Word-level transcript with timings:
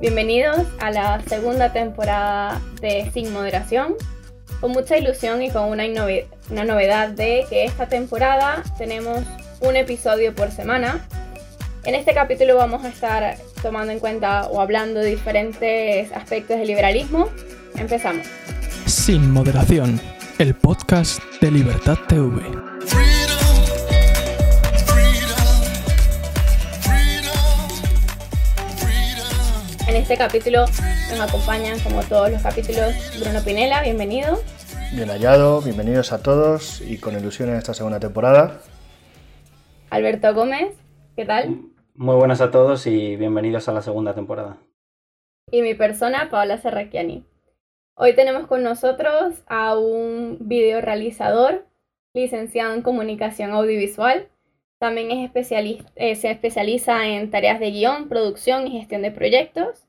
Bienvenidos 0.00 0.66
a 0.78 0.90
la 0.90 1.20
segunda 1.26 1.74
temporada 1.74 2.58
de 2.80 3.10
Sin 3.12 3.34
Moderación, 3.34 3.96
con 4.58 4.72
mucha 4.72 4.96
ilusión 4.96 5.42
y 5.42 5.50
con 5.50 5.64
una, 5.64 5.84
una 6.50 6.64
novedad 6.64 7.10
de 7.10 7.44
que 7.50 7.66
esta 7.66 7.86
temporada 7.86 8.62
tenemos 8.78 9.18
un 9.60 9.76
episodio 9.76 10.34
por 10.34 10.52
semana. 10.52 11.06
En 11.84 11.94
este 11.94 12.14
capítulo 12.14 12.56
vamos 12.56 12.82
a 12.82 12.88
estar 12.88 13.36
tomando 13.60 13.92
en 13.92 13.98
cuenta 13.98 14.46
o 14.46 14.62
hablando 14.62 15.00
de 15.00 15.10
diferentes 15.10 16.10
aspectos 16.12 16.56
del 16.56 16.68
liberalismo. 16.68 17.28
Empezamos. 17.76 18.26
Sin 18.86 19.30
Moderación, 19.30 20.00
el 20.38 20.54
podcast 20.54 21.22
de 21.42 21.50
Libertad 21.50 21.98
TV. 22.08 22.40
En 29.90 29.96
este 29.96 30.16
capítulo 30.16 30.60
nos 30.60 31.20
acompañan, 31.20 31.76
como 31.80 32.00
todos 32.04 32.30
los 32.30 32.40
capítulos, 32.40 32.94
Bruno 33.18 33.40
Pinela, 33.44 33.82
bienvenido. 33.82 34.38
Bien 34.94 35.08
hallado, 35.08 35.60
bienvenidos 35.62 36.12
a 36.12 36.22
todos 36.22 36.80
y 36.80 36.98
con 36.98 37.18
ilusión 37.18 37.48
en 37.48 37.56
esta 37.56 37.74
segunda 37.74 37.98
temporada. 37.98 38.60
Alberto 39.90 40.32
Gómez, 40.32 40.76
¿qué 41.16 41.24
tal? 41.24 41.62
Muy 41.96 42.14
buenas 42.14 42.40
a 42.40 42.52
todos 42.52 42.86
y 42.86 43.16
bienvenidos 43.16 43.68
a 43.68 43.72
la 43.72 43.82
segunda 43.82 44.14
temporada. 44.14 44.58
Y 45.50 45.60
mi 45.60 45.74
persona, 45.74 46.28
Paola 46.30 46.58
Serracchiani. 46.58 47.26
Hoy 47.96 48.14
tenemos 48.14 48.46
con 48.46 48.62
nosotros 48.62 49.42
a 49.48 49.76
un 49.76 50.38
video 50.42 50.80
realizador, 50.80 51.66
licenciado 52.14 52.74
en 52.74 52.82
comunicación 52.82 53.50
audiovisual. 53.50 54.28
También 54.80 55.10
es 55.10 55.26
especialista, 55.26 55.92
eh, 55.94 56.16
se 56.16 56.30
especializa 56.30 57.06
en 57.06 57.30
tareas 57.30 57.60
de 57.60 57.70
guion, 57.70 58.08
producción 58.08 58.66
y 58.66 58.78
gestión 58.78 59.02
de 59.02 59.10
proyectos. 59.10 59.84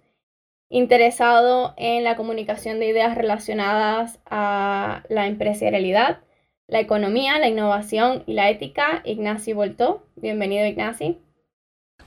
Interesado 0.69 1.73
en 1.77 2.03
la 2.03 2.17
comunicación 2.17 2.77
de 2.79 2.89
ideas 2.89 3.15
relacionadas 3.15 4.19
a 4.25 5.03
la 5.07 5.27
empresarialidad, 5.27 6.19
la 6.67 6.81
economía, 6.81 7.39
la 7.39 7.47
innovación 7.47 8.23
y 8.27 8.33
la 8.33 8.49
ética, 8.49 9.01
Ignacio 9.05 9.55
Voltó. 9.55 10.05
Bienvenido, 10.17 10.65
Ignacio. 10.65 11.17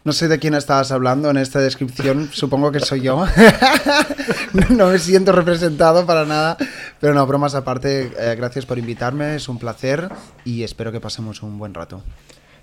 No 0.05 0.13
sé 0.13 0.29
de 0.29 0.39
quién 0.39 0.53
estabas 0.53 0.93
hablando 0.93 1.31
en 1.31 1.39
esta 1.39 1.61
descripción, 1.61 2.29
supongo 2.35 2.71
que 2.71 2.81
soy 2.81 3.01
yo. 3.01 3.25
no 4.69 4.89
me 4.89 4.99
siento 4.99 5.33
representado 5.33 6.05
para 6.05 6.27
nada, 6.27 6.59
pero 7.01 7.15
no, 7.15 7.27
bromas 7.27 7.55
aparte, 7.55 8.13
eh, 8.19 8.35
gracias 8.37 8.67
por 8.67 8.79
invitarme, 8.79 9.37
es 9.37 9.49
un 9.49 9.59
placer 9.59 10.11
y 10.45 10.65
espero 10.65 10.93
que 10.93 11.01
pasemos 11.01 11.43
un 11.43 11.59
buen 11.59 11.73
rato. 11.73 12.03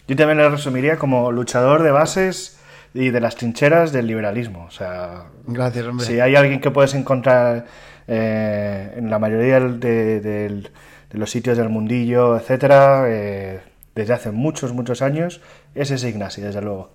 Yo 0.08 0.16
también 0.16 0.38
lo 0.38 0.50
resumiría 0.50 0.98
como 0.98 1.32
luchador 1.32 1.84
de 1.84 1.92
bases 1.92 2.60
y 2.94 3.10
de 3.10 3.22
las 3.22 3.36
trincheras 3.36 3.92
del 3.92 4.08
liberalismo. 4.08 4.66
O 4.66 4.72
sea, 4.72 5.26
gracias, 5.48 5.86
hombre. 5.86 6.06
Si 6.06 6.20
hay 6.20 6.36
alguien 6.36 6.60
que 6.60 6.72
puedes 6.72 6.94
encontrar 6.94 7.66
eh, 8.08 8.94
en 8.98 9.10
la 9.10 9.20
mayoría 9.20 9.60
de, 9.60 10.70
los 11.12 11.30
sitios 11.30 11.58
del 11.58 11.70
mundillo, 11.70 12.38
etcétera, 12.38 13.06
eh, 13.08 13.62
desde 13.96 14.14
hace 14.14 14.32
muchos, 14.32 14.74
muchos 14.74 15.02
años, 15.02 15.42
es 15.76 15.92
ese 15.92 16.10
Ignacio, 16.10 16.46
desde 16.46 16.62
luego. 16.62 16.92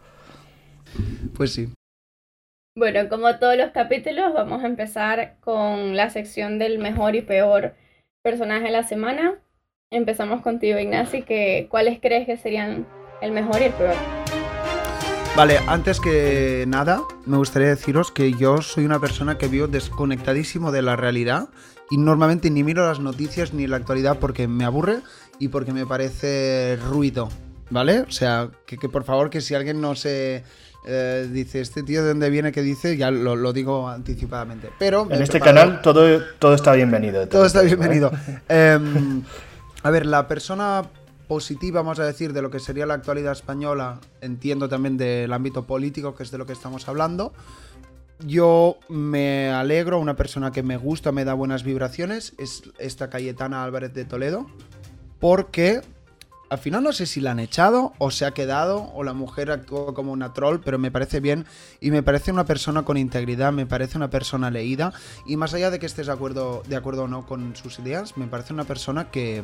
Pues 1.35 1.53
sí. 1.53 1.73
Bueno, 2.77 3.09
como 3.09 3.39
todos 3.39 3.57
los 3.57 3.71
capítulos, 3.71 4.35
vamos 4.35 4.63
a 4.63 4.67
empezar 4.67 5.37
con 5.41 5.97
la 5.97 6.11
sección 6.11 6.59
del 6.59 6.79
mejor 6.79 7.15
y 7.15 7.23
peor 7.23 7.75
personaje 8.23 8.65
de 8.65 8.71
la 8.73 8.83
semana. 8.83 9.39
Empezamos 9.93 10.43
contigo, 10.43 10.81
Ignacio, 10.81 11.25
que 11.25 11.69
¿cuáles 11.71 12.01
crees 12.01 12.27
que 12.27 12.37
serían 12.37 12.89
el 13.21 13.31
mejor 13.31 13.61
y 13.61 13.67
el 13.67 13.73
peor? 13.73 13.95
Vale, 15.37 15.59
antes 15.69 16.01
que 16.01 16.65
nada, 16.67 17.03
me 17.25 17.37
gustaría 17.37 17.69
deciros 17.69 18.11
que 18.11 18.33
yo 18.33 18.63
soy 18.63 18.85
una 18.85 18.99
persona 18.99 19.39
que 19.39 19.47
vivo 19.47 19.69
desconectadísimo 19.69 20.73
de 20.73 20.83
la 20.83 20.97
realidad 20.97 21.51
y 21.89 21.99
normalmente 21.99 22.51
ni 22.51 22.65
miro 22.65 22.85
las 22.85 22.99
noticias 22.99 23.55
ni 23.55 23.69
la 23.69 23.77
actualidad 23.77 24.19
porque 24.19 24.49
me 24.49 24.65
aburre 24.65 25.03
y 25.39 25.49
porque 25.49 25.73
me 25.73 25.87
parece 25.87 26.77
ruido, 26.89 27.29
¿vale? 27.71 28.01
O 28.01 28.11
sea, 28.11 28.49
que, 28.67 28.79
que 28.79 28.89
por 28.89 29.05
favor 29.05 29.31
que 29.31 29.41
si 29.41 29.55
alguien 29.55 29.81
no 29.81 29.95
se 29.95 30.43
eh, 30.89 31.29
dice, 31.31 31.61
este 31.61 31.85
tío 31.85 32.03
de 32.03 32.09
dónde 32.09 32.29
viene 32.29 32.51
que 32.51 32.63
dice, 32.63 32.97
ya 32.97 33.13
lo, 33.13 33.53
digo 33.53 33.89
anticipadamente. 33.89 34.69
Pero 34.81 35.07
en 35.09 35.23
este 35.23 35.39
canal 35.39 35.81
todo, 35.81 36.21
todo 36.41 36.55
está 36.55 36.73
bienvenido. 36.73 37.29
Todo 37.29 37.47
está 37.47 37.63
bienvenido. 37.63 38.11
Em, 38.49 39.23
a 39.83 39.91
ver, 39.91 40.07
la 40.07 40.27
persona 40.29 40.83
positiva, 41.29 41.81
vamos 41.81 41.99
a 41.99 42.05
decir, 42.05 42.33
de 42.33 42.43
lo 42.43 42.51
que 42.51 42.61
sería 42.61 42.87
la 42.87 42.95
actualidad 42.95 43.33
española, 43.33 44.01
entiendo 44.21 44.69
también 44.69 44.97
del 44.97 45.33
ámbito 45.33 45.67
político, 45.67 46.15
que 46.15 46.23
es 46.23 46.31
de 46.31 46.39
lo 46.39 46.47
que 46.47 46.53
estamos 46.53 46.89
hablando. 46.89 47.33
Yo 48.21 48.79
me 48.89 49.51
alegro, 49.51 49.99
una 49.99 50.17
persona 50.17 50.51
que 50.51 50.63
me 50.63 50.77
gusta, 50.77 51.13
me 51.13 51.25
da 51.25 51.35
buenas 51.35 51.65
vibraciones, 51.65 52.35
es 52.39 52.63
esta 52.79 53.11
Cayetana 53.11 53.63
Álvarez 53.63 53.93
de 53.93 54.05
Toledo, 54.05 54.47
porque 55.19 55.83
al 56.49 56.59
final 56.59 56.83
no 56.83 56.93
sé 56.93 57.07
si 57.07 57.21
la 57.21 57.33
han 57.33 57.41
echado 57.41 57.93
o 57.99 58.11
se 58.11 58.25
ha 58.25 58.33
quedado 58.33 58.91
o 58.95 59.03
la 59.03 59.13
mujer 59.13 59.51
actuó 59.51 59.95
como 59.95 60.13
una 60.13 60.33
troll, 60.33 60.61
pero 60.65 60.79
me 60.79 60.91
parece 60.91 61.21
bien 61.21 61.45
y 61.81 61.91
me 61.91 62.03
parece 62.03 62.31
una 62.31 62.45
persona 62.45 62.85
con 62.85 62.97
integridad, 62.97 63.53
me 63.53 63.67
parece 63.67 63.97
una 63.97 64.11
persona 64.11 64.51
leída 64.51 64.93
y 65.27 65.37
más 65.37 65.55
allá 65.55 65.71
de 65.71 65.79
que 65.79 65.87
estés 65.87 66.07
de 66.07 66.13
acuerdo, 66.13 66.63
de 66.69 66.77
acuerdo 66.77 67.05
o 67.05 67.09
no 67.09 67.27
con 67.27 67.57
sus 67.57 67.79
ideas, 67.79 68.17
me 68.17 68.27
parece 68.27 68.53
una 68.53 68.65
persona 68.65 69.11
que, 69.11 69.43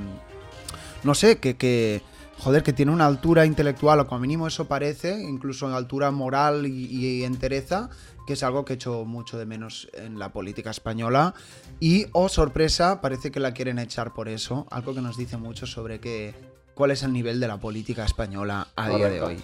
no 1.03 1.15
sé, 1.15 1.39
que, 1.39 1.57
que 1.57 2.03
joder, 2.39 2.63
que 2.63 2.73
tiene 2.73 2.93
una 2.93 3.07
altura 3.07 3.47
intelectual, 3.47 4.01
o 4.01 4.07
como 4.07 4.21
mínimo 4.21 4.47
eso 4.47 4.67
parece, 4.67 5.21
incluso 5.21 5.67
en 5.67 5.75
altura 5.75 6.11
moral 6.11 6.67
y, 6.67 6.87
y, 6.87 7.25
entereza, 7.25 7.91
que 8.27 8.35
es 8.35 8.43
algo 8.43 8.65
que 8.65 8.75
he 8.75 8.77
hecho 8.77 9.05
mucho 9.05 9.39
de 9.39 9.47
menos 9.47 9.89
en 9.95 10.19
la 10.19 10.33
política 10.33 10.71
española. 10.71 11.35
Y, 11.79 12.07
oh 12.13 12.29
sorpresa, 12.29 13.01
parece 13.01 13.31
que 13.31 13.41
la 13.41 13.53
quieren 13.53 13.79
echar 13.79 14.13
por 14.13 14.29
eso, 14.29 14.67
algo 14.71 14.95
que 14.95 15.01
nos 15.01 15.17
dice 15.17 15.37
mucho 15.37 15.67
sobre 15.67 16.01
que 16.01 16.52
cuál 16.75 16.91
es 16.91 17.03
el 17.03 17.13
nivel 17.13 17.41
de 17.41 17.49
la 17.49 17.59
política 17.59 18.05
española 18.05 18.69
a 18.77 18.89
día 18.89 19.09
de 19.09 19.23
hoy. 19.23 19.37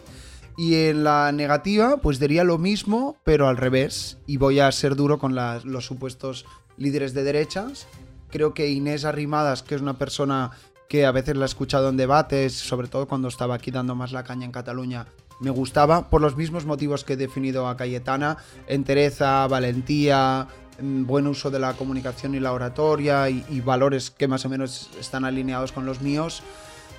Y 0.59 0.75
en 0.89 1.05
la 1.05 1.31
negativa, 1.31 1.99
pues 1.99 2.19
diría 2.19 2.43
lo 2.43 2.59
mismo, 2.59 3.17
pero 3.23 3.47
al 3.47 3.57
revés. 3.57 4.19
Y 4.27 4.39
voy 4.39 4.59
a 4.59 4.73
ser 4.73 4.97
duro 4.97 5.21
con 5.21 5.37
los 5.37 5.87
supuestos 5.87 6.47
líderes 6.77 7.15
de 7.15 7.23
derechas. 7.23 7.87
Creo 8.31 8.55
que 8.55 8.69
Inés 8.69 9.05
Arrimadas, 9.05 9.63
que 9.63 9.77
es 9.77 9.81
una 9.81 9.99
persona 9.99 10.51
que 10.89 11.07
a 11.07 11.13
veces 11.13 11.37
la 11.37 11.45
he 11.45 11.47
escuchado 11.47 11.89
en 11.89 11.97
debates, 11.97 12.55
sobre 12.55 12.89
todo 12.89 13.07
cuando 13.07 13.29
estaba 13.29 13.55
aquí 13.55 13.71
dando 13.71 13.95
más 13.95 14.11
la 14.11 14.25
caña 14.25 14.47
en 14.47 14.51
Cataluña, 14.51 15.07
me 15.39 15.51
gustaba 15.51 16.11
por 16.11 16.21
los 16.21 16.37
mismos 16.37 16.67
motivos 16.67 17.05
que 17.05 17.13
he 17.13 17.17
definido 17.17 17.69
a 17.69 17.77
Cayetana, 17.77 18.39
entereza, 18.67 19.47
valentía, 19.47 20.49
mm, 20.81 21.05
buen 21.05 21.29
uso 21.29 21.53
de 21.53 21.61
la 21.61 21.75
comunicación 21.75 22.35
y 22.35 22.41
la 22.41 22.53
oratoria 22.53 23.31
y 23.31 23.61
valores 23.61 24.11
que 24.11 24.27
más 24.27 24.45
o 24.45 24.49
menos 24.49 24.91
están 24.99 25.25
alineados 25.25 25.71
con 25.71 25.87
los 25.87 26.01
míos 26.01 26.43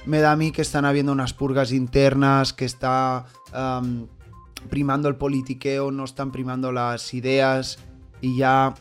me 0.06 0.20
da 0.20 0.32
a 0.32 0.36
mí 0.36 0.52
que 0.52 0.62
están 0.62 0.86
habiendo 0.86 1.12
unas 1.12 1.34
purgas 1.34 1.72
internas, 1.72 2.54
que 2.54 2.66
está 2.66 3.26
primando 4.70 5.08
el 5.08 5.16
politiqueo, 5.16 5.92
no 5.92 6.04
están 6.04 6.32
primando 6.32 6.72
las 6.72 7.14
ideas 7.14 7.80
y 8.22 8.38
ya... 8.38 8.74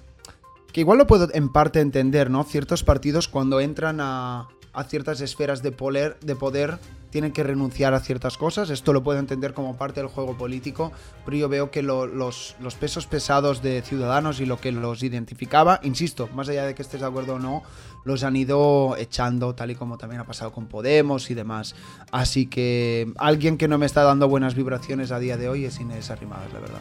Que 0.72 0.80
igual 0.80 0.98
lo 0.98 1.06
puedo 1.06 1.28
en 1.32 1.50
parte 1.50 1.80
entender, 1.80 2.30
¿no? 2.30 2.44
Ciertos 2.44 2.84
partidos 2.84 3.26
cuando 3.26 3.60
entran 3.60 3.98
a, 4.00 4.48
ciertas 4.86 5.20
esferas 5.22 5.62
de 5.62 5.72
poder, 5.72 6.18
de 6.20 6.36
poder 6.36 6.78
tienen 7.10 7.32
que 7.32 7.42
renunciar 7.42 7.94
a 7.94 8.00
ciertas 8.00 8.36
cosas. 8.36 8.68
Esto 8.70 8.92
lo 8.92 9.02
puedo 9.02 9.18
entender 9.18 9.54
como 9.54 9.76
parte 9.76 10.00
del 10.00 10.08
juego 10.08 10.36
político, 10.36 10.92
pero 11.24 11.36
yo 11.38 11.48
veo 11.48 11.70
que 11.70 11.82
los, 11.82 12.10
los, 12.12 12.74
pesos 12.78 13.06
pesados 13.06 13.62
de 13.62 13.82
Ciudadanos 13.82 14.40
y 14.40 14.46
lo 14.46 14.60
que 14.60 14.72
los 14.72 15.02
identificaba, 15.02 15.80
insisto, 15.82 16.28
más 16.34 16.48
allá 16.50 16.66
de 16.66 16.74
que 16.74 16.82
estés 16.82 17.00
de 17.00 17.06
acuerdo 17.06 17.34
o 17.34 17.38
no, 17.38 17.62
los 18.08 18.24
han 18.24 18.34
ido 18.34 18.96
echando, 18.96 19.54
tal 19.54 19.70
y 19.70 19.74
como 19.76 19.96
también 19.98 20.20
ha 20.20 20.24
pasado 20.24 20.50
con 20.50 20.66
Podemos 20.66 21.30
y 21.30 21.34
demás. 21.34 21.76
Así 22.10 22.46
que 22.46 23.12
alguien 23.18 23.56
que 23.56 23.68
no 23.68 23.78
me 23.78 23.86
está 23.86 24.02
dando 24.02 24.28
buenas 24.28 24.56
vibraciones 24.56 25.12
a 25.12 25.20
día 25.20 25.36
de 25.36 25.48
hoy 25.48 25.64
es 25.64 25.78
Inés 25.78 26.10
Arrimadas, 26.10 26.52
la 26.52 26.60
verdad. 26.60 26.80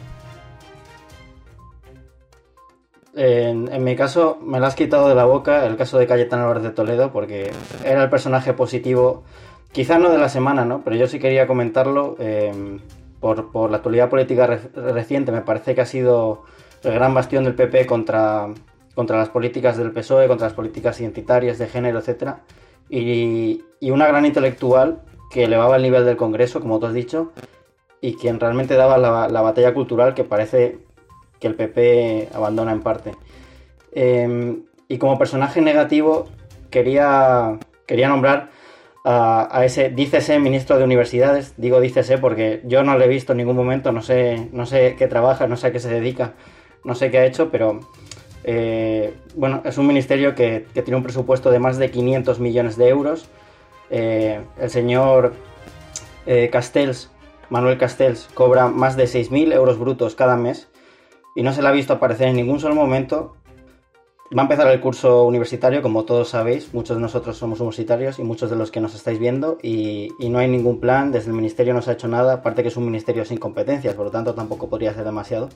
En, 3.14 3.84
mi 3.84 3.96
caso, 3.96 4.38
me 4.42 4.60
lo 4.60 4.66
has 4.66 4.74
quitado 4.74 5.08
de 5.08 5.14
la 5.14 5.24
boca 5.24 5.66
el 5.66 5.76
caso 5.76 5.98
de 5.98 6.06
Cayetano 6.06 6.42
Álvarez 6.42 6.62
de 6.62 6.70
Toledo, 6.70 7.12
porque 7.12 7.50
era 7.84 8.02
el 8.02 8.10
personaje 8.10 8.52
positivo 8.52 9.24
Quizás 9.72 10.00
no 10.00 10.10
de 10.10 10.18
la 10.18 10.28
semana, 10.28 10.64
¿no? 10.64 10.82
Pero 10.82 10.96
yo 10.96 11.06
sí 11.06 11.18
quería 11.18 11.46
comentarlo 11.46 12.16
eh, 12.18 12.78
por, 13.20 13.70
la 13.70 13.76
actualidad 13.76 14.08
política 14.08 14.46
reciente. 14.46 15.30
Me 15.30 15.42
parece 15.42 15.74
que 15.74 15.82
ha 15.82 15.86
sido 15.86 16.44
el 16.82 16.94
gran 16.94 17.12
bastión 17.12 17.44
del 17.44 17.54
PP 17.54 17.86
contra, 17.86 18.48
contra 18.98 19.16
las 19.16 19.28
políticas 19.28 19.76
del 19.76 19.92
PSOE, 19.92 20.26
contra 20.26 20.48
las 20.48 20.54
políticas 20.54 21.00
identitarias 21.00 21.56
de 21.56 21.68
género, 21.68 22.00
etc. 22.00 22.38
Y, 22.90 23.62
una 23.92 24.08
gran 24.08 24.26
intelectual 24.26 25.02
que 25.30 25.44
elevaba 25.44 25.76
el 25.76 25.82
nivel 25.82 26.04
del 26.04 26.16
Congreso, 26.16 26.58
como 26.58 26.80
tú 26.80 26.86
has 26.86 26.94
dicho, 26.94 27.30
y 28.00 28.14
quien 28.14 28.40
realmente 28.40 28.74
daba 28.74 28.98
la, 28.98 29.40
batalla 29.40 29.72
cultural 29.72 30.14
que 30.14 30.24
parece 30.24 30.80
que 31.38 31.46
el 31.46 31.54
PP 31.54 32.30
abandona 32.34 32.72
en 32.72 32.80
parte. 32.80 33.12
Eh, 33.92 34.62
y 34.88 34.98
como 34.98 35.16
personaje 35.16 35.60
negativo 35.60 36.26
quería, 36.68 37.56
quería 37.86 38.08
nombrar 38.08 38.50
a, 39.04 39.64
ese, 39.64 39.90
dícese 39.90 40.40
ministro 40.40 40.76
de 40.76 40.82
universidades, 40.82 41.54
digo 41.56 41.80
dícese 41.80 42.18
porque 42.18 42.62
yo 42.64 42.82
no 42.82 42.98
le 42.98 43.04
he 43.04 43.08
visto 43.08 43.30
en 43.30 43.38
ningún 43.38 43.54
momento, 43.54 43.92
no 43.92 44.02
sé, 44.02 44.48
no 44.50 44.66
sé 44.66 44.96
qué 44.98 45.06
trabaja, 45.06 45.46
no 45.46 45.56
sé 45.56 45.68
a 45.68 45.72
qué 45.72 45.78
se 45.78 45.88
dedica, 45.88 46.32
no 46.82 46.96
sé 46.96 47.12
qué 47.12 47.18
ha 47.18 47.26
hecho, 47.26 47.52
pero 47.52 47.78
eh, 48.44 49.14
bueno, 49.34 49.62
es 49.64 49.78
un 49.78 49.86
ministerio 49.86 50.34
que, 50.34 50.66
tiene 50.72 50.96
un 50.96 51.02
presupuesto 51.02 51.50
de 51.50 51.58
más 51.58 51.78
de 51.78 51.90
500 51.90 52.40
millones 52.40 52.76
de 52.76 52.88
euros. 52.88 53.28
Eh, 53.90 54.40
el 54.58 54.70
señor 54.70 55.34
eh, 56.26 56.48
Castells, 56.50 57.10
Manuel 57.50 57.78
Castells, 57.78 58.28
cobra 58.34 58.68
más 58.68 58.96
de 58.96 59.04
6.000 59.04 59.52
euros 59.52 59.78
brutos 59.78 60.14
cada 60.14 60.36
mes 60.36 60.68
y 61.34 61.42
no 61.42 61.52
se 61.52 61.62
le 61.62 61.68
ha 61.68 61.72
visto 61.72 61.92
aparecer 61.92 62.28
en 62.28 62.36
ningún 62.36 62.60
solo 62.60 62.74
momento. 62.74 63.36
Va 64.36 64.42
a 64.42 64.44
empezar 64.44 64.68
el 64.68 64.80
curso 64.80 65.24
universitario, 65.24 65.80
como 65.80 66.04
todos 66.04 66.28
sabéis, 66.28 66.74
muchos 66.74 66.96
de 66.96 67.00
nosotros 67.00 67.38
somos 67.38 67.60
universitarios 67.60 68.18
y 68.18 68.24
muchos 68.24 68.50
de 68.50 68.56
los 68.56 68.70
que 68.70 68.78
nos 68.78 68.94
estáis 68.94 69.18
viendo, 69.18 69.56
y, 69.62 70.10
no 70.18 70.38
hay 70.38 70.48
ningún 70.48 70.80
plan, 70.80 71.12
desde 71.12 71.30
el 71.30 71.34
ministerio 71.36 71.72
no 71.72 71.80
se 71.80 71.90
ha 71.90 71.92
hecho 71.94 72.08
nada, 72.08 72.34
aparte 72.34 72.60
que 72.60 72.68
es 72.68 72.76
un 72.76 72.84
ministerio 72.84 73.24
sin 73.24 73.38
competencias, 73.38 73.94
por 73.94 74.04
lo 74.04 74.10
tanto 74.10 74.34
tampoco 74.34 74.68
podría 74.68 74.90
hacer 74.90 75.04
demasiado. 75.04 75.48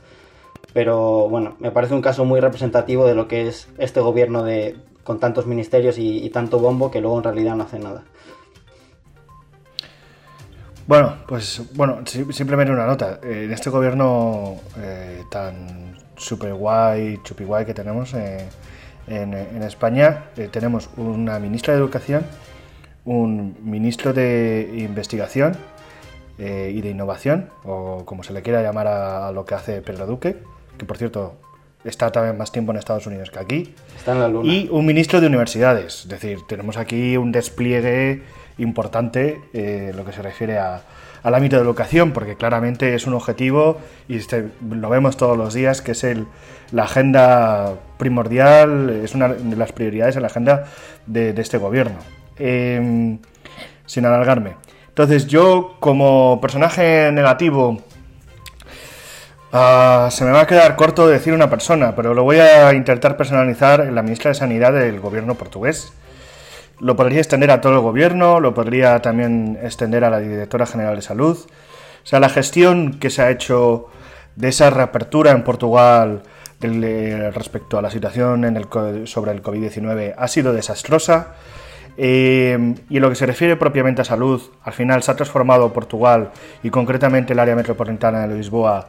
Pero 0.72 1.28
bueno, 1.28 1.56
me 1.58 1.70
parece 1.70 1.94
un 1.94 2.02
caso 2.02 2.24
muy 2.24 2.40
representativo 2.40 3.06
de 3.06 3.14
lo 3.14 3.28
que 3.28 3.46
es 3.46 3.68
este 3.78 4.00
gobierno 4.00 4.42
de, 4.42 4.76
con 5.04 5.20
tantos 5.20 5.46
ministerios 5.46 5.98
y, 5.98 6.28
tanto 6.30 6.58
bombo 6.58 6.90
que 6.90 7.00
luego 7.00 7.18
en 7.18 7.24
realidad 7.24 7.56
no 7.56 7.64
hace 7.64 7.78
nada. 7.78 8.04
Bueno, 10.86 11.16
pues 11.28 11.62
bueno, 11.74 12.00
simplemente 12.06 12.72
una 12.72 12.86
nota. 12.86 13.20
En 13.22 13.52
este 13.52 13.70
gobierno 13.70 14.56
eh, 14.78 15.22
tan 15.30 15.96
super 16.16 16.54
guay, 16.54 17.20
chupi 17.22 17.44
guay 17.44 17.64
que 17.64 17.74
tenemos 17.74 18.14
eh, 18.14 18.48
en, 19.06 19.62
España, 19.62 20.24
eh, 20.36 20.48
tenemos 20.50 20.90
una 20.96 21.38
ministra 21.38 21.74
de 21.74 21.80
Educación, 21.80 22.24
un 23.04 23.56
ministro 23.62 24.12
de 24.12 24.70
Investigación 24.74 25.56
y 26.38 26.80
de 26.80 26.90
Innovación, 26.90 27.50
o 27.62 28.04
como 28.04 28.24
se 28.24 28.32
le 28.32 28.42
quiera 28.42 28.62
llamar 28.62 28.88
a 28.88 29.30
lo 29.30 29.44
que 29.44 29.54
hace 29.54 29.80
Pedro 29.80 30.06
Duque, 30.06 30.42
que 30.78 30.84
por 30.84 30.96
cierto 30.98 31.34
está 31.84 32.10
también 32.12 32.36
más 32.36 32.52
tiempo 32.52 32.72
en 32.72 32.78
Estados 32.78 33.06
Unidos 33.06 33.30
que 33.30 33.38
aquí. 33.38 33.74
Está 33.96 34.12
en 34.12 34.20
la 34.20 34.28
luna. 34.28 34.52
Y 34.52 34.68
un 34.70 34.86
ministro 34.86 35.20
de 35.20 35.26
universidades. 35.26 36.02
Es 36.02 36.08
decir, 36.08 36.38
tenemos 36.48 36.76
aquí 36.76 37.16
un 37.16 37.32
despliegue 37.32 38.22
importante 38.58 39.40
eh, 39.52 39.92
lo 39.94 40.04
que 40.04 40.12
se 40.12 40.22
refiere 40.22 40.58
a, 40.58 40.82
al 41.22 41.34
ámbito 41.34 41.56
de 41.56 41.62
educación, 41.62 42.12
porque 42.12 42.36
claramente 42.36 42.94
es 42.94 43.06
un 43.06 43.14
objetivo 43.14 43.78
y 44.08 44.16
este, 44.16 44.48
lo 44.68 44.88
vemos 44.88 45.16
todos 45.16 45.36
los 45.36 45.54
días, 45.54 45.82
que 45.82 45.92
es 45.92 46.04
el, 46.04 46.26
la 46.70 46.84
agenda 46.84 47.74
primordial, 47.98 48.90
es 49.04 49.14
una 49.14 49.28
de 49.28 49.56
las 49.56 49.72
prioridades 49.72 50.16
en 50.16 50.22
la 50.22 50.28
agenda 50.28 50.64
de, 51.06 51.30
este 51.36 51.58
gobierno. 51.58 51.98
Em, 52.38 53.18
sin 53.86 54.06
alargarme. 54.06 54.54
Entonces 54.88 55.26
yo 55.26 55.76
como 55.80 56.38
personaje 56.40 57.10
negativo 57.12 57.82
Ah, 59.54 60.08
se 60.10 60.24
me 60.24 60.30
va 60.30 60.40
a 60.40 60.46
quedar 60.46 60.76
corto 60.76 61.06
decir 61.06 61.34
una 61.34 61.50
persona, 61.50 61.94
pero 61.94 62.14
lo 62.14 62.22
voy 62.24 62.38
a 62.38 62.72
intentar 62.72 63.18
personalizar 63.18 63.82
en 63.82 63.94
la 63.94 64.02
ministra 64.02 64.30
de 64.30 64.34
Sanidad 64.34 64.72
del 64.72 64.98
gobierno 64.98 65.34
portugués. 65.34 65.92
Lo 66.80 66.96
podría 66.96 67.18
extender 67.18 67.50
a 67.50 67.60
todo 67.60 67.74
el 67.74 67.80
gobierno, 67.80 68.40
lo 68.40 68.54
podría 68.54 69.02
también 69.02 69.58
extender 69.62 70.04
a 70.04 70.10
la 70.10 70.20
directora 70.20 70.64
general 70.64 70.96
de 70.96 71.02
salud. 71.02 71.36
O 71.38 72.06
sea, 72.06 72.18
la 72.18 72.30
gestión 72.30 72.98
que 72.98 73.10
se 73.10 73.20
ha 73.20 73.30
hecho 73.30 73.88
de 74.36 74.48
esa 74.48 74.70
reapertura 74.70 75.32
en 75.32 75.44
Portugal 75.44 76.22
eh, 76.62 77.30
respecto 77.34 77.76
a 77.78 77.82
la 77.82 77.90
situación 77.90 78.46
en 78.46 78.56
el, 78.56 78.66
sobre 79.06 79.32
el 79.32 79.42
COVID-19 79.42 80.14
ha 80.16 80.28
sido 80.28 80.54
desastrosa. 80.54 81.34
Eh, 81.98 82.74
y 82.88 82.96
en 82.96 83.02
lo 83.02 83.10
que 83.10 83.16
se 83.16 83.26
refiere 83.26 83.56
propiamente 83.56 84.00
a 84.00 84.06
salud, 84.06 84.40
al 84.62 84.72
final 84.72 85.02
se 85.02 85.10
ha 85.10 85.14
transformado 85.14 85.74
Portugal 85.74 86.30
y 86.62 86.70
concretamente 86.70 87.34
el 87.34 87.38
área 87.38 87.54
metropolitana 87.54 88.26
de 88.26 88.34
Lisboa 88.34 88.88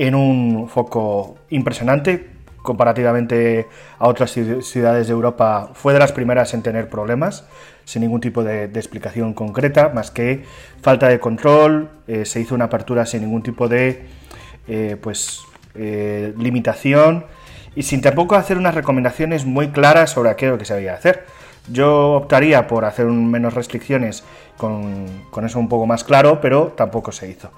en 0.00 0.14
un 0.14 0.66
foco 0.66 1.36
impresionante 1.50 2.30
comparativamente 2.62 3.68
a 3.98 4.08
otras 4.08 4.30
ciudades 4.30 5.06
de 5.06 5.12
Europa, 5.12 5.70
fue 5.74 5.92
de 5.92 5.98
las 5.98 6.12
primeras 6.12 6.54
en 6.54 6.62
tener 6.62 6.88
problemas, 6.88 7.44
sin 7.84 8.00
ningún 8.00 8.20
tipo 8.20 8.42
de, 8.42 8.64
explicación 8.64 9.34
concreta, 9.34 9.90
más 9.90 10.10
que 10.10 10.44
falta 10.80 11.08
de 11.08 11.20
control, 11.20 11.90
eh, 12.06 12.24
se 12.24 12.40
hizo 12.40 12.54
una 12.54 12.66
apertura 12.66 13.04
sin 13.04 13.22
ningún 13.22 13.42
tipo 13.42 13.68
de 13.68 14.06
eh, 14.68 14.96
pues, 15.00 15.42
eh, 15.74 16.32
limitación 16.38 17.26
y 17.74 17.82
sin 17.82 18.00
tampoco 18.00 18.36
hacer 18.36 18.56
unas 18.56 18.74
recomendaciones 18.74 19.44
muy 19.44 19.68
claras 19.68 20.10
sobre 20.10 20.30
aquello 20.30 20.56
que 20.56 20.64
se 20.64 20.72
había 20.72 20.92
de 20.92 20.96
hacer. 20.96 21.26
Yo 21.70 22.14
optaría 22.14 22.66
por 22.66 22.86
hacer 22.86 23.04
menos 23.06 23.52
restricciones 23.52 24.24
con, 24.56 25.24
con, 25.30 25.44
eso 25.44 25.58
un 25.58 25.68
poco 25.68 25.86
más 25.86 26.04
claro, 26.04 26.40
pero 26.40 26.68
tampoco 26.68 27.12
se 27.12 27.28
hizo 27.28 27.50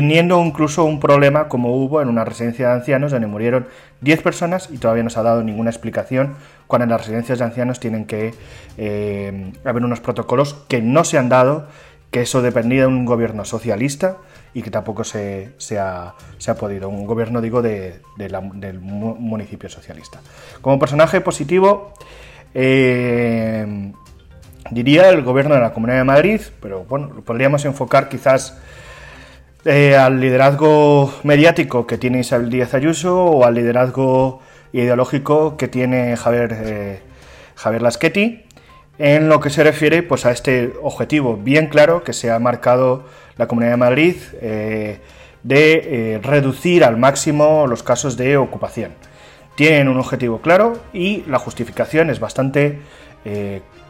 teniendo 0.00 0.42
incluso 0.42 0.86
un 0.86 1.00
problema 1.00 1.48
como 1.48 1.76
hubo 1.76 2.00
en 2.00 2.08
una 2.08 2.24
residencia 2.24 2.68
de 2.68 2.72
ancianos 2.76 3.12
donde 3.12 3.26
murieron 3.26 3.66
10 4.00 4.22
personas 4.22 4.70
y 4.72 4.78
todavía 4.78 5.02
no 5.02 5.10
se 5.10 5.20
ha 5.20 5.22
dado 5.22 5.44
ninguna 5.44 5.68
explicación 5.68 6.32
cuando 6.66 6.84
en 6.84 6.90
las 6.92 7.02
residencias 7.02 7.40
de 7.40 7.44
ancianos 7.44 7.78
tienen 7.78 8.06
que 8.06 8.32
eh, 8.78 9.52
haber 9.66 9.84
unos 9.84 10.00
protocolos 10.00 10.54
que 10.66 10.80
no 10.80 11.04
se 11.04 11.18
han 11.18 11.28
dado, 11.28 11.66
que 12.10 12.22
eso 12.22 12.40
dependía 12.40 12.80
de 12.80 12.86
un 12.86 13.04
gobierno 13.04 13.44
socialista 13.44 14.16
y 14.54 14.62
que 14.62 14.70
tampoco 14.70 15.04
se, 15.04 15.52
ha, 15.78 16.14
podido, 16.58 16.88
un 16.88 17.06
gobierno 17.06 17.42
digo 17.42 17.60
de, 17.60 18.00
del 18.16 18.80
municipio 18.80 19.68
socialista. 19.68 20.22
Como 20.62 20.78
personaje 20.78 21.20
positivo, 21.20 21.92
eh, 22.54 23.92
diría 24.70 25.10
el 25.10 25.20
gobierno 25.20 25.54
de 25.54 25.60
la 25.60 25.74
Comunidad 25.74 25.98
de 25.98 26.04
Madrid, 26.04 26.40
pero 26.62 26.84
bueno, 26.84 27.10
podríamos 27.26 27.66
enfocar 27.66 28.08
quizás 28.08 28.56
eh, 29.64 29.94
al 29.96 30.20
liderazgo 30.20 31.14
mediático 31.22 31.86
que 31.86 31.96
tiene 31.96 32.18
Isabel 32.18 32.50
Díaz 32.50 32.74
Ayuso 32.74 33.24
o 33.24 33.44
al 33.44 33.54
liderazgo 33.54 34.40
ideológico 34.72 35.56
que 35.56 35.68
tiene 35.68 36.16
Javier, 36.16 36.50
eh, 36.52 37.00
Javier 37.54 37.82
Laschetti 37.82 38.42
en 38.98 39.28
lo 39.28 39.38
que 39.38 39.50
se 39.50 39.62
refiere 39.62 40.02
pues, 40.02 40.26
a 40.26 40.32
este 40.32 40.72
objetivo 40.82 41.36
bien 41.36 41.68
claro 41.68 42.02
que 42.02 42.12
se 42.12 42.32
ha 42.32 42.40
marcado 42.40 43.04
la 43.36 43.46
Comunidad 43.46 43.74
de 43.74 43.76
Madrid 43.76 44.16
eh, 44.40 44.98
de 45.44 46.20
reducir 46.24 46.82
al 46.82 46.96
máximo 46.96 47.68
los 47.68 47.84
casos 47.84 48.16
de 48.16 48.36
ocupación. 48.36 48.92
Tienen 49.54 49.86
un 49.86 49.98
objetivo 49.98 50.40
claro 50.40 50.80
y 50.92 51.22
la 51.28 51.38
justificación 51.38 52.10
es 52.10 52.20
bastante, 52.20 52.78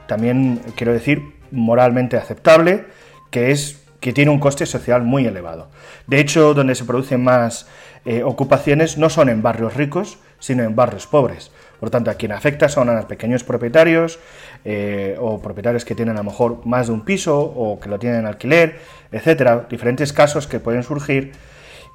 también 0.07 0.61
quiero 0.77 0.95
decir, 0.95 1.35
moralmente 1.51 2.17
aceptable, 2.17 2.87
que 3.31 3.51
es 3.51 3.82
que 4.03 4.13
tiene 4.13 4.33
un 4.33 4.41
coste 4.41 4.67
social 4.67 5.03
muy 5.03 5.27
elevado. 5.27 5.69
De 6.09 6.19
hecho, 6.19 6.55
donde 6.55 6.75
se 6.75 6.85
producen 6.85 7.23
más 7.23 7.69
eh, 8.05 8.25
ocupaciones 8.25 8.99
no 8.99 9.09
son 9.09 9.29
en 9.29 9.43
barrios 9.43 9.75
ricos, 9.75 10.19
sino 10.41 10.65
en 10.65 10.75
barrios 10.75 11.07
pobres. 11.07 11.53
Por 11.79 11.89
tanto, 11.91 12.11
a 12.11 12.15
quien 12.15 12.33
afecta 12.33 12.69
son 12.69 12.89
a 12.89 12.95
los 12.95 13.05
pequeños 13.05 13.45
propietarios 13.45 14.19
eh, 14.65 15.17
o 15.21 15.41
propietarios 15.41 15.85
que 15.85 15.95
tienen 15.95 16.17
a 16.17 16.19
lo 16.19 16.31
mejor 16.31 16.67
más 16.67 16.89
de 16.89 16.95
un 16.95 17.05
piso 17.05 17.41
o 17.41 17.79
que 17.79 17.89
lo 17.89 18.01
tienen 18.01 18.21
en 18.21 18.27
alquiler, 18.27 18.81
etcétera. 19.13 19.67
Diferentes 19.71 20.13
casos 20.13 20.49
que 20.49 20.59
pueden 20.59 20.83
surgir 20.83 21.33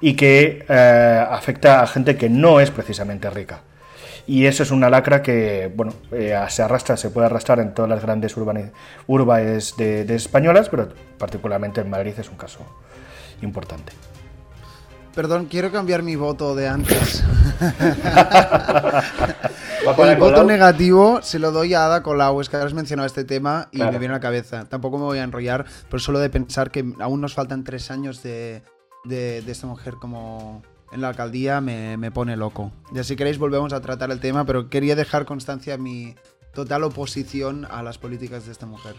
y 0.00 0.14
que 0.14 0.64
eh, 0.66 1.26
afecta 1.30 1.82
a 1.82 1.86
gente 1.86 2.16
que 2.16 2.30
no 2.30 2.58
es 2.58 2.70
precisamente 2.70 3.28
rica. 3.28 3.60
Y 4.28 4.44
eso 4.44 4.62
es 4.62 4.70
una 4.70 4.90
lacra 4.90 5.22
que, 5.22 5.72
bueno, 5.74 5.94
eh, 6.12 6.38
se 6.50 6.62
arrastra, 6.62 6.98
se 6.98 7.08
puede 7.08 7.26
arrastrar 7.26 7.60
en 7.60 7.72
todas 7.72 7.88
las 7.88 8.02
grandes 8.02 8.36
urbes 8.36 9.74
de, 9.78 10.14
españolas, 10.14 10.68
pero 10.68 10.90
particularmente 11.16 11.80
en 11.80 11.88
Madrid 11.88 12.12
es 12.18 12.28
un 12.28 12.36
caso 12.36 12.58
importante. 13.40 13.94
Perdón, 15.14 15.46
quiero 15.46 15.72
cambiar 15.72 16.02
mi 16.02 16.14
voto 16.14 16.54
de 16.54 16.68
antes. 16.68 17.24
el 19.98 20.16
voto 20.18 20.44
negativo 20.44 21.20
se 21.22 21.38
lo 21.38 21.50
doy 21.50 21.72
a 21.72 21.86
Ada 21.86 22.02
Colau. 22.02 22.42
Es 22.42 22.50
que 22.50 22.58
has 22.58 22.74
mencionado 22.74 23.06
este 23.06 23.24
tema 23.24 23.70
y 23.72 23.78
me 23.78 23.98
viene 23.98 24.08
a 24.08 24.18
la 24.18 24.20
cabeza. 24.20 24.66
Tampoco 24.66 24.98
me 24.98 25.04
voy 25.04 25.20
a 25.20 25.22
enrollar, 25.22 25.64
pero 25.88 26.00
solo 26.00 26.18
de 26.18 26.28
pensar 26.28 26.70
que 26.70 26.84
aún 27.00 27.22
nos 27.22 27.32
faltan 27.32 27.64
tres 27.64 27.90
años 27.90 28.22
de, 28.22 28.62
de 29.04 29.42
esta 29.46 29.66
mujer 29.66 29.94
como, 29.98 30.62
en 30.92 31.00
la 31.00 31.08
alcaldía 31.08 31.60
me, 31.60 32.10
pone 32.10 32.36
loco. 32.36 32.72
Ya 32.92 33.04
si 33.04 33.16
queréis 33.16 33.38
volvemos 33.38 33.72
a 33.72 33.80
tratar 33.80 34.10
el 34.10 34.20
tema, 34.20 34.44
pero 34.44 34.70
quería 34.70 34.96
dejar 34.96 35.24
constancia 35.24 35.76
mi 35.76 36.14
total 36.52 36.84
oposición 36.84 37.66
a 37.70 37.82
las 37.82 37.98
políticas 37.98 38.46
de 38.46 38.52
esta 38.52 38.66
mujer. 38.66 38.94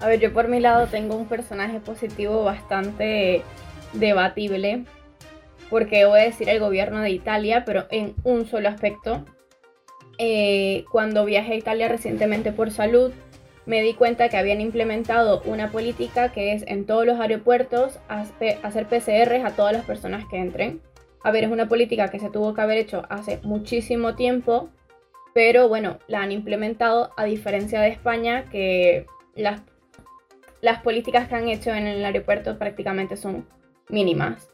A 0.00 0.06
ver, 0.06 0.20
yo 0.20 0.32
por 0.32 0.48
mi 0.48 0.60
lado 0.60 0.86
tengo 0.86 1.14
un 1.16 1.26
personaje 1.26 1.80
positivo 1.80 2.44
bastante 2.44 3.42
debatible, 3.92 4.84
porque 5.68 6.04
voy 6.04 6.20
a 6.20 6.24
decir 6.24 6.48
el 6.48 6.60
gobierno 6.60 7.00
de 7.00 7.10
Italia, 7.10 7.64
pero 7.64 7.86
en 7.90 8.14
un 8.24 8.46
solo 8.46 8.68
aspecto. 8.68 9.24
Eh, 10.18 10.84
cuando 10.90 11.24
viajé 11.24 11.52
a 11.52 11.56
Italia 11.56 11.88
recientemente 11.88 12.52
por 12.52 12.70
salud, 12.70 13.12
me 13.66 13.82
di 13.82 13.94
cuenta 13.94 14.28
que 14.28 14.36
habían 14.36 14.60
implementado 14.60 15.42
una 15.44 15.70
política 15.70 16.32
que 16.32 16.52
es 16.52 16.64
en 16.66 16.86
todos 16.86 17.06
los 17.06 17.20
aeropuertos 17.20 17.98
hacer 18.08 18.86
PCRs 18.86 19.44
a 19.44 19.54
todas 19.54 19.72
las 19.72 19.84
personas 19.84 20.24
que 20.30 20.38
entren. 20.38 20.80
A 21.22 21.30
ver, 21.30 21.44
es 21.44 21.50
una 21.50 21.68
política 21.68 22.08
que 22.08 22.18
se 22.18 22.30
tuvo 22.30 22.54
que 22.54 22.62
haber 22.62 22.78
hecho 22.78 23.02
hace 23.10 23.38
muchísimo 23.42 24.14
tiempo, 24.14 24.70
pero 25.34 25.68
bueno, 25.68 25.98
la 26.08 26.22
han 26.22 26.32
implementado 26.32 27.12
a 27.16 27.24
diferencia 27.24 27.80
de 27.80 27.88
España, 27.88 28.46
que 28.50 29.06
las, 29.34 29.60
las 30.62 30.80
políticas 30.80 31.28
que 31.28 31.34
han 31.34 31.48
hecho 31.48 31.70
en 31.70 31.86
el 31.86 32.04
aeropuerto 32.04 32.58
prácticamente 32.58 33.16
son 33.16 33.46
mínimas. 33.88 34.48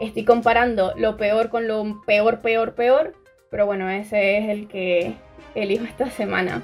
estoy 0.00 0.24
comparando 0.24 0.94
lo 0.96 1.16
peor 1.16 1.50
con 1.50 1.68
lo 1.68 2.02
peor, 2.06 2.40
peor, 2.40 2.74
peor, 2.74 3.14
pero 3.50 3.66
bueno, 3.66 3.88
ese 3.90 4.38
es 4.38 4.48
el 4.48 4.68
que 4.68 5.14
elijo 5.54 5.84
esta 5.84 6.10
semana. 6.10 6.62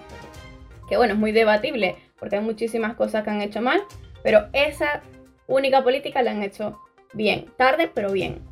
Que 0.93 0.99
bueno, 0.99 1.15
es 1.15 1.19
muy 1.19 1.33
debatible, 1.33 1.97
porque 2.19 2.37
hay 2.37 2.43
muchísimas 2.43 2.97
cosas 2.97 3.25
que 3.25 3.31
han 3.31 3.41
hecho 3.41 3.63
mal, 3.63 3.81
pero 4.23 4.49
esa 4.53 5.01
única 5.47 5.83
política 5.83 6.21
la 6.21 6.33
han 6.33 6.43
hecho 6.43 6.79
bien, 7.15 7.47
tarde, 7.57 7.91
pero 7.95 8.13
bien. 8.13 8.43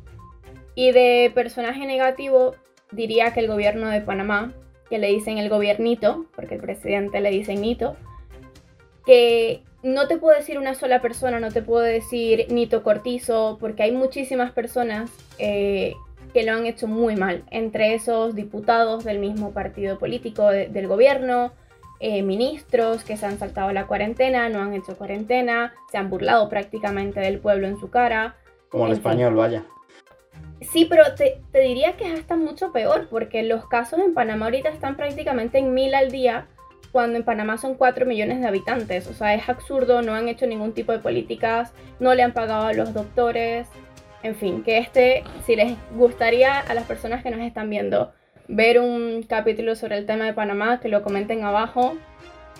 Y 0.73 0.91
de 0.91 1.31
personaje 1.35 1.85
negativo, 1.85 2.55
diría 2.91 3.31
que 3.31 3.41
el 3.41 3.47
gobierno 3.47 3.89
de 3.89 4.01
Panamá, 4.01 4.53
que 4.89 4.97
le 4.97 5.09
dicen 5.09 5.37
el 5.37 5.49
gobiernito, 5.49 6.25
porque 6.35 6.55
el 6.55 6.61
presidente 6.61 7.21
le 7.21 7.29
dice 7.29 7.53
Nito, 7.53 7.95
que 9.05 9.61
no 9.83 10.07
te 10.07 10.17
puedo 10.17 10.35
decir 10.35 10.57
una 10.57 10.73
sola 10.73 10.99
persona, 10.99 11.39
no 11.39 11.51
te 11.51 11.61
puedo 11.61 11.83
decir 11.83 12.47
Nito 12.49 12.81
Cortizo, 12.81 13.59
porque 13.59 13.83
hay 13.83 13.91
muchísimas 13.91 14.51
personas 14.51 15.11
eh, 15.37 15.93
que 16.33 16.41
lo 16.41 16.53
han 16.53 16.65
hecho 16.65 16.87
muy 16.87 17.15
mal, 17.15 17.43
entre 17.51 17.93
esos 17.93 18.33
diputados 18.33 19.03
del 19.03 19.19
mismo 19.19 19.51
partido 19.51 19.99
político 19.99 20.49
del 20.49 20.87
gobierno, 20.87 21.51
eh, 22.01 22.23
ministros 22.23 23.03
que 23.03 23.15
se 23.15 23.27
han 23.27 23.37
saltado 23.37 23.71
la 23.71 23.85
cuarentena, 23.85 24.49
no 24.49 24.59
han 24.59 24.73
hecho 24.73 24.97
cuarentena, 24.97 25.73
se 25.91 25.97
han 25.97 26.09
burlado 26.09 26.49
prácticamente 26.49 27.19
del 27.19 27.39
pueblo 27.39 27.67
en 27.67 27.79
su 27.79 27.91
cara. 27.91 28.35
Como 28.69 28.87
el 28.87 28.93
español, 28.93 29.35
vaya. 29.35 29.63
Sí, 30.61 30.85
pero 30.85 31.13
te, 31.15 31.41
te, 31.51 31.59
diría 31.59 31.97
que 31.97 32.11
es 32.11 32.19
hasta 32.19 32.35
mucho 32.35 32.71
peor, 32.71 33.07
porque 33.09 33.43
los 33.43 33.67
casos 33.67 33.99
en 33.99 34.15
Panamá 34.15 34.45
ahorita 34.45 34.69
están 34.69 34.95
prácticamente 34.95 35.59
en 35.59 35.73
mil 35.75 35.93
al 35.93 36.09
día, 36.09 36.47
cuando 36.91 37.17
en 37.17 37.23
Panamá 37.23 37.57
son 37.57 37.75
4 37.75 38.05
millones 38.07 38.41
de 38.41 38.47
habitantes. 38.47 39.07
O 39.07 39.13
sea, 39.13 39.35
es 39.35 39.47
absurdo, 39.47 40.01
no 40.01 40.13
han 40.13 40.27
hecho 40.27 40.47
ningún 40.47 40.73
tipo 40.73 40.91
de 40.91 40.99
políticas, 40.99 41.71
no 41.99 42.15
le 42.15 42.23
han 42.23 42.33
pagado 42.33 42.65
a 42.65 42.73
los 42.73 42.93
doctores. 42.93 43.67
En 44.23 44.35
fin, 44.35 44.63
que 44.63 44.79
este, 44.79 45.23
si 45.45 45.55
les 45.55 45.77
gustaría 45.95 46.59
a 46.59 46.73
las 46.73 46.85
personas 46.85 47.23
que 47.23 47.31
nos 47.31 47.41
están 47.41 47.69
viendo 47.69 48.11
ver 48.51 48.79
un 48.79 49.23
capítulo 49.23 49.75
sobre 49.75 49.97
el 49.97 50.05
tema 50.05 50.25
de 50.25 50.33
Panamá, 50.33 50.81
que 50.81 50.89
lo 50.89 51.03
comenten 51.03 51.43
abajo 51.43 51.95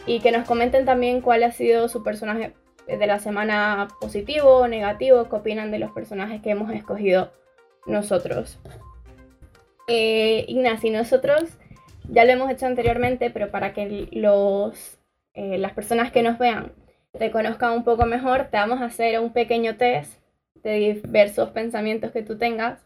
y 0.05 0.21
que 0.21 0.31
nos 0.31 0.47
comenten 0.47 0.85
también 0.85 1.19
cuál 1.19 1.43
ha 1.43 1.51
sido 1.51 1.89
su 1.89 2.01
personaje 2.01 2.53
de 2.87 3.07
la 3.07 3.19
semana 3.19 3.89
positivo 3.99 4.57
o 4.57 4.67
negativo, 4.67 5.27
qué 5.29 5.35
opinan 5.35 5.69
de 5.69 5.79
los 5.79 5.91
personajes 5.91 6.41
que 6.41 6.51
hemos 6.51 6.71
escogido 6.71 7.33
nosotros. 7.85 8.57
Eh, 9.87 10.45
nosotros 10.91 11.43
ya 12.07 12.23
lo 12.23 12.31
hemos 12.31 12.49
hecho 12.49 12.67
anteriormente, 12.67 13.29
pero 13.29 13.51
para 13.51 13.73
que 13.73 14.07
los, 14.13 14.97
eh, 15.33 15.57
las 15.57 15.73
personas 15.73 16.11
que 16.11 16.23
nos 16.23 16.37
vean 16.37 16.71
te 17.11 17.31
conozcan 17.31 17.73
un 17.73 17.83
poco 17.83 18.05
mejor, 18.05 18.45
te 18.45 18.57
vamos 18.57 18.79
a 18.79 18.85
hacer 18.85 19.19
un 19.19 19.33
pequeño 19.33 19.75
test 19.75 20.21
de 20.55 21.01
diversos 21.03 21.49
pensamientos 21.49 22.11
que 22.11 22.23
tú 22.23 22.37
tengas 22.37 22.79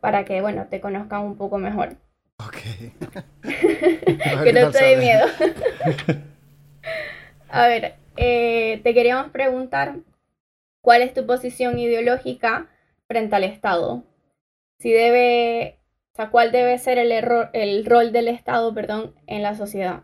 para 0.00 0.24
que, 0.24 0.40
bueno, 0.40 0.66
te 0.68 0.80
conozcan 0.80 1.22
un 1.22 1.36
poco 1.36 1.58
mejor. 1.58 1.96
Ok. 2.38 2.56
que 4.44 4.52
no 4.52 4.70
te 4.70 4.84
dé 4.84 4.96
miedo. 4.96 5.26
a 7.50 7.66
ver, 7.66 7.94
eh, 8.16 8.80
te 8.82 8.94
queríamos 8.94 9.30
preguntar 9.30 9.96
cuál 10.80 11.02
es 11.02 11.14
tu 11.14 11.26
posición 11.26 11.78
ideológica 11.78 12.66
frente 13.06 13.36
al 13.36 13.44
Estado. 13.44 14.04
Si 14.78 14.92
debe 14.92 15.78
sea, 16.18 16.30
¿cuál 16.30 16.50
debe 16.50 16.76
ser 16.78 16.98
el, 16.98 17.12
error, 17.12 17.48
el 17.52 17.86
rol 17.86 18.12
del 18.12 18.28
Estado 18.28 18.74
perdón, 18.74 19.14
en 19.26 19.42
la 19.42 19.54
sociedad? 19.54 20.00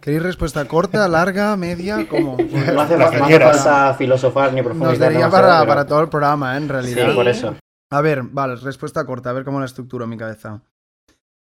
¿Queréis 0.00 0.22
respuesta 0.22 0.64
corta, 0.66 1.06
larga, 1.06 1.56
media? 1.56 2.06
como 2.08 2.36
No 2.72 2.80
hace, 2.80 2.96
falta 2.96 3.94
filosofar 3.94 4.52
ni 4.54 4.62
profundizar. 4.62 4.92
Nos 4.92 4.98
daría 4.98 5.28
para, 5.28 5.66
para, 5.66 5.86
todo 5.86 6.00
el 6.00 6.08
programa, 6.08 6.54
¿eh? 6.54 6.58
en 6.58 6.68
realidad. 6.68 7.08
Sí, 7.08 7.14
por 7.14 7.28
eso. 7.28 7.56
A 7.90 8.00
ver, 8.00 8.22
vale, 8.22 8.56
respuesta 8.56 9.06
corta, 9.06 9.30
a 9.30 9.32
ver 9.32 9.44
cómo 9.44 9.60
la 9.60 9.66
estructuro 9.66 10.04
en 10.04 10.10
mi 10.10 10.16
cabeza. 10.16 10.62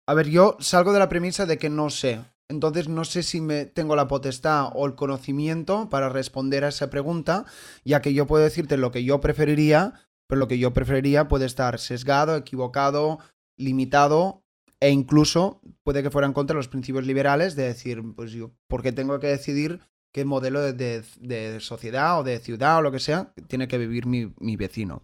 A 0.06 0.14
ver, 0.14 0.28
yo 0.28 0.56
salgo 0.60 0.92
de 0.92 0.98
la 0.98 1.08
premisa 1.08 1.46
de 1.46 1.58
que 1.58 1.70
no 1.70 1.90
sé. 1.90 2.24
Entonces 2.48 2.88
no 2.88 3.04
sé 3.04 3.22
si 3.22 3.40
me 3.40 3.64
tengo 3.64 3.96
la 3.96 4.08
potestad 4.08 4.70
o 4.74 4.86
el 4.86 4.94
conocimiento 4.94 5.88
para 5.88 6.08
responder 6.08 6.64
a 6.64 6.68
esa 6.68 6.90
pregunta, 6.90 7.46
ya 7.84 8.02
que 8.02 8.12
yo 8.12 8.26
puedo 8.26 8.44
decirte 8.44 8.76
lo 8.76 8.90
que 8.90 9.04
yo 9.04 9.20
preferiría, 9.20 9.94
pero 10.26 10.38
lo 10.38 10.48
que 10.48 10.58
yo 10.58 10.72
preferiría 10.72 11.28
puede 11.28 11.46
estar 11.46 11.78
sesgado, 11.78 12.36
equivocado, 12.36 13.20
limitado 13.56 14.42
e 14.80 14.90
incluso 14.90 15.60
puede 15.84 16.02
que 16.02 16.10
fuera 16.10 16.26
en 16.26 16.32
contra 16.32 16.54
de 16.54 16.58
los 16.58 16.68
principios 16.68 17.06
liberales 17.06 17.54
de 17.54 17.64
decir, 17.64 18.02
pues 18.16 18.32
yo, 18.32 18.50
¿por 18.66 18.82
qué 18.82 18.92
tengo 18.92 19.20
que 19.20 19.28
decidir 19.28 19.80
qué 20.12 20.24
modelo 20.24 20.60
de, 20.72 21.60
sociedad 21.60 22.18
o 22.18 22.24
de 22.24 22.38
ciudad 22.40 22.78
o 22.78 22.82
lo 22.82 22.90
que 22.90 22.98
sea 22.98 23.32
tiene 23.46 23.68
que 23.68 23.78
vivir 23.78 24.06
mi, 24.06 24.56
vecino? 24.56 25.00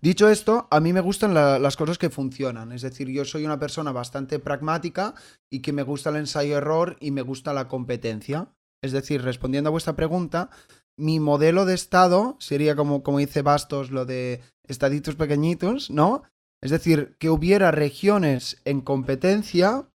Dicho 0.00 0.28
esto, 0.28 0.66
a 0.70 0.80
mí 0.80 0.92
me 0.92 1.00
gustan 1.00 1.34
las 1.34 1.76
cosas 1.76 1.98
que 1.98 2.10
funcionan, 2.10 2.72
es 2.72 2.82
decir, 2.82 3.08
yo 3.08 3.24
soy 3.24 3.44
una 3.44 3.58
persona 3.58 3.92
bastante 3.92 4.38
pragmática 4.38 5.14
y 5.50 5.60
que 5.60 5.72
me 5.72 5.82
gusta 5.82 6.10
el 6.10 6.16
ensayo-error 6.16 6.96
y 7.00 7.10
me 7.10 7.22
gusta 7.22 7.52
la 7.52 7.68
competencia. 7.68 8.48
Es 8.82 8.92
decir, 8.92 9.22
respondiendo 9.22 9.68
a 9.68 9.70
vuestra 9.70 9.94
pregunta, 9.94 10.50
mi 10.98 11.20
modelo 11.20 11.64
de 11.64 11.74
estado 11.74 12.36
sería 12.40 12.74
como, 12.74 13.02
como 13.02 13.18
dice 13.18 13.42
Bastos, 13.42 13.90
lo 13.90 14.04
de 14.04 14.40
estaditos 14.66 15.14
pequeñitos, 15.14 15.90
¿no? 15.90 16.24
Es 16.60 16.70
decir, 16.70 17.16
que 17.18 17.30
hubiera 17.30 17.70
regiones 17.70 18.60
en 18.64 18.80
competencia 18.80 19.88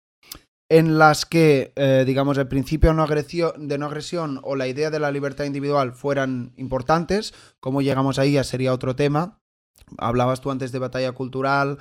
en 0.69 0.97
las 0.97 1.25
que, 1.25 1.73
eh, 1.75 2.03
digamos, 2.07 2.37
el 2.37 2.47
principio 2.47 2.89
de 2.89 2.95
no, 2.95 3.03
agresión, 3.03 3.67
de 3.67 3.77
no 3.77 3.85
agresión 3.85 4.39
o 4.43 4.55
la 4.55 4.67
idea 4.67 4.89
de 4.89 4.99
la 4.99 5.11
libertad 5.11 5.45
individual 5.45 5.93
fueran 5.93 6.53
importantes. 6.57 7.33
Cómo 7.59 7.81
llegamos 7.81 8.17
ahí 8.17 8.33
ya 8.33 8.43
sería 8.43 8.73
otro 8.73 8.95
tema. 8.95 9.39
Hablabas 9.97 10.41
tú 10.41 10.51
antes 10.51 10.71
de 10.71 10.79
batalla 10.79 11.11
cultural. 11.13 11.77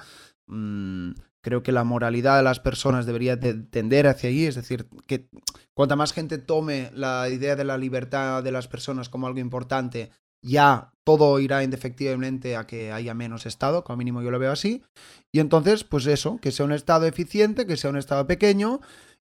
Mmm, 0.46 1.12
Creo 1.44 1.62
que 1.62 1.72
la 1.72 1.84
moralidad 1.84 2.38
de 2.38 2.42
las 2.42 2.58
personas 2.58 3.04
debería 3.04 3.38
tender 3.38 4.06
hacia 4.06 4.30
allí, 4.30 4.46
es 4.46 4.54
decir, 4.54 4.88
que 5.06 5.28
cuanta 5.74 5.94
más 5.94 6.14
gente 6.14 6.38
tome 6.38 6.90
la 6.94 7.28
idea 7.28 7.54
de 7.54 7.64
la 7.64 7.76
libertad 7.76 8.42
de 8.42 8.50
las 8.50 8.66
personas 8.66 9.10
como 9.10 9.26
algo 9.26 9.40
importante, 9.40 10.10
ya 10.42 10.94
todo 11.04 11.38
irá 11.40 11.62
indefectiblemente 11.62 12.56
a 12.56 12.66
que 12.66 12.92
haya 12.92 13.12
menos 13.12 13.44
Estado, 13.44 13.84
como 13.84 13.98
mínimo 13.98 14.22
yo 14.22 14.30
lo 14.30 14.38
veo 14.38 14.52
así. 14.52 14.84
Y 15.32 15.40
entonces, 15.40 15.84
pues 15.84 16.06
eso, 16.06 16.38
que 16.38 16.50
sea 16.50 16.64
un 16.64 16.72
Estado 16.72 17.04
eficiente, 17.04 17.66
que 17.66 17.76
sea 17.76 17.90
un 17.90 17.98
Estado 17.98 18.26
pequeño 18.26 18.80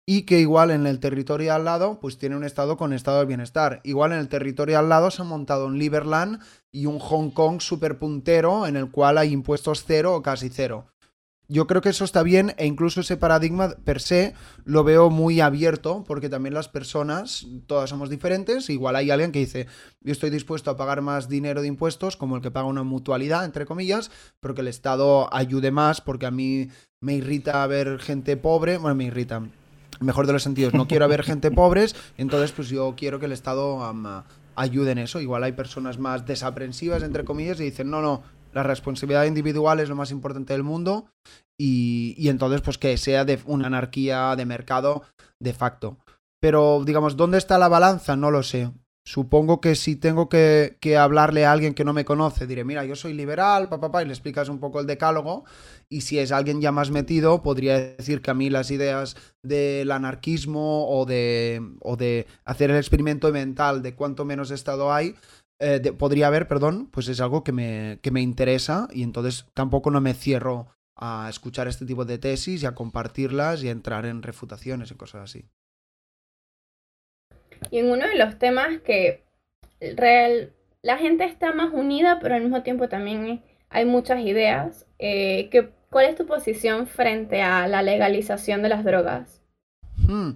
y 0.06 0.22
que 0.22 0.40
igual 0.40 0.70
en 0.70 0.86
el 0.86 1.00
territorio 1.00 1.54
al 1.54 1.64
lado, 1.64 2.00
pues 2.00 2.18
tiene 2.18 2.36
un 2.36 2.44
Estado 2.44 2.76
con 2.76 2.92
Estado 2.92 3.20
de 3.20 3.26
bienestar. 3.26 3.80
Igual 3.84 4.12
en 4.12 4.18
el 4.18 4.28
territorio 4.28 4.78
al 4.78 4.88
lado 4.88 5.10
se 5.10 5.22
ha 5.22 5.24
montado 5.24 5.66
un 5.66 5.78
Liberland 5.78 6.40
y 6.72 6.86
un 6.86 6.98
Hong 6.98 7.30
Kong 7.30 7.60
super 7.60 7.98
puntero 7.98 8.66
en 8.66 8.76
el 8.76 8.90
cual 8.90 9.18
hay 9.18 9.32
impuestos 9.32 9.84
cero 9.86 10.14
o 10.14 10.22
casi 10.22 10.48
cero 10.48 10.90
yo 11.50 11.66
creo 11.66 11.82
que 11.82 11.88
eso 11.88 12.04
está 12.04 12.22
bien 12.22 12.54
e 12.58 12.66
incluso 12.66 13.00
ese 13.00 13.16
paradigma 13.16 13.70
per 13.84 14.00
se 14.00 14.34
lo 14.64 14.84
veo 14.84 15.10
muy 15.10 15.40
abierto 15.40 16.04
porque 16.06 16.28
también 16.28 16.54
las 16.54 16.68
personas, 16.68 17.44
todas 17.66 17.90
somos 17.90 18.08
diferentes, 18.08 18.70
igual 18.70 18.94
hay 18.94 19.10
alguien 19.10 19.32
que 19.32 19.40
dice, 19.40 19.66
yo 20.00 20.12
estoy 20.12 20.30
dispuesto 20.30 20.70
a 20.70 20.76
pagar 20.76 21.02
más 21.02 21.28
dinero 21.28 21.60
de 21.60 21.66
impuestos 21.66 22.16
como 22.16 22.36
el 22.36 22.42
que 22.42 22.52
paga 22.52 22.68
una 22.68 22.84
mutualidad, 22.84 23.44
entre 23.44 23.66
comillas, 23.66 24.12
pero 24.38 24.54
que 24.54 24.60
el 24.60 24.68
Estado 24.68 25.28
ayude 25.34 25.72
más 25.72 26.00
porque 26.00 26.26
a 26.26 26.30
mí 26.30 26.68
me 27.00 27.14
irrita 27.14 27.66
ver 27.66 27.98
gente 27.98 28.36
pobre, 28.36 28.78
bueno, 28.78 28.94
me 28.94 29.04
irrita, 29.04 29.42
mejor 30.00 30.26
de 30.26 30.32
los 30.32 30.42
sentidos, 30.42 30.74
no 30.74 30.88
quiero 30.88 31.08
ver 31.08 31.22
gente 31.22 31.50
pobres, 31.52 31.94
entonces 32.16 32.52
pues 32.52 32.68
yo 32.68 32.94
quiero 32.96 33.20
que 33.20 33.26
el 33.26 33.32
Estado 33.32 33.94
ayude 34.56 34.92
en 34.92 34.98
eso, 34.98 35.20
igual 35.20 35.44
hay 35.44 35.52
personas 35.52 35.98
más 35.98 36.26
desaprensivas, 36.26 37.02
entre 37.02 37.24
comillas, 37.24 37.60
y 37.60 37.64
dicen, 37.64 37.90
no, 37.90 38.02
no, 38.02 38.22
la 38.52 38.62
responsabilidad 38.62 39.24
individual 39.24 39.80
es 39.80 39.88
lo 39.88 39.96
más 39.96 40.10
importante 40.10 40.52
del 40.52 40.62
mundo 40.62 41.06
y, 41.58 42.28
entonces 42.28 42.62
pues 42.62 42.78
que 42.78 42.96
sea 42.96 43.24
de 43.24 43.40
una 43.46 43.66
anarquía 43.66 44.34
de 44.36 44.46
mercado 44.46 45.02
de 45.38 45.52
facto. 45.52 45.98
Pero 46.40 46.82
digamos, 46.84 47.16
¿dónde 47.16 47.38
está 47.38 47.58
la 47.58 47.68
balanza? 47.68 48.16
No 48.16 48.30
lo 48.30 48.42
sé. 48.42 48.70
Supongo 49.04 49.60
que 49.60 49.74
si 49.74 49.96
tengo 49.96 50.28
que, 50.28 50.76
hablarle 50.98 51.44
a 51.46 51.52
alguien 51.52 51.74
que 51.74 51.84
no 51.84 51.92
me 51.92 52.04
conoce, 52.04 52.46
diré, 52.46 52.64
mira, 52.64 52.84
yo 52.84 52.94
soy 52.94 53.14
liberal, 53.14 53.68
papá, 53.68 54.02
y 54.02 54.06
le 54.06 54.12
explicas 54.12 54.48
un 54.48 54.60
poco 54.60 54.78
el 54.78 54.86
decálogo. 54.86 55.44
Y 55.88 56.02
si 56.02 56.18
es 56.18 56.32
alguien 56.32 56.60
ya 56.60 56.70
más 56.70 56.90
metido, 56.90 57.42
podría 57.42 57.80
decir 57.80 58.22
que 58.22 58.30
a 58.30 58.34
mí 58.34 58.50
las 58.50 58.70
ideas 58.70 59.16
del 59.42 59.90
anarquismo 59.90 60.88
o 60.88 61.06
de, 61.06 61.60
o 61.80 61.96
de 61.96 62.26
hacer 62.44 62.70
el 62.70 62.76
experimento 62.76 63.32
mental 63.32 63.82
de 63.82 63.94
cuánto 63.94 64.24
menos 64.24 64.50
Estado 64.50 64.92
hay, 64.92 65.16
eh, 65.60 65.92
podría 65.92 66.28
haber, 66.28 66.46
perdón, 66.46 66.88
pues 66.90 67.08
es 67.08 67.20
algo 67.20 67.42
que 67.42 67.52
me, 67.52 67.98
que 68.02 68.10
me 68.10 68.20
interesa 68.20 68.88
y 68.92 69.02
entonces 69.02 69.46
tampoco 69.54 69.90
no 69.90 70.00
me 70.00 70.14
cierro 70.14 70.68
a 70.96 71.26
escuchar 71.28 71.68
este 71.68 71.86
tipo 71.86 72.04
de 72.04 72.18
tesis 72.18 72.62
y 72.62 72.66
a 72.66 72.74
compartirlas 72.74 73.62
y 73.62 73.68
a 73.68 73.72
entrar 73.72 74.06
en 74.06 74.22
refutaciones 74.22 74.90
y 74.90 74.94
cosas 74.94 75.22
así. 75.22 75.46
Y 77.70 77.78
en 77.78 77.90
uno 77.90 78.06
de 78.06 78.16
los 78.16 78.38
temas 78.38 78.80
que 78.80 79.24
real, 79.96 80.52
la 80.82 80.98
gente 80.98 81.24
está 81.24 81.52
más 81.52 81.72
unida, 81.72 82.18
pero 82.20 82.34
al 82.34 82.42
mismo 82.42 82.62
tiempo 82.62 82.88
también 82.88 83.42
hay 83.68 83.84
muchas 83.84 84.20
ideas. 84.20 84.86
Eh, 84.98 85.50
¿Cuál 85.90 86.06
es 86.06 86.16
tu 86.16 86.26
posición 86.26 86.86
frente 86.86 87.42
a 87.42 87.66
la 87.66 87.82
legalización 87.82 88.62
de 88.62 88.68
las 88.68 88.84
drogas? 88.84 89.42
Hmm. 89.96 90.32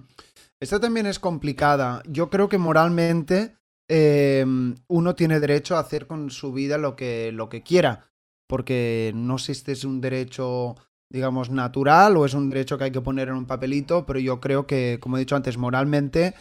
Esta 0.59 0.79
también 0.79 1.05
es 1.05 1.19
complicada. 1.19 2.01
Yo 2.07 2.29
creo 2.29 2.49
que 2.49 2.57
moralmente 2.57 3.55
em, 3.87 4.75
uno 4.87 5.15
tiene 5.15 5.39
derecho 5.39 5.75
a 5.75 5.79
hacer 5.79 6.07
con 6.07 6.29
su 6.29 6.53
vida 6.53 6.77
lo 6.77 6.95
que, 6.95 7.31
lo 7.31 7.49
que 7.49 7.61
quiera, 7.61 8.07
porque 8.47 9.11
no 9.15 9.37
sé 9.37 9.53
si 9.53 9.59
este 9.59 9.71
es 9.73 9.83
un 9.85 10.01
derecho 10.01 10.75
digamos, 11.09 11.49
natural 11.49 12.17
o 12.17 12.25
es 12.25 12.33
un 12.33 12.49
derecho 12.49 12.77
que 12.77 12.85
hay 12.85 12.91
que 12.91 13.01
poner 13.01 13.29
en 13.29 13.35
un 13.35 13.45
papelito, 13.45 14.05
pero 14.05 14.19
yo 14.19 14.39
creo 14.41 14.65
que, 14.65 14.97
como 14.99 15.17
he 15.17 15.21
dicho 15.21 15.35
antes, 15.35 15.57
moralmente, 15.57 16.33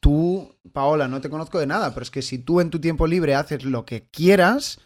tú, 0.00 0.54
Paola, 0.72 1.08
no 1.08 1.20
te 1.20 1.30
conozco 1.30 1.58
de 1.58 1.66
nada, 1.66 1.92
pero 1.94 2.02
es 2.02 2.10
que 2.10 2.22
si 2.22 2.38
tú 2.38 2.60
en 2.60 2.70
tu 2.70 2.80
tiempo 2.80 3.06
libre 3.06 3.34
haces 3.34 3.64
lo 3.64 3.84
que 3.84 4.08
quieras, 4.08 4.80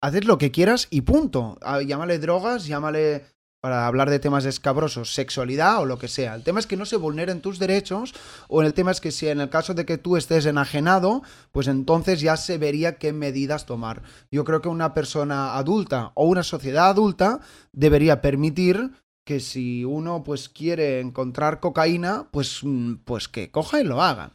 haces 0.00 0.24
lo 0.24 0.38
que 0.38 0.50
quieras 0.50 0.88
y 0.90 1.02
punto. 1.02 1.58
Ah, 1.62 1.80
llámale 1.82 2.18
drogas, 2.18 2.66
llámale 2.66 3.24
para 3.64 3.86
hablar 3.86 4.10
de 4.10 4.18
temas 4.18 4.44
escabrosos, 4.44 5.14
sexualidad 5.14 5.80
o 5.80 5.86
lo 5.86 5.98
que 5.98 6.06
sea. 6.06 6.34
El 6.34 6.42
tema 6.42 6.60
es 6.60 6.66
que 6.66 6.76
no 6.76 6.84
se 6.84 6.96
vulneren 6.96 7.40
tus 7.40 7.58
derechos 7.58 8.12
o 8.46 8.60
el 8.60 8.74
tema 8.74 8.90
es 8.90 9.00
que 9.00 9.10
si 9.10 9.26
en 9.28 9.40
el 9.40 9.48
caso 9.48 9.72
de 9.72 9.86
que 9.86 9.96
tú 9.96 10.18
estés 10.18 10.44
enajenado, 10.44 11.22
pues 11.50 11.66
entonces 11.66 12.20
ya 12.20 12.36
se 12.36 12.58
vería 12.58 12.98
qué 12.98 13.14
medidas 13.14 13.64
tomar. 13.64 14.02
Yo 14.30 14.44
creo 14.44 14.60
que 14.60 14.68
una 14.68 14.92
persona 14.92 15.56
adulta 15.56 16.12
o 16.14 16.26
una 16.26 16.42
sociedad 16.42 16.90
adulta 16.90 17.40
debería 17.72 18.20
permitir 18.20 18.90
que 19.24 19.40
si 19.40 19.82
uno 19.86 20.22
pues 20.24 20.50
quiere 20.50 21.00
encontrar 21.00 21.60
cocaína, 21.60 22.28
pues, 22.30 22.60
mm, 22.62 22.96
pues 23.04 23.28
que 23.28 23.50
coja 23.50 23.80
y 23.80 23.84
lo 23.84 24.02
haga. 24.02 24.32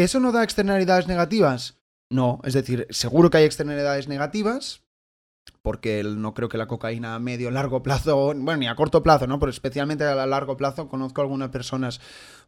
¿Que 0.00 0.04
eso 0.04 0.18
no 0.18 0.32
da 0.32 0.42
externalidades 0.42 1.08
negativas? 1.08 1.76
No, 2.08 2.40
es 2.44 2.54
decir, 2.54 2.86
seguro 2.88 3.28
que 3.28 3.36
hay 3.36 3.44
externalidades 3.44 4.08
negativas, 4.08 4.80
porque 5.60 6.02
no 6.02 6.32
creo 6.32 6.48
que 6.48 6.56
la 6.56 6.66
cocaína 6.66 7.14
a 7.14 7.18
medio, 7.18 7.50
largo 7.50 7.82
plazo, 7.82 8.32
bueno, 8.34 8.56
ni 8.56 8.66
a 8.66 8.76
corto 8.76 9.02
plazo, 9.02 9.26
¿no? 9.26 9.38
Pero 9.38 9.50
especialmente 9.50 10.04
a 10.04 10.24
largo 10.24 10.56
plazo, 10.56 10.88
conozco 10.88 11.20
algunas 11.20 11.50
personas, 11.50 12.00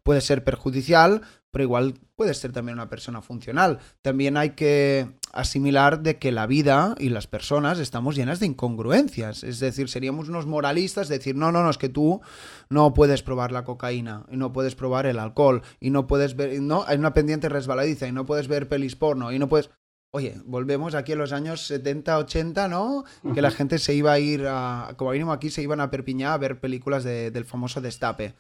puede 0.03 0.21
ser 0.21 0.45
perjudicial, 0.45 1.23
pero 1.51 1.65
igual 1.65 1.95
puede 2.17 2.35
ser 2.35 2.53
también 2.53 2.79
una 2.79 2.89
persona 2.89 3.21
funcional. 3.21 3.79
También 4.01 4.37
hay 4.37 4.51
que 4.51 5.19
asimilar 5.33 6.03
de 6.03 6.19
que 6.19 6.33
la 6.33 6.47
vida 6.47 6.95
y 6.99 7.11
las 7.11 7.27
personas 7.27 7.79
estamos 7.79 8.17
llenas 8.17 8.41
de 8.41 8.47
incongruencias. 8.47 9.45
Es 9.45 9.61
decir, 9.61 9.89
seríamos 9.89 10.29
unos 10.29 10.47
moralistas, 10.47 11.09
decir, 11.09 11.37
no, 11.37 11.53
no, 11.53 11.63
no, 11.63 11.71
es 11.71 11.79
que 11.79 11.91
tú 11.91 12.23
no 12.71 12.95
puedes 12.95 13.23
probar 13.23 13.53
la 13.53 13.65
cocaína, 13.65 14.25
y 14.31 14.37
no 14.37 14.53
puedes 14.53 14.75
probar 14.75 15.07
el 15.07 15.19
alcohol, 15.19 15.63
y 15.79 15.91
no 15.91 16.07
puedes 16.07 16.37
ver, 16.37 16.61
no, 16.61 16.85
hay 16.87 16.99
una 16.99 17.15
pendiente 17.15 17.51
resbaladiza, 17.51 18.09
y 18.09 18.13
no 18.13 18.25
puedes 18.25 18.49
ver 18.49 18.69
pelis 18.69 18.97
porno, 18.97 19.31
y 19.31 19.39
no 19.39 19.49
puedes... 19.49 19.71
Oye, 20.15 20.37
volvemos 20.45 20.95
aquí 20.95 21.13
a 21.13 21.17
los 21.17 21.33
años 21.33 21.67
70, 21.67 22.19
80, 22.19 22.69
¿no? 22.69 23.05
Que 23.35 23.41
la 23.41 23.51
gente 23.51 23.79
se 23.79 23.95
iba 23.95 24.13
a 24.13 24.19
ir 24.19 24.45
a. 24.47 24.93
Como 24.99 25.13
mínimo 25.13 25.33
aquí 25.33 25.49
se 25.49 25.63
iban 25.63 25.81
a 25.81 25.91
Perpiñá 25.91 26.35
a 26.35 26.37
ver 26.37 26.61
películas 26.61 27.03
del 27.03 27.47
famoso 27.47 27.81
Destape. 27.81 28.35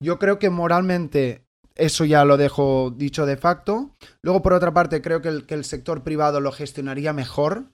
Yo 0.00 0.18
creo 0.18 0.38
que 0.38 0.50
moralmente 0.50 1.44
eso 1.74 2.04
ya 2.04 2.24
lo 2.24 2.36
dejo 2.36 2.92
dicho 2.96 3.26
de 3.26 3.36
facto. 3.36 3.94
Luego, 4.22 4.42
por 4.42 4.52
otra 4.52 4.72
parte, 4.72 5.02
creo 5.02 5.22
que 5.22 5.28
el, 5.28 5.46
que 5.46 5.54
el 5.54 5.64
sector 5.64 6.02
privado 6.02 6.40
lo 6.40 6.52
gestionaría 6.52 7.12
mejor 7.12 7.72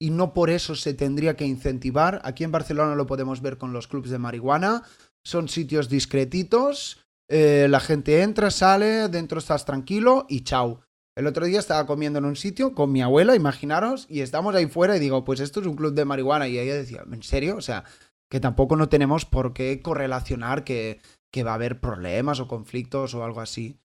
y 0.00 0.10
no 0.10 0.34
por 0.34 0.50
eso 0.50 0.74
se 0.74 0.94
tendría 0.94 1.36
que 1.36 1.46
incentivar. 1.46 2.20
Aquí 2.24 2.44
en 2.44 2.52
Barcelona 2.52 2.94
lo 2.94 3.06
podemos 3.06 3.40
ver 3.40 3.58
con 3.58 3.72
los 3.72 3.88
clubes 3.88 4.10
de 4.10 4.18
marihuana. 4.18 4.82
Son 5.24 5.48
sitios 5.48 5.88
discretitos. 5.88 7.06
Eh, 7.28 7.66
la 7.68 7.80
gente 7.80 8.22
entra, 8.22 8.50
sale, 8.50 9.08
dentro 9.08 9.38
estás 9.38 9.64
tranquilo 9.64 10.26
y 10.28 10.42
chao. 10.42 10.80
El 11.16 11.26
otro 11.26 11.46
día 11.46 11.58
estaba 11.58 11.86
comiendo 11.86 12.18
en 12.18 12.26
un 12.26 12.36
sitio 12.36 12.74
con 12.74 12.92
mi 12.92 13.00
abuela, 13.00 13.34
imaginaros, 13.34 14.06
y 14.10 14.20
estamos 14.20 14.54
ahí 14.54 14.66
fuera 14.66 14.96
y 14.96 15.00
digo, 15.00 15.24
pues 15.24 15.40
esto 15.40 15.60
es 15.60 15.66
un 15.66 15.74
club 15.74 15.94
de 15.94 16.04
marihuana. 16.04 16.46
Y 16.46 16.58
ella 16.58 16.74
decía, 16.74 17.04
¿en 17.10 17.22
serio? 17.22 17.56
O 17.56 17.62
sea, 17.62 17.84
que 18.30 18.38
tampoco 18.38 18.76
no 18.76 18.90
tenemos 18.90 19.24
por 19.24 19.54
qué 19.54 19.80
correlacionar 19.80 20.62
que, 20.62 21.00
que 21.36 21.44
va 21.44 21.50
a 21.50 21.56
haber 21.56 21.80
problemas 21.80 22.40
o 22.40 22.48
conflictos 22.48 23.12
o 23.12 23.22
algo 23.22 23.42
así. 23.42 23.78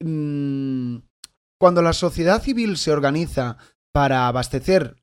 Mm, 0.00 0.98
cuando 1.60 1.82
la 1.82 1.92
sociedad 1.92 2.40
civil 2.40 2.76
se 2.76 2.92
organiza 2.92 3.58
para 3.92 4.28
abastecer 4.28 5.02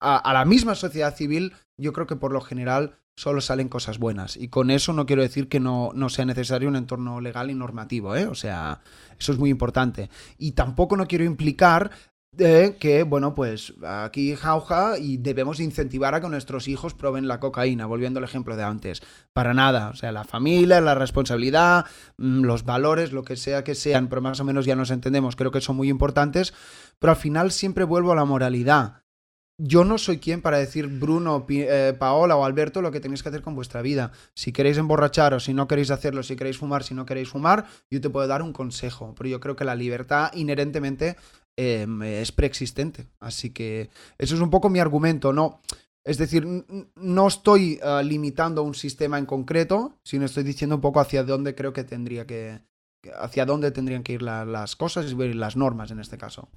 a, 0.00 0.32
la 0.32 0.44
misma 0.44 0.74
sociedad 0.74 1.14
civil, 1.14 1.52
yo 1.80 1.92
creo 1.92 2.08
que 2.08 2.16
por 2.16 2.32
lo 2.32 2.40
general 2.40 2.98
solo 3.16 3.40
salen 3.40 3.68
cosas 3.68 4.00
buenas. 4.00 4.36
Y 4.36 4.48
con 4.48 4.72
eso 4.72 4.92
no 4.92 5.06
quiero 5.06 5.22
decir 5.22 5.48
que 5.48 5.60
no, 5.60 5.92
no 5.94 6.08
sea 6.08 6.24
necesario 6.24 6.68
un 6.68 6.74
entorno 6.74 7.20
legal 7.20 7.52
y 7.52 7.54
normativo, 7.54 8.16
¿eh? 8.16 8.26
O 8.26 8.34
sea, 8.34 8.80
eso 9.16 9.30
es 9.30 9.38
muy 9.38 9.50
importante. 9.50 10.10
Y 10.38 10.52
tampoco 10.52 10.96
no 10.96 11.06
quiero 11.06 11.22
implicar 11.22 11.92
de 12.32 12.76
que, 12.78 13.02
bueno, 13.02 13.34
pues 13.34 13.74
aquí 13.84 14.36
jauja 14.36 14.98
y 14.98 15.16
debemos 15.16 15.60
incentivar 15.60 16.14
a 16.14 16.20
que 16.20 16.28
nuestros 16.28 16.68
hijos 16.68 16.94
prueben 16.94 17.26
la 17.26 17.40
cocaína, 17.40 17.86
volviendo 17.86 18.18
al 18.18 18.24
ejemplo 18.24 18.56
de 18.56 18.62
antes. 18.64 19.02
Para 19.32 19.54
nada, 19.54 19.88
o 19.88 19.94
sea, 19.94 20.12
la 20.12 20.24
familia, 20.24 20.80
la 20.80 20.94
responsabilidad, 20.94 21.86
mm, 22.16 22.42
los 22.42 22.64
valores, 22.64 23.12
lo 23.12 23.24
que 23.24 23.36
sea 23.36 23.64
que 23.64 23.74
sean, 23.74 24.08
pero 24.08 24.22
más 24.22 24.40
o 24.40 24.44
menos 24.44 24.66
ya 24.66 24.76
nos 24.76 24.90
entendemos, 24.90 25.36
creo 25.36 25.50
que 25.50 25.60
son 25.60 25.76
muy 25.76 25.88
importantes, 25.88 26.54
pero 26.98 27.12
al 27.12 27.16
final 27.16 27.50
siempre 27.50 27.84
vuelvo 27.84 28.12
a 28.12 28.16
la 28.16 28.24
moralidad 28.24 29.02
yo 29.60 29.84
no 29.84 29.98
soy 29.98 30.18
quien 30.18 30.40
para 30.40 30.58
decir 30.58 30.86
Bruno, 30.86 31.44
eh, 31.48 31.94
Paola 31.98 32.36
o 32.36 32.44
Alberto 32.44 32.80
lo 32.80 32.92
que 32.92 33.00
tenéis 33.00 33.24
que 33.24 33.28
hacer 33.28 33.42
con 33.42 33.56
vuestra 33.56 33.82
vida. 33.82 34.12
Si 34.34 34.52
queréis 34.52 34.78
emborracharos, 34.78 35.44
si 35.44 35.52
no 35.52 35.66
queréis 35.66 35.90
hacerlo, 35.90 36.22
si 36.22 36.36
queréis 36.36 36.58
fumar, 36.58 36.84
si 36.84 36.94
no 36.94 37.04
queréis 37.04 37.28
fumar, 37.28 37.66
yo 37.90 38.00
te 38.00 38.08
puedo 38.08 38.28
dar 38.28 38.42
un 38.42 38.52
consejo. 38.52 39.14
Pero 39.16 39.28
yo 39.28 39.40
creo 39.40 39.56
que 39.56 39.64
la 39.64 39.74
libertad 39.74 40.30
inherentemente 40.32 41.16
em, 41.58 42.02
es 42.04 42.30
preexistente. 42.30 43.06
Así 43.18 43.50
que 43.50 43.90
eso 44.16 44.36
es 44.36 44.40
un 44.40 44.50
poco 44.50 44.70
mi 44.70 44.78
argumento, 44.78 45.32
¿no? 45.32 45.60
Es 46.04 46.16
decir, 46.16 46.46
no 46.94 47.26
estoy 47.26 47.80
uh, 47.82 48.00
limitando 48.02 48.62
un 48.62 48.74
sistema 48.74 49.18
en 49.18 49.26
concreto, 49.26 49.98
sino 50.04 50.24
estoy 50.24 50.44
diciendo 50.44 50.76
un 50.76 50.80
poco 50.80 51.00
hacia 51.00 51.24
dónde 51.24 51.56
creo 51.56 51.72
que 51.72 51.82
tendría 51.82 52.26
que. 52.26 52.60
hacia 53.18 53.44
dónde 53.44 53.72
tendrían 53.72 54.04
que 54.04 54.12
ir 54.12 54.22
las 54.22 54.76
cosas 54.76 55.12
y 55.12 55.32
las 55.34 55.56
normas 55.56 55.90
en 55.90 55.98
este 55.98 56.16
caso. 56.16 56.48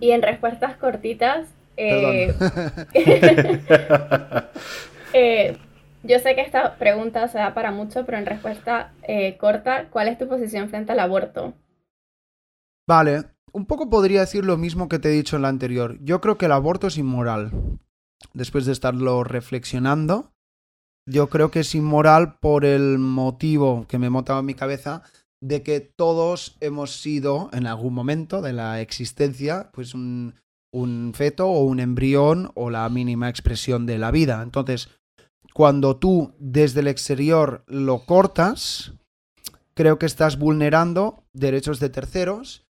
Y 0.00 0.10
en 0.10 0.22
respuestas 0.22 0.76
cortitas, 0.76 1.48
eh, 1.76 2.34
eh, 5.12 5.56
yo 6.02 6.18
sé 6.18 6.34
que 6.34 6.40
esta 6.40 6.74
pregunta 6.74 7.28
se 7.28 7.38
da 7.38 7.54
para 7.54 7.70
mucho, 7.70 8.04
pero 8.04 8.18
en 8.18 8.26
respuesta 8.26 8.92
eh, 9.02 9.36
corta, 9.38 9.88
¿cuál 9.90 10.08
es 10.08 10.18
tu 10.18 10.28
posición 10.28 10.68
frente 10.68 10.92
al 10.92 11.00
aborto? 11.00 11.54
Vale, 12.86 13.24
un 13.52 13.66
poco 13.66 13.90
podría 13.90 14.20
decir 14.20 14.44
lo 14.44 14.56
mismo 14.56 14.88
que 14.88 14.98
te 14.98 15.08
he 15.08 15.12
dicho 15.12 15.36
en 15.36 15.42
la 15.42 15.48
anterior. 15.48 15.98
Yo 16.02 16.20
creo 16.20 16.38
que 16.38 16.46
el 16.46 16.52
aborto 16.52 16.86
es 16.86 16.98
inmoral. 16.98 17.52
Después 18.34 18.66
de 18.66 18.72
estarlo 18.72 19.24
reflexionando, 19.24 20.32
yo 21.06 21.28
creo 21.28 21.50
que 21.50 21.60
es 21.60 21.74
inmoral 21.74 22.38
por 22.38 22.64
el 22.64 22.98
motivo 22.98 23.86
que 23.88 23.98
me 23.98 24.08
he 24.08 24.38
en 24.38 24.46
mi 24.46 24.54
cabeza 24.54 25.02
de 25.40 25.62
que 25.62 25.80
todos 25.80 26.56
hemos 26.60 27.00
sido 27.00 27.48
en 27.52 27.66
algún 27.66 27.94
momento 27.94 28.42
de 28.42 28.52
la 28.52 28.80
existencia 28.80 29.70
pues 29.72 29.94
un, 29.94 30.34
un 30.72 31.12
feto 31.14 31.48
o 31.48 31.64
un 31.64 31.80
embrión 31.80 32.50
o 32.54 32.70
la 32.70 32.88
mínima 32.88 33.28
expresión 33.28 33.86
de 33.86 33.98
la 33.98 34.10
vida. 34.10 34.42
Entonces, 34.42 34.88
cuando 35.54 35.96
tú 35.96 36.34
desde 36.38 36.80
el 36.80 36.88
exterior 36.88 37.64
lo 37.66 38.04
cortas, 38.04 38.92
creo 39.74 39.98
que 39.98 40.06
estás 40.06 40.38
vulnerando 40.38 41.24
derechos 41.32 41.80
de 41.80 41.88
terceros. 41.88 42.67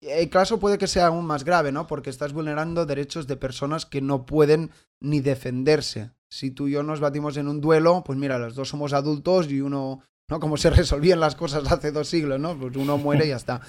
El 0.00 0.30
caso 0.30 0.60
puede 0.60 0.78
que 0.78 0.86
sea 0.86 1.08
aún 1.08 1.26
más 1.26 1.44
grave, 1.44 1.72
¿no? 1.72 1.86
Porque 1.86 2.10
estás 2.10 2.32
vulnerando 2.32 2.86
derechos 2.86 3.26
de 3.26 3.36
personas 3.36 3.84
que 3.84 4.00
no 4.00 4.26
pueden 4.26 4.70
ni 5.00 5.20
defenderse. 5.20 6.12
Si 6.30 6.50
tú 6.50 6.68
y 6.68 6.72
yo 6.72 6.82
nos 6.82 7.00
batimos 7.00 7.36
en 7.36 7.48
un 7.48 7.60
duelo, 7.60 8.02
pues 8.04 8.18
mira, 8.18 8.38
los 8.38 8.54
dos 8.54 8.68
somos 8.68 8.92
adultos 8.92 9.50
y 9.50 9.60
uno, 9.60 10.00
¿no? 10.28 10.40
Como 10.40 10.56
se 10.56 10.70
resolvían 10.70 11.20
las 11.20 11.34
cosas 11.34 11.70
hace 11.70 11.90
dos 11.90 12.08
siglos, 12.08 12.38
¿no? 12.38 12.56
Pues 12.56 12.76
uno 12.76 12.98
muere 12.98 13.26
y 13.26 13.30
ya 13.30 13.36
está. 13.36 13.60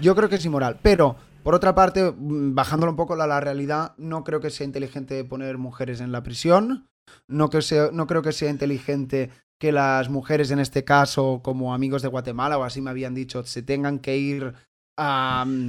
Yo 0.00 0.14
creo 0.14 0.28
que 0.28 0.36
es 0.36 0.44
inmoral. 0.44 0.78
Pero 0.82 1.16
por 1.42 1.54
otra 1.54 1.74
parte, 1.74 2.10
mm, 2.10 2.54
bajándolo 2.54 2.92
un 2.92 2.96
poco 2.96 3.14
a 3.14 3.26
la 3.26 3.40
realidad, 3.40 3.94
no 3.98 4.24
creo 4.24 4.40
que 4.40 4.50
sea 4.50 4.64
inteligente 4.66 5.24
poner 5.24 5.58
mujeres 5.58 6.00
en 6.00 6.12
la 6.12 6.22
prisión. 6.22 6.88
No, 7.28 7.50
que 7.50 7.62
sea, 7.62 7.90
no 7.92 8.06
creo 8.06 8.22
que 8.22 8.32
sea 8.32 8.48
inteligente 8.48 9.30
que 9.60 9.70
las 9.72 10.08
mujeres, 10.08 10.50
en 10.50 10.58
este 10.58 10.84
caso, 10.84 11.40
como 11.42 11.74
amigos 11.74 12.02
de 12.02 12.08
Guatemala 12.08 12.58
o 12.58 12.64
así 12.64 12.80
me 12.80 12.90
habían 12.90 13.14
dicho, 13.14 13.44
se 13.44 13.62
tengan 13.62 13.98
que 13.98 14.16
ir 14.16 14.54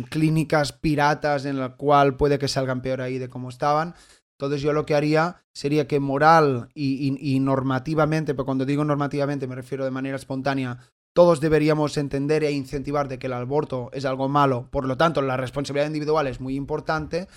clínicas 0.09 0.73
piratas 0.73 1.45
en 1.45 1.59
la 1.59 1.75
cual 1.75 2.15
puede 2.15 2.39
que 2.39 2.47
salgan 2.47 2.81
peor 2.81 3.01
ahí 3.01 3.17
de 3.17 3.29
cómo 3.29 3.49
estaban. 3.49 3.95
Entonces 4.37 4.61
yo 4.61 4.73
lo 4.73 4.85
que 4.85 4.95
haría 4.95 5.43
sería 5.53 5.87
que 5.87 5.99
moral 5.99 6.69
y, 6.73 7.17
y 7.19 7.39
normativamente, 7.39 8.33
pero 8.33 8.45
cuando 8.45 8.65
digo 8.65 8.83
normativamente 8.83 9.47
me 9.47 9.55
refiero 9.55 9.85
de 9.85 9.91
manera 9.91 10.17
espontánea, 10.17 10.79
todos 11.15 11.39
deberíamos 11.39 11.95
entender 11.95 12.43
e 12.43 12.51
incentivar 12.51 13.07
de 13.07 13.17
que 13.17 13.27
el 13.27 13.33
aborto 13.33 13.89
es 13.93 14.03
algo 14.03 14.27
malo, 14.27 14.67
por 14.69 14.85
lo 14.85 14.97
tanto 14.97 15.21
la 15.21 15.37
responsabilidad 15.37 15.87
individual 15.87 16.27
es 16.27 16.41
muy 16.41 16.55
importante. 16.55 17.27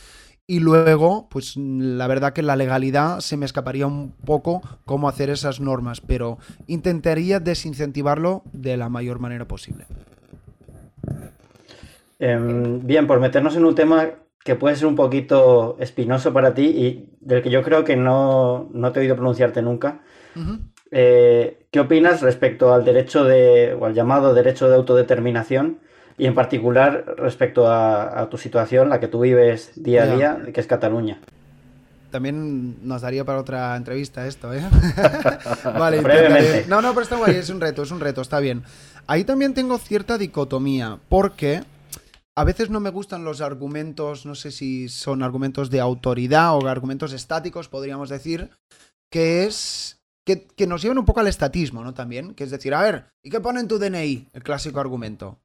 Y 0.51 0.61
luego, 0.61 1.29
pues 1.29 1.57
la 1.57 2.07
verdad 2.07 2.33
que 2.33 2.42
la 2.42 2.57
legalidad 2.57 3.20
se 3.20 3.37
me 3.37 3.44
escaparía 3.44 3.87
un 3.87 4.12
poco 4.12 4.62
cómo 4.87 5.09
hacer 5.09 5.29
esas 5.29 5.61
normas, 5.61 6.01
pero 6.01 6.38
intentaría 6.66 7.38
desincentivarlo 7.38 8.42
de 8.53 8.79
la 8.79 8.88
mayor 8.88 9.18
manera 9.18 9.46
posible. 9.46 9.87
Em, 12.18 12.87
bien, 12.87 13.07
por 13.07 13.20
meternos 13.20 13.57
en 13.57 13.64
un 13.64 13.74
tema 13.74 14.11
que 14.44 14.54
puede 14.54 14.76
ser 14.76 14.87
un 14.87 14.96
poquito 14.96 15.76
espinoso 15.78 16.33
para 16.33 16.54
ti 16.54 16.66
y 16.66 17.16
del 17.20 17.42
que 17.42 17.50
yo 17.50 17.62
creo 17.62 17.85
que 17.85 17.96
no, 17.96 18.70
te 18.92 18.98
he 18.98 19.02
oído 19.02 19.16
pronunciarte 19.16 19.62
nunca. 19.62 20.00
Eh, 20.90 21.66
¿Qué 21.70 21.81
opinas 21.81 22.22
respecto 22.22 22.72
al 22.72 22.85
derecho 22.85 23.24
de, 23.24 23.76
o 23.78 23.85
al 23.85 23.94
llamado 23.94 24.33
derecho 24.35 24.68
de 24.68 24.76
autodeterminación 24.76 25.81
y 26.18 26.26
en 26.26 26.35
particular 26.35 27.14
respecto 27.16 27.70
a, 27.70 28.28
tu 28.28 28.37
situación, 28.37 28.88
la 28.88 28.98
que 28.98 29.07
tú 29.07 29.20
vives 29.20 29.70
día 29.76 30.02
a 30.02 30.16
día, 30.16 30.38
que 30.52 30.61
es 30.61 30.66
Cataluña. 30.66 31.20
También 32.11 32.87
nos 32.87 33.02
daría 33.02 33.24
para 33.24 33.38
otra 33.38 33.76
entrevista 33.76 34.26
esto, 34.26 34.52
¿eh? 34.52 34.62
vale, 35.64 36.02
No, 36.66 36.83
no, 36.83 36.90
pero 36.90 37.02
está 37.02 37.16
guay, 37.16 37.37
es 37.37 37.50
un 37.50 37.61
reto, 37.61 37.83
es 37.83 37.90
un 37.90 38.00
reto, 38.00 38.20
está 38.22 38.40
bien. 38.40 38.64
Ahí 39.07 39.24
también 39.24 39.54
tengo 39.54 39.78
cierta 39.78 40.18
dicotomía, 40.18 40.98
porque 41.09 41.62
a 42.38 42.44
veces 42.44 42.70
no 42.70 42.79
me 42.79 42.90
gustan 42.90 43.24
los 43.24 43.40
argumentos, 43.40 44.24
no 44.24 44.37
sé 44.37 44.53
si 44.53 44.88
son 44.88 45.24
argumentos 45.24 45.70
de 45.70 45.81
autoridad 45.81 46.57
o 46.57 46.68
argumentos 46.68 47.12
estáticos, 47.12 47.68
podríamos 47.68 48.09
decir, 48.09 48.51
que 49.11 49.44
es 49.44 50.01
que, 50.24 50.46
nos 50.68 50.83
llevan 50.83 50.98
un 50.98 51.05
poco 51.05 51.18
al 51.18 51.27
estatismo, 51.27 51.83
¿no? 51.83 51.94
También, 51.94 52.35
que 52.35 52.44
es 52.44 52.53
decir, 52.53 52.74
a 52.74 52.83
ver, 52.83 53.07
¿y 53.24 53.31
qué 53.31 53.40
pone 53.40 53.59
en 53.59 53.66
tu 53.66 53.81
DNI? 53.81 54.29
El 54.33 54.42
clásico 54.44 54.79
argumento. 54.79 55.40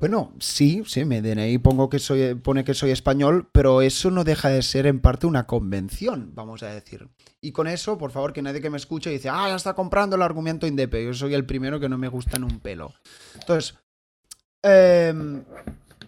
Bueno, 0.00 0.34
sí, 0.38 0.82
sí, 0.84 1.06
mi 1.06 1.22
DNI 1.22 1.56
pongo 1.58 1.88
que 1.88 1.98
soy, 1.98 2.34
pone 2.34 2.62
que 2.62 2.74
soy 2.74 2.90
español, 2.90 3.48
pero 3.50 3.80
eso 3.80 4.10
no 4.10 4.24
deja 4.24 4.50
de 4.50 4.60
ser 4.60 4.86
en 4.86 5.00
parte 5.00 5.26
una 5.26 5.46
convención, 5.46 6.32
vamos 6.34 6.62
a 6.62 6.74
decir. 6.74 7.08
Y 7.40 7.52
con 7.52 7.68
eso, 7.68 7.96
por 7.96 8.10
favor, 8.10 8.34
que 8.34 8.42
nadie 8.42 8.60
que 8.60 8.68
me 8.68 8.76
escuche 8.76 9.08
dice, 9.08 9.30
ah, 9.30 9.48
ya 9.48 9.56
está 9.56 9.72
comprando 9.72 10.16
el 10.16 10.22
argumento 10.22 10.66
indepe. 10.66 11.02
Yo 11.02 11.14
soy 11.14 11.32
el 11.32 11.46
primero 11.46 11.80
que 11.80 11.88
no 11.88 11.96
me 11.96 12.08
gusta 12.08 12.36
en 12.36 12.44
un 12.44 12.60
pelo. 12.60 12.92
Entonces, 13.34 13.78
em, 14.62 15.42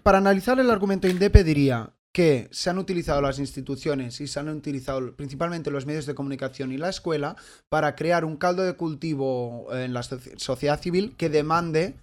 para 0.03 0.19
analizar 0.19 0.59
el 0.59 0.71
argumento 0.71 1.09
indepe 1.09 1.45
diría 1.45 1.93
que 2.13 2.49
se 2.51 2.71
han 2.71 2.79
utilizado 2.79 3.21
las 3.21 3.39
instituciones 3.39 4.21
y 4.21 4.27
se 4.27 4.41
han 4.41 4.49
utilizado 4.49 5.15
principalmente 5.15 5.71
los 5.71 5.87
medios 5.87 6.07
de 6.07 6.15
comunicación 6.15 6.73
y 6.73 6.77
la 6.77 6.89
escuela 6.89 7.37
para 7.69 7.95
crear 7.95 8.25
un 8.25 8.37
caldo 8.37 8.65
de 8.65 8.75
cultivo 8.75 9.69
en 9.73 9.95
la 9.95 10.03
sociedad 10.03 10.81
civil 10.81 11.15
que 11.17 11.29
demande 11.29 11.95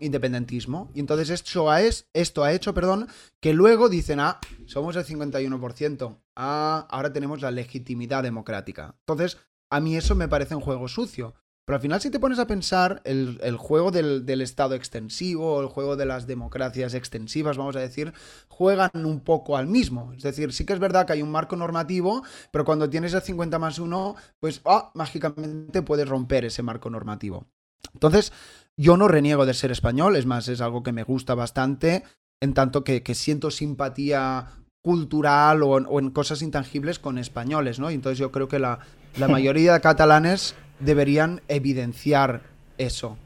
independentismo. 0.00 0.90
Y 0.94 1.00
entonces 1.00 1.30
esto 1.30 1.70
ha, 1.70 1.82
es, 1.82 2.08
esto 2.12 2.42
ha 2.42 2.52
hecho 2.52 2.74
perdón, 2.74 3.08
que 3.40 3.54
luego 3.54 3.88
dicen, 3.88 4.20
ah, 4.20 4.38
somos 4.66 4.96
el 4.96 5.04
51%. 5.04 6.16
Ah, 6.36 6.86
ahora 6.90 7.12
tenemos 7.12 7.40
la 7.40 7.50
legitimidad 7.50 8.22
democrática. 8.22 8.96
Entonces, 9.00 9.38
a 9.70 9.80
mí 9.80 9.96
eso 9.96 10.14
me 10.14 10.28
parece 10.28 10.54
un 10.54 10.60
juego 10.60 10.88
sucio. 10.88 11.34
Pero 11.66 11.76
al 11.76 11.80
final, 11.80 12.00
si 12.00 12.10
te 12.10 12.20
pones 12.20 12.38
a 12.38 12.46
pensar, 12.46 13.00
el, 13.04 13.56
juego 13.56 13.90
del, 13.90 14.40
Estado 14.42 14.74
extensivo, 14.74 15.62
el 15.62 15.68
juego 15.68 15.96
de 15.96 16.04
las 16.04 16.26
democracias 16.26 16.92
extensivas, 16.92 17.56
vamos 17.56 17.74
a 17.76 17.80
decir, 17.80 18.12
juegan 18.48 18.90
un 18.94 19.20
poco 19.20 19.56
al 19.56 19.66
mismo. 19.66 20.12
Es 20.12 20.22
decir, 20.22 20.52
sí 20.52 20.66
que 20.66 20.74
es 20.74 20.78
verdad 20.78 21.06
que 21.06 21.14
hay 21.14 21.22
un 21.22 21.30
marco 21.30 21.56
normativo, 21.56 22.22
pero 22.50 22.66
cuando 22.66 22.90
tienes 22.90 23.14
el 23.14 23.22
50 23.22 23.58
más 23.58 23.78
1, 23.78 24.14
pues 24.40 24.60
ah, 24.66 24.90
mágicamente 24.94 25.80
puedes 25.80 26.06
romper 26.06 26.44
ese 26.44 26.62
marco 26.62 26.90
normativo. 26.90 27.46
Entonces, 27.94 28.32
yo 28.76 28.98
no 28.98 29.08
reniego 29.08 29.46
de 29.46 29.54
ser 29.54 29.70
español, 29.70 30.16
es 30.16 30.26
más, 30.26 30.48
es 30.48 30.60
algo 30.60 30.82
que 30.82 30.92
me 30.92 31.02
gusta 31.02 31.34
bastante, 31.34 32.04
en 32.42 32.52
tanto 32.52 32.84
que, 32.84 33.02
siento 33.14 33.50
simpatía 33.50 34.48
cultural 34.82 35.62
o 35.62 35.98
en, 35.98 36.10
cosas 36.10 36.42
intangibles 36.42 36.98
con 36.98 37.16
españoles, 37.16 37.78
¿no? 37.78 37.90
Y 37.90 37.94
entonces 37.94 38.18
yo 38.18 38.30
creo 38.30 38.48
que 38.48 38.58
la 38.58 38.80
mayoría 39.16 39.72
de 39.72 39.80
catalanes 39.80 40.54
deberían 40.80 41.42
evidenciar 41.48 42.42
eso, 42.78 43.16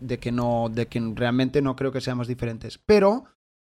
de 0.00 0.18
que 0.18 0.32
no, 0.32 0.68
de 0.72 0.86
que 0.86 1.00
realmente 1.14 1.62
no 1.62 1.76
creo 1.76 1.92
que 1.92 2.00
seamos 2.00 2.28
diferentes. 2.28 2.78
Pero, 2.78 3.24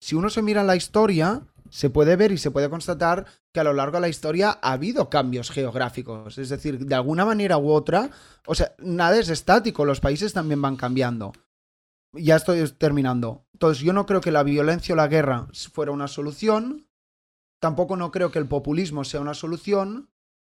si 0.01 0.15
uno 0.15 0.29
se 0.29 0.41
mira 0.41 0.63
la 0.63 0.75
historia, 0.75 1.43
se 1.69 1.89
puede 1.89 2.15
ver 2.15 2.31
y 2.31 2.37
se 2.37 2.51
puede 2.51 2.69
constatar 2.69 3.25
que 3.53 3.59
a 3.59 3.63
lo 3.63 3.73
largo 3.73 3.97
de 3.97 4.01
la 4.01 4.09
historia 4.09 4.59
ha 4.61 4.73
habido 4.73 5.09
cambios 5.09 5.51
geográficos. 5.51 6.37
Es 6.37 6.49
decir, 6.49 6.85
de 6.85 6.95
alguna 6.95 7.25
manera 7.25 7.57
u 7.57 7.69
otra, 7.69 8.09
o 8.45 8.55
sea, 8.55 8.73
nada 8.79 9.17
es 9.17 9.29
estático, 9.29 9.85
los 9.85 9.99
países 9.99 10.33
también 10.33 10.61
van 10.61 10.75
cambiando. 10.75 11.33
Ya 12.13 12.35
estoy 12.35 12.67
terminando. 12.71 13.45
Entonces, 13.53 13.83
yo 13.83 13.93
no 13.93 14.05
creo 14.05 14.21
que 14.21 14.31
la 14.31 14.43
violencia 14.43 14.93
o 14.93 14.95
la 14.95 15.07
guerra 15.07 15.47
fuera 15.71 15.91
una 15.91 16.07
solución. 16.07 16.87
Tampoco 17.59 17.97
no 17.97 18.11
creo 18.11 18.31
que 18.31 18.39
el 18.39 18.47
populismo 18.47 19.03
sea 19.03 19.21
una 19.21 19.33
solución. 19.33 20.09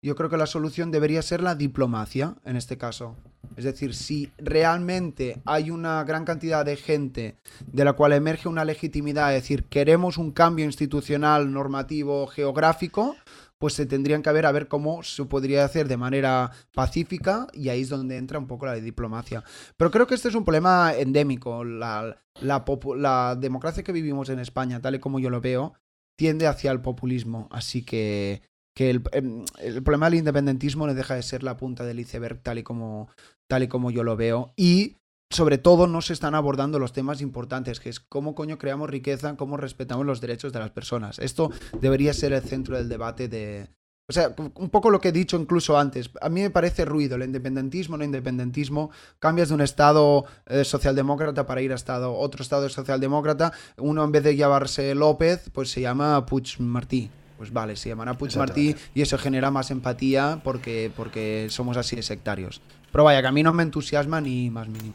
Yo 0.06 0.16
creo 0.16 0.30
que 0.30 0.38
la 0.38 0.46
solución 0.46 0.92
debería 0.92 1.24
ser 1.24 1.42
la 1.42 1.56
diplomacia, 1.56 2.36
en 2.46 2.58
este 2.58 2.78
caso. 2.78 3.16
Es 3.58 3.64
decir, 3.64 3.96
si 3.96 4.32
realmente 4.38 5.42
hay 5.46 5.72
una 5.72 6.04
gran 6.04 6.26
cantidad 6.26 6.64
de 6.64 6.76
gente 6.76 7.38
de 7.66 7.84
la 7.84 7.94
cual 7.94 8.14
emerge 8.14 8.48
una 8.48 8.66
legitimidad, 8.66 9.36
es 9.36 9.42
decir, 9.42 9.64
queremos 9.64 10.20
un 10.20 10.30
cambio 10.30 10.64
institucional, 10.64 11.52
normativo, 11.52 12.28
geográfico, 12.28 13.16
pues 13.58 13.74
se 13.74 13.88
tendrían 13.88 14.22
que 14.22 14.32
ver 14.32 14.46
a 14.46 14.52
ver 14.52 14.68
cómo 14.68 15.02
se 15.02 15.26
podría 15.26 15.66
hacer 15.66 15.88
de 15.88 15.98
manera 15.98 16.52
pacífica 16.76 17.48
y 17.52 17.70
ahí 17.70 17.82
es 17.82 17.90
donde 17.90 18.18
entra 18.18 18.38
un 18.38 18.46
poco 18.46 18.68
la 18.68 18.76
diplomacia. 18.76 19.44
Pero 19.76 19.90
creo 19.90 20.06
que 20.06 20.14
este 20.14 20.30
es 20.30 20.36
un 20.36 20.46
problema 20.46 20.94
endémico. 20.94 21.64
La, 21.64 22.16
la 22.42 23.36
democracia 23.40 23.84
que 23.84 23.92
vivimos 23.92 24.30
en 24.30 24.38
España, 24.38 24.80
tal 24.80 24.94
y 24.94 25.00
como 25.00 25.18
yo 25.18 25.32
lo 25.32 25.42
veo, 25.42 25.74
tiende 26.16 26.46
hacia 26.46 26.72
el 26.72 26.82
populismo. 26.82 27.48
Así 27.50 27.84
que 27.84 28.44
que 28.76 28.90
em, 28.90 29.46
el, 29.60 29.84
problema 29.84 30.08
del 30.08 30.20
independentismo 30.20 30.86
no 30.86 30.94
deja 30.94 31.16
de 31.16 31.24
ser 31.24 31.44
la 31.44 31.58
punta 31.58 31.86
del 31.86 32.00
iceberg 32.00 32.42
tal 32.44 32.60
y 32.60 32.64
como, 32.64 33.10
tal 33.48 33.64
y 33.64 33.68
como 33.68 33.90
yo 33.90 34.04
lo 34.04 34.18
veo. 34.18 34.54
Y 34.58 34.98
sobre 35.32 35.58
todo 35.58 35.88
no 35.88 36.02
se 36.02 36.14
están 36.14 36.36
abordando 36.36 36.78
los 36.78 36.94
temas 36.94 37.22
importantes, 37.22 37.80
que 37.80 37.90
es 37.90 38.00
cómo 38.00 38.36
coño 38.36 38.58
creamos 38.58 38.90
riqueza, 38.90 39.36
cómo 39.38 39.58
respetamos 39.58 40.06
los 40.06 40.22
derechos 40.22 40.54
de 40.54 40.60
las 40.60 40.72
personas. 40.72 41.20
Esto 41.20 41.52
debería 41.80 42.14
ser 42.14 42.34
el 42.34 42.44
centro 42.44 42.78
del 42.78 42.90
debate 42.90 43.28
de... 43.28 43.70
O 44.08 44.14
sea, 44.14 44.36
un 44.38 44.70
poco 44.70 44.92
lo 44.92 45.02
que 45.02 45.08
he 45.08 45.12
dicho 45.12 45.36
incluso 45.36 45.80
antes. 45.80 46.12
A 46.22 46.30
mí 46.30 46.42
me 46.42 46.52
parece 46.52 46.86
ruido 46.86 47.16
el 47.16 47.24
independentismo, 47.24 47.98
no 47.98 48.04
independentismo. 48.04 48.92
Cambias 49.18 49.48
de 49.48 49.56
un 49.56 49.62
estado 49.62 50.26
eh, 50.46 50.64
socialdemócrata 50.64 51.48
para 51.48 51.64
ir 51.64 51.72
a 51.72 51.76
estado, 51.76 52.14
otro 52.14 52.44
estado 52.44 52.70
socialdemócrata. 52.70 53.52
Uno 53.78 54.04
en 54.04 54.12
vez 54.12 54.24
de 54.24 54.36
llamarse 54.36 54.94
López, 54.94 55.50
pues 55.52 55.72
se 55.72 55.82
llama 55.82 56.24
Puig 56.28 56.60
Martí 56.60 57.10
pues 57.38 57.52
vale, 57.52 57.76
se 57.76 57.90
llamará 57.90 58.14
Puig 58.14 58.36
Martí 58.38 58.76
y 58.94 59.02
eso 59.02 59.18
genera 59.18 59.52
más 59.52 59.72
empatía 59.72 60.40
porque, 60.44 60.92
porque 60.96 61.48
somos 61.50 61.78
así 61.78 61.96
de 61.96 62.04
sectarios. 62.04 62.62
Pero 62.92 63.04
vaya, 63.04 63.22
que 63.22 63.28
a 63.28 63.32
mí 63.32 63.44
no 63.44 63.54
me 63.54 63.64
entusiasma 63.64 64.22
ni 64.22 64.50
más 64.50 64.68
mínimo. 64.68 64.94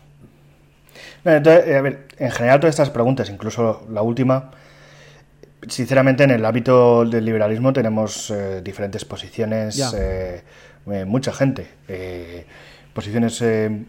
Entonces, 1.25 1.67
eh, 1.67 1.77
a 1.77 1.83
ver, 1.83 2.09
en 2.19 2.31
general 2.31 2.61
todas 2.61 2.75
estas 2.75 2.91
preguntas, 2.91 3.29
incluso 3.29 3.87
la 3.91 4.03
última, 4.03 4.51
sinceramente 5.69 6.25
en 6.25 6.31
el 6.31 6.45
ámbito 6.45 7.05
del 7.05 7.25
liberalismo 7.25 7.73
tenemos 7.73 8.31
eh, 8.31 8.61
diferentes 8.63 9.05
posiciones, 9.05 9.79
eh, 9.97 10.43
mucha 11.07 11.33
gente, 11.33 11.69
posiciones, 12.95 13.43
en 13.43 13.87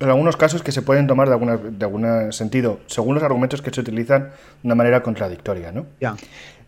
algunos 0.00 0.36
casos 0.36 0.62
que 0.62 0.72
se 0.72 0.82
pueden 0.82 1.06
tomar 1.06 1.28
de 1.28 1.34
alguna, 1.34 1.56
de 1.56 1.84
algún 1.84 2.32
sentido, 2.32 2.80
según 2.86 3.14
los 3.16 3.24
argumentos 3.24 3.60
que 3.60 3.70
se 3.70 3.80
utilizan, 3.80 4.30
de 4.30 4.32
una 4.62 4.74
manera 4.74 5.02
contradictoria, 5.02 5.72
¿no? 5.72 5.86
Ya. 6.00 6.16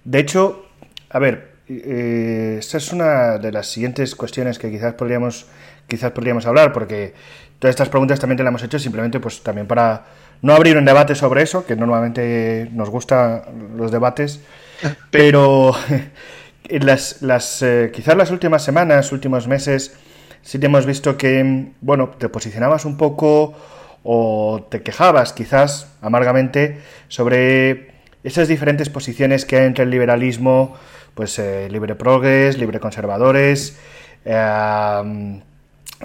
De 0.04 0.18
hecho, 0.18 0.66
a 1.10 1.18
ver, 1.18 1.54
eh, 1.68 2.56
esta 2.58 2.76
es 2.76 2.92
una 2.92 3.38
de 3.38 3.50
las 3.50 3.68
siguientes 3.68 4.14
cuestiones 4.14 4.58
que 4.58 4.70
quizás 4.70 4.94
podríamos, 4.94 5.46
quizás 5.88 6.12
podríamos 6.12 6.46
hablar, 6.46 6.72
porque 6.72 7.14
todas 7.58 7.72
estas 7.72 7.88
preguntas 7.88 8.20
también 8.20 8.36
te 8.36 8.42
las 8.42 8.50
hemos 8.50 8.62
hecho 8.62 8.78
simplemente 8.78 9.20
pues 9.20 9.42
también 9.42 9.66
para 9.66 10.04
no 10.42 10.54
abrir 10.54 10.76
un 10.76 10.84
debate 10.84 11.14
sobre 11.14 11.42
eso, 11.42 11.64
que 11.64 11.74
normalmente 11.74 12.68
nos 12.72 12.90
gustan 12.90 13.42
los 13.76 13.90
debates, 13.90 14.40
pero 15.10 15.74
las, 16.68 17.22
las 17.22 17.62
eh, 17.62 17.90
quizás 17.94 18.16
las 18.16 18.30
últimas 18.30 18.62
semanas, 18.62 19.10
últimos 19.10 19.48
meses, 19.48 19.96
sí 20.42 20.58
te 20.58 20.66
hemos 20.66 20.84
visto 20.84 21.16
que, 21.16 21.72
bueno, 21.80 22.10
te 22.18 22.28
posicionabas 22.28 22.84
un 22.84 22.98
poco 22.98 23.54
o 24.02 24.66
te 24.70 24.82
quejabas 24.82 25.32
quizás 25.32 25.88
amargamente 26.02 26.82
sobre 27.08 27.93
esas 28.24 28.48
diferentes 28.48 28.88
posiciones 28.88 29.44
que 29.44 29.58
hay 29.58 29.66
entre 29.66 29.84
el 29.84 29.90
liberalismo, 29.90 30.74
pues 31.14 31.38
eh, 31.38 31.68
libre 31.70 31.94
progres, 31.94 32.58
libre 32.58 32.80
conservadores. 32.80 33.78
Eh, 34.24 35.40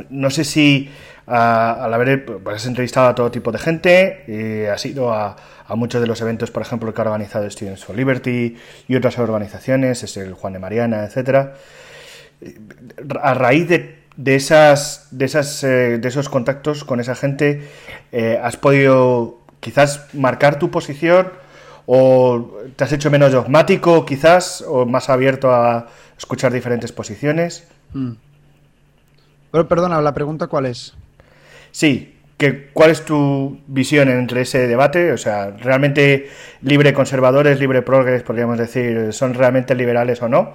no 0.09 0.29
sé 0.29 0.43
si 0.43 0.91
al 1.25 1.93
haber 1.93 2.25
pues, 2.25 2.55
has 2.57 2.65
entrevistado 2.65 3.07
a 3.07 3.15
todo 3.15 3.31
tipo 3.31 3.51
de 3.51 3.59
gente, 3.59 4.23
y 4.27 4.65
has 4.65 4.85
ido 4.85 5.13
a, 5.13 5.35
muchos 5.75 6.01
de 6.01 6.07
los 6.07 6.19
eventos, 6.21 6.49
por 6.49 6.63
ejemplo, 6.63 6.91
que 6.93 7.01
ha 7.01 7.05
organizado 7.05 7.49
Students 7.49 7.85
for 7.85 7.95
Liberty 7.95 8.57
y 8.87 8.95
otras 8.95 9.19
organizaciones, 9.19 10.01
es 10.01 10.17
el 10.17 10.33
Juan 10.33 10.53
de 10.53 10.59
Mariana, 10.59 11.03
etcétera. 11.05 11.53
A 13.21 13.33
raíz 13.35 13.67
de, 13.67 13.99
de 14.17 14.35
esas, 14.35 15.07
de, 15.11 15.25
esas, 15.25 15.63
eh, 15.63 15.99
de 15.99 16.07
esos 16.07 16.27
contactos 16.29 16.83
con 16.83 16.99
esa 16.99 17.13
gente, 17.13 17.69
has 18.41 18.57
podido 18.57 19.37
quizás 19.59 20.07
marcar 20.13 20.57
tu 20.57 20.71
posición 20.71 21.27
¿O 21.91 22.51
te 22.75 22.83
has 22.83 22.91
hecho 22.91 23.09
menos 23.09 23.31
dogmático 23.31 24.05
quizás? 24.05 24.61
¿O 24.61 24.85
más 24.85 25.09
abierto 25.09 25.51
a 25.51 25.87
escuchar 26.15 26.53
diferentes 26.53 26.91
posiciones? 26.91 27.67
Mm. 27.93 28.11
Pero 29.51 29.67
perdona, 29.67 29.99
la 29.99 30.13
pregunta 30.13 30.45
cuál 30.45 30.67
es. 30.67 30.93
Sí, 31.71 32.15
que, 32.37 32.67
¿cuál 32.73 32.91
es 32.91 33.05
tu 33.05 33.59
visión 33.65 34.07
entre 34.07 34.41
ese 34.41 34.67
debate? 34.67 35.11
O 35.13 35.17
sea, 35.17 35.49
¿realmente 35.49 36.29
libre 36.61 36.93
conservadores, 36.93 37.59
libre 37.59 37.81
progres, 37.81 38.21
podríamos 38.21 38.59
decir, 38.59 39.11
son 39.11 39.33
realmente 39.33 39.73
liberales 39.73 40.21
o 40.21 40.29
no? 40.29 40.53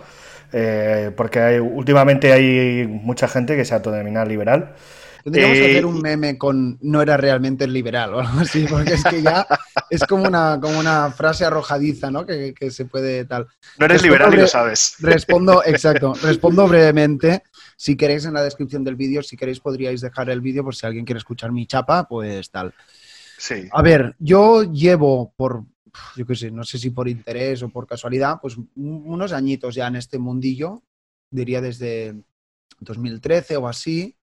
Eh, 0.52 1.10
porque 1.16 1.60
últimamente 1.60 2.32
hay 2.32 2.86
mucha 2.86 3.26
gente 3.26 3.56
que 3.56 3.64
se 3.64 3.74
autodenomina 3.74 4.24
liberal. 4.24 4.76
Tendríamos 5.24 5.56
que 5.58 5.64
Eh, 5.64 5.70
hacer 5.70 5.86
un 5.86 6.00
meme 6.02 6.36
con 6.36 6.78
no 6.82 7.00
era 7.00 7.16
realmente 7.16 7.66
liberal 7.66 8.12
o 8.14 8.20
algo 8.20 8.40
así, 8.40 8.66
porque 8.68 8.92
es 8.92 9.02
que 9.04 9.22
ya 9.22 9.46
es 9.90 10.04
como 10.04 10.24
una, 10.24 10.58
como 10.60 10.78
una 10.78 11.10
frase 11.10 11.46
arrojadiza, 11.46 12.10
¿no? 12.10 12.26
Que, 12.26 12.52
que 12.52 12.70
se 12.70 12.84
puede 12.84 13.24
tal. 13.24 13.46
No 13.78 13.86
eres 13.86 14.02
Respondo 14.02 14.04
liberal 14.12 14.34
y 14.34 14.42
lo 14.42 14.46
sabes. 14.46 14.96
Respondo, 15.00 15.62
exacto, 15.66 16.12
respondo 16.22 16.68
brevemente. 16.68 17.42
Si 17.76 17.96
queréis 17.96 18.24
en 18.26 18.34
la 18.34 18.42
descripción 18.42 18.84
del 18.84 18.96
vídeo, 18.96 19.22
si 19.22 19.36
queréis 19.36 19.60
podríais 19.60 20.00
dejar 20.02 20.28
el 20.30 20.40
vídeo 20.42 20.62
por 20.62 20.74
si 20.76 20.86
alguien 20.86 21.04
quiere 21.06 21.18
escuchar 21.18 21.50
mi 21.52 21.66
chapa, 21.66 22.06
pues 22.06 22.50
tal. 22.50 22.74
Sí. 23.38 23.68
A 23.72 23.80
ver, 23.82 24.14
yo 24.18 24.62
llevo 24.62 25.32
por, 25.36 25.64
yo 26.16 26.26
qué 26.26 26.34
sé, 26.36 26.50
no 26.50 26.64
sé 26.64 26.78
si 26.78 26.90
por 26.90 27.08
interés 27.08 27.62
o 27.62 27.68
por 27.70 27.86
casualidad, 27.86 28.36
pues 28.42 28.56
un- 28.58 28.68
unos 28.76 29.32
añitos 29.32 29.74
ya 29.74 29.86
en 29.88 29.96
este 29.96 30.18
mundillo, 30.18 30.82
diría 31.30 31.60
desde 31.62 32.14
2013 32.80 33.56
o 33.56 33.66
así. 33.68 34.16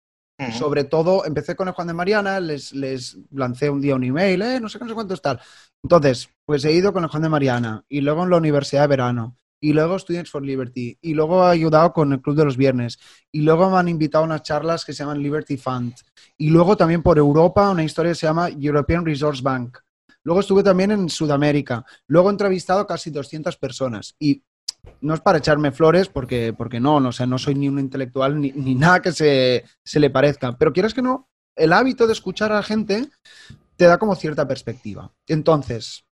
Sobre 0.57 0.85
todo, 0.85 1.25
empecé 1.27 1.55
con 1.55 1.69
el 1.69 1.75
Juan 1.75 1.89
de 1.89 1.95
Mariana, 1.95 2.41
les, 2.41 2.73
les 2.73 3.19
lancé 3.31 3.69
un 3.69 3.81
día 3.81 3.95
un 3.95 4.05
email, 4.05 4.41
eh, 4.41 4.61
no 4.61 4.69
sé 4.69 4.79
cuánto 4.79 5.15
es 5.15 5.21
tal. 5.21 5.39
Entonces, 5.83 6.31
pues 6.45 6.65
he 6.65 6.73
ido 6.73 6.93
con 6.93 7.05
el 7.05 7.11
Juan 7.11 7.23
de 7.23 7.29
Mariana 7.29 7.85
y 7.89 8.01
luego 8.01 8.25
en 8.25 8.31
la 8.31 8.39
Universidad 8.39 8.83
de 8.83 8.89
Verano 8.89 9.37
y 9.61 9.73
luego 9.73 9.99
Students 9.99 10.31
for 10.31 10.43
Liberty 10.43 10.99
y 11.03 11.15
luego 11.15 11.47
he 11.47 11.51
ayudado 11.51 11.93
con 11.93 12.13
el 12.13 12.23
Club 12.23 12.37
de 12.37 12.45
los 12.45 12.57
Viernes 12.57 12.99
y 13.31 13.43
luego 13.43 13.71
me 13.71 13.77
han 13.77 13.89
invitado 13.89 14.25
a 14.25 14.27
unas 14.27 14.43
charlas 14.43 14.85
que 14.85 14.93
se 14.93 15.03
llaman 15.03 15.23
Liberty 15.23 15.57
Fund 15.57 15.95
y 16.39 16.51
luego 16.51 16.77
también 16.77 17.03
por 17.03 17.19
Europa 17.19 17.71
una 17.71 17.85
historia 17.85 18.13
que 18.13 18.17
se 18.17 18.27
llama 18.27 18.49
European 18.49 19.05
Resource 19.05 19.43
Bank. 19.43 19.79
Luego 20.23 20.41
estuve 20.41 20.63
también 20.63 20.91
en 20.91 21.09
Sudamérica. 21.09 21.85
Luego 22.07 22.29
he 22.29 22.33
entrevistado 22.33 22.87
casi 22.87 23.11
200 23.11 23.57
personas 23.57 24.17
y 24.19 24.43
no 25.01 25.15
es 25.15 25.21
para 25.21 25.39
echarme 25.39 25.73
flores 25.73 26.09
porque, 26.09 26.53
porque 26.57 26.81
no, 26.81 27.01
no, 27.01 27.11
o 27.11 27.13
sea, 27.13 27.27
no 27.27 27.39
soy 27.39 27.55
ni 27.55 27.69
un 27.69 27.79
intelectual 27.79 28.41
ni, 28.41 28.53
ni 28.53 28.75
nada 28.75 29.01
que 29.01 29.13
se, 29.13 29.65
se 29.85 30.01
le 30.01 30.11
parezca. 30.11 30.57
Pero 30.57 30.73
quieras 30.73 30.95
que 30.95 31.03
no, 31.03 31.29
el 31.57 31.73
hábito 31.73 32.07
de 32.07 32.13
escuchar 32.13 32.53
a 32.53 32.57
la 32.57 32.63
gente 32.63 33.09
te 33.77 33.87
da 33.87 33.99
como 33.99 34.15
cierta 34.15 34.47
perspectiva. 34.47 35.13
Entonces, 35.27 36.05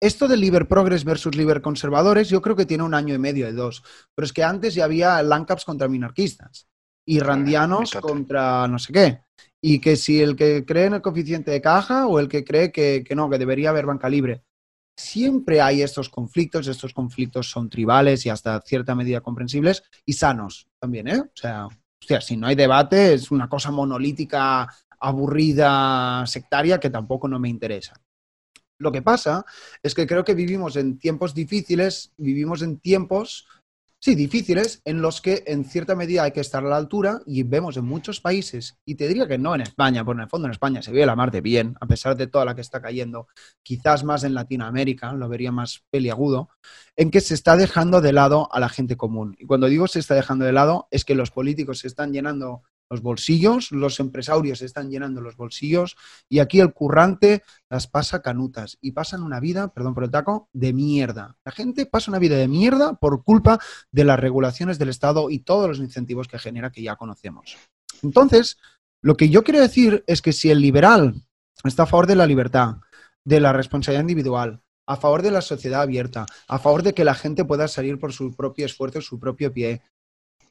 esto 0.00 0.28
de 0.28 0.36
Liber 0.36 0.66
Progress 0.66 1.04
versus 1.04 1.34
Liber 1.34 1.60
Conservadores, 1.60 2.28
yo 2.28 2.40
creo 2.40 2.56
que 2.56 2.66
tiene 2.66 2.84
un 2.84 2.94
año 2.94 3.14
y 3.14 3.18
medio 3.18 3.46
de 3.46 3.52
dos. 3.52 3.82
Pero 4.14 4.24
es 4.24 4.32
que 4.32 4.42
antes 4.42 4.74
ya 4.74 4.84
había 4.84 5.22
Lancaps 5.22 5.64
contra 5.64 5.88
minarquistas 5.88 6.68
y 7.04 7.18
randianos 7.20 7.92
contra 7.92 8.66
no 8.68 8.78
sé 8.78 8.92
qué. 8.92 9.20
Y 9.60 9.80
que 9.80 9.96
si 9.96 10.22
el 10.22 10.36
que 10.36 10.64
cree 10.64 10.86
en 10.86 10.94
el 10.94 11.02
coeficiente 11.02 11.50
de 11.50 11.60
caja 11.60 12.06
o 12.06 12.18
el 12.18 12.28
que 12.28 12.44
cree 12.44 12.72
que, 12.72 13.04
que 13.06 13.14
no, 13.14 13.28
que 13.28 13.38
debería 13.38 13.70
haber 13.70 13.84
banca 13.84 14.08
libre. 14.08 14.42
Siempre 15.00 15.60
hay 15.60 15.82
estos 15.82 16.10
conflictos, 16.10 16.68
estos 16.68 16.92
conflictos 16.92 17.50
son 17.50 17.70
tribales 17.70 18.26
y 18.26 18.28
hasta 18.28 18.60
cierta 18.60 18.94
medida 18.94 19.22
comprensibles 19.22 19.82
y 20.04 20.12
sanos 20.12 20.68
también, 20.78 21.08
¿eh? 21.08 21.20
O 21.20 21.30
sea, 21.34 21.68
si 22.20 22.36
no 22.36 22.46
hay 22.46 22.54
debate 22.54 23.14
es 23.14 23.30
una 23.30 23.48
cosa 23.48 23.70
monolítica, 23.70 24.68
aburrida, 25.00 26.24
sectaria 26.26 26.78
que 26.78 26.90
tampoco 26.90 27.28
no 27.28 27.38
me 27.38 27.48
interesa. 27.48 27.94
Lo 28.78 28.92
que 28.92 29.02
pasa 29.02 29.44
es 29.82 29.94
que 29.94 30.06
creo 30.06 30.24
que 30.24 30.34
vivimos 30.34 30.76
en 30.76 30.98
tiempos 30.98 31.34
difíciles, 31.34 32.12
vivimos 32.16 32.62
en 32.62 32.78
tiempos, 32.78 33.46
sí, 34.00 34.14
difíciles, 34.14 34.80
en 34.84 35.02
los 35.02 35.20
que 35.20 35.44
en 35.46 35.64
cierta 35.64 35.94
medida 35.94 36.24
hay 36.24 36.32
que 36.32 36.40
estar 36.40 36.64
a 36.64 36.68
la 36.68 36.76
altura 36.76 37.20
y 37.26 37.42
vemos 37.42 37.76
en 37.76 37.84
muchos 37.84 38.20
países, 38.20 38.78
y 38.84 38.94
te 38.96 39.06
diría 39.06 39.28
que 39.28 39.38
no 39.38 39.54
en 39.54 39.60
España, 39.60 40.04
porque 40.04 40.18
en 40.18 40.24
el 40.24 40.28
fondo 40.28 40.46
en 40.46 40.52
España 40.52 40.82
se 40.82 40.90
ve 40.90 41.04
la 41.06 41.14
mar 41.14 41.30
de 41.30 41.42
bien, 41.42 41.76
a 41.80 41.86
pesar 41.86 42.16
de 42.16 42.26
toda 42.26 42.44
la 42.44 42.54
que 42.54 42.62
está 42.62 42.80
cayendo, 42.80 43.28
quizás 43.62 44.02
más 44.02 44.24
en 44.24 44.34
Latinoamérica, 44.34 45.12
lo 45.12 45.28
vería 45.28 45.52
más 45.52 45.84
peliagudo, 45.90 46.48
en 46.96 47.10
que 47.10 47.20
se 47.20 47.34
está 47.34 47.56
dejando 47.56 48.00
de 48.00 48.12
lado 48.12 48.48
a 48.52 48.58
la 48.58 48.68
gente 48.68 48.96
común. 48.96 49.36
Y 49.38 49.46
cuando 49.46 49.68
digo 49.68 49.86
se 49.86 49.98
está 50.00 50.14
dejando 50.14 50.44
de 50.44 50.52
lado, 50.52 50.88
es 50.90 51.04
que 51.04 51.14
los 51.14 51.30
políticos 51.30 51.80
se 51.80 51.86
están 51.86 52.12
llenando 52.12 52.62
los 52.90 53.02
bolsillos, 53.02 53.70
los 53.70 54.00
empresarios 54.00 54.62
están 54.62 54.90
llenando 54.90 55.20
los 55.20 55.36
bolsillos 55.36 55.96
y 56.28 56.40
aquí 56.40 56.60
el 56.60 56.72
currante 56.72 57.42
las 57.70 57.86
pasa 57.86 58.20
canutas 58.20 58.78
y 58.80 58.92
pasan 58.92 59.22
una 59.22 59.38
vida, 59.38 59.72
perdón 59.72 59.94
por 59.94 60.04
el 60.04 60.10
taco, 60.10 60.48
de 60.52 60.72
mierda. 60.72 61.36
La 61.44 61.52
gente 61.52 61.86
pasa 61.86 62.10
una 62.10 62.18
vida 62.18 62.36
de 62.36 62.48
mierda 62.48 62.94
por 62.94 63.22
culpa 63.22 63.60
de 63.92 64.04
las 64.04 64.18
regulaciones 64.18 64.78
del 64.78 64.88
Estado 64.88 65.30
y 65.30 65.38
todos 65.38 65.68
los 65.68 65.78
incentivos 65.78 66.26
que 66.26 66.38
genera 66.38 66.70
que 66.70 66.82
ya 66.82 66.96
conocemos. 66.96 67.56
Entonces, 68.02 68.58
lo 69.02 69.16
que 69.16 69.28
yo 69.28 69.44
quiero 69.44 69.60
decir 69.60 70.04
es 70.06 70.20
que 70.20 70.32
si 70.32 70.50
el 70.50 70.60
liberal 70.60 71.22
está 71.64 71.84
a 71.84 71.86
favor 71.86 72.06
de 72.06 72.16
la 72.16 72.26
libertad, 72.26 72.76
de 73.24 73.40
la 73.40 73.52
responsabilidad 73.52 74.02
individual, 74.02 74.62
a 74.86 74.96
favor 74.96 75.22
de 75.22 75.30
la 75.30 75.40
sociedad 75.40 75.82
abierta, 75.82 76.26
a 76.48 76.58
favor 76.58 76.82
de 76.82 76.94
que 76.94 77.04
la 77.04 77.14
gente 77.14 77.44
pueda 77.44 77.68
salir 77.68 78.00
por 78.00 78.12
su 78.12 78.34
propio 78.34 78.66
esfuerzo, 78.66 79.00
su 79.00 79.20
propio 79.20 79.52
pie, 79.52 79.82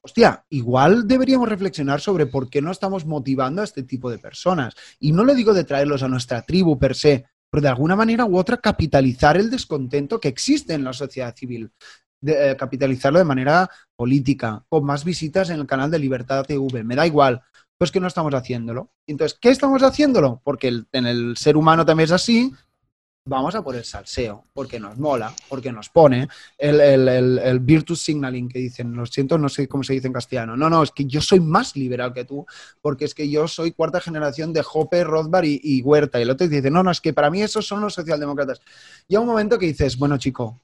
hostia, 0.01 0.45
igual 0.49 1.07
deberíamos 1.07 1.49
reflexionar 1.49 2.01
sobre 2.01 2.25
por 2.25 2.49
qué 2.49 2.61
no 2.61 2.71
estamos 2.71 3.05
motivando 3.05 3.61
a 3.61 3.65
este 3.65 3.83
tipo 3.83 4.09
de 4.09 4.19
personas. 4.19 4.75
Y 4.99 5.11
no 5.11 5.23
lo 5.23 5.33
digo 5.33 5.53
de 5.53 5.63
traerlos 5.63 6.03
a 6.03 6.07
nuestra 6.07 6.41
tribu 6.41 6.79
per 6.79 6.95
se, 6.95 7.25
pero 7.49 7.61
de 7.61 7.69
alguna 7.69 7.95
manera 7.95 8.25
u 8.25 8.37
otra 8.37 8.57
capitalizar 8.57 9.37
el 9.37 9.49
descontento 9.49 10.19
que 10.19 10.27
existe 10.27 10.73
en 10.73 10.83
la 10.83 10.93
sociedad 10.93 11.35
civil. 11.35 11.71
Eh, 12.21 12.55
capitalizarlo 12.59 13.17
de 13.17 13.23
manera 13.23 13.69
política, 13.95 14.65
con 14.67 14.83
más 14.83 15.05
visitas 15.05 15.49
en 15.51 15.59
el 15.61 15.65
canal 15.65 15.89
de 15.89 15.99
Libertad 15.99 16.43
TV. 16.45 16.83
Me 16.83 16.95
da 16.95 17.07
igual, 17.07 17.41
pues 17.77 17.91
que 17.91 18.01
no 18.01 18.07
estamos 18.07 18.33
haciéndolo. 18.33 18.91
Entonces, 19.07 19.37
¿qué 19.39 19.49
estamos 19.49 19.81
haciéndolo? 19.83 20.41
Porque 20.43 20.83
en 20.91 21.05
el 21.05 21.37
ser 21.37 21.55
humano 21.55 21.85
también 21.85 22.05
es 22.05 22.11
así. 22.11 22.51
Vamos 23.29 23.53
a 23.53 23.61
por 23.61 23.75
el 23.75 23.85
salseo, 23.85 24.45
porque 24.53 24.79
nos 24.79 24.97
mola, 24.97 25.31
porque 25.47 25.71
nos 25.71 25.87
pone 25.89 26.27
el, 26.57 26.81
el, 26.81 27.37
el, 27.37 27.59
virtus 27.59 28.01
signaling 28.01 28.49
que 28.49 28.57
dicen, 28.57 28.95
lo 28.95 29.05
siento, 29.05 29.37
no 29.37 29.47
sé 29.49 29.67
cómo 29.67 29.83
se 29.83 29.93
dice 29.93 30.07
en 30.07 30.13
castellano. 30.13 30.57
No, 30.57 30.67
no, 30.67 30.81
es 30.81 30.89
que 30.89 31.05
yo 31.05 31.21
soy 31.21 31.39
más 31.39 31.75
liberal 31.75 32.11
que 32.11 32.25
tú, 32.25 32.43
porque 32.81 33.05
es 33.05 33.13
que 33.13 33.29
yo 33.29 33.47
soy 33.47 33.71
cuarta 33.71 34.01
generación 34.01 34.51
de 34.51 34.65
Hoppe, 34.73 35.03
Rothbard 35.03 35.45
y, 35.45 35.81
Huerta. 35.83 36.17
Y 36.17 36.23
el 36.23 36.31
otro 36.31 36.47
dice, 36.47 36.71
no, 36.71 36.81
no, 36.81 36.89
es 36.89 36.99
que 36.99 37.13
para 37.13 37.29
mí 37.29 37.43
esos 37.43 37.67
son 37.67 37.81
los 37.81 37.93
socialdemócratas. 37.93 38.61
Y 39.07 39.13
a 39.13 39.19
un 39.19 39.27
momento 39.27 39.59
que 39.59 39.67
dices, 39.67 39.95
bueno, 39.95 40.17
chico, 40.17 40.59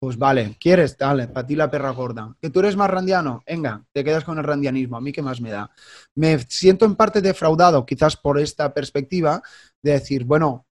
pues 0.00 0.18
vale, 0.18 0.56
¿quieres? 0.58 0.98
Dale, 0.98 1.28
para 1.28 1.46
ti 1.46 1.54
la 1.54 1.70
perra 1.70 1.90
gorda. 1.90 2.36
¿Que 2.42 2.50
tú 2.50 2.58
eres 2.58 2.76
más 2.76 2.90
randiano? 2.90 3.44
Venga, 3.46 3.84
te 3.92 4.02
quedas 4.02 4.24
con 4.24 4.36
el 4.36 4.44
randianismo. 4.44 4.96
¿A 4.96 5.00
mí 5.00 5.12
qué 5.12 5.22
más 5.22 5.40
me 5.40 5.52
da? 5.52 5.70
Me 6.16 6.40
siento 6.40 6.86
en 6.86 6.96
parte 6.96 7.20
defraudado, 7.20 7.86
quizás 7.86 8.16
por 8.16 8.40
esta 8.40 8.74
perspectiva, 8.74 9.40
de 9.80 9.92
decir, 9.92 10.24
bueno, 10.24 10.66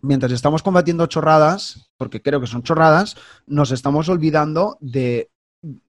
mientras 0.00 0.32
estamos 0.32 0.62
combatiendo 0.62 1.06
chorradas, 1.06 1.90
porque 1.96 2.22
creo 2.22 2.40
que 2.40 2.46
son 2.46 2.62
chorradas, 2.62 3.16
nos 3.46 3.70
estamos 3.70 4.08
olvidando 4.08 4.76
de, 4.80 5.30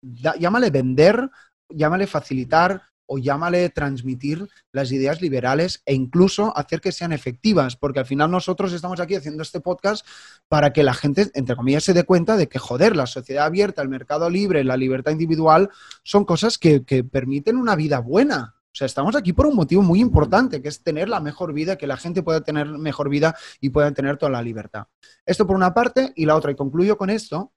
llámale 0.02 0.70
vender, 0.72 1.30
llámale 1.70 2.08
facilitar 2.08 2.84
o 3.12 3.18
llámale 3.18 3.70
transmitir 3.70 4.48
las 4.72 4.92
ideas 4.92 5.20
liberales 5.20 5.82
e 5.86 5.96
incluso 5.96 6.56
hacer 6.56 6.80
que 6.80 6.92
sean 6.92 7.12
efectivas, 7.12 7.76
porque 7.76 8.00
al 8.00 8.06
final 8.06 8.30
nosotros 8.30 8.72
estamos 8.72 9.00
aquí 9.00 9.16
haciendo 9.16 9.42
este 9.42 9.62
podcast 9.62 10.06
para 10.48 10.74
que 10.74 10.84
la 10.84 10.94
gente, 10.94 11.32
entre 11.34 11.56
comillas, 11.56 11.84
se 11.84 11.94
dé 11.94 12.04
cuenta 12.04 12.38
de 12.38 12.48
que, 12.48 12.60
joder, 12.60 12.96
la 12.96 13.08
sociedad 13.08 13.46
abierta, 13.46 13.82
el 13.82 13.90
mercado 13.90 14.30
libre, 14.30 14.64
la 14.64 14.78
libertad 14.78 15.12
individual 15.12 15.70
son 16.04 16.24
cosas 16.24 16.60
que 16.60 16.82
permiten 17.12 17.58
una 17.58 17.76
vida 17.76 18.00
buena. 18.00 18.59
Sea, 18.80 18.86
estamos 18.86 19.14
aquí 19.18 19.34
por 19.34 19.46
un 19.46 19.58
motivo 19.58 19.82
muy 19.82 20.00
importante, 20.00 20.62
que 20.62 20.70
es 20.70 20.82
tener 20.82 21.10
la 21.10 21.20
mejor 21.20 21.52
vida, 21.52 21.78
que 21.78 21.86
la 21.86 21.98
gente 21.98 22.24
pueda 22.24 22.40
tener 22.40 22.66
mejor 22.66 23.10
vida 23.10 23.36
y 23.60 23.72
pueda 23.72 23.92
tener 23.92 24.16
toda 24.16 24.32
la 24.32 24.42
libertad. 24.42 24.86
Esto 25.26 25.46
por 25.46 25.58
una 25.58 25.74
parte, 25.74 26.14
y 26.16 26.26
la 26.26 26.38
otra, 26.38 26.52
y 26.52 26.56
concluyo 26.56 26.98
con 26.98 27.10
esto, 27.10 27.52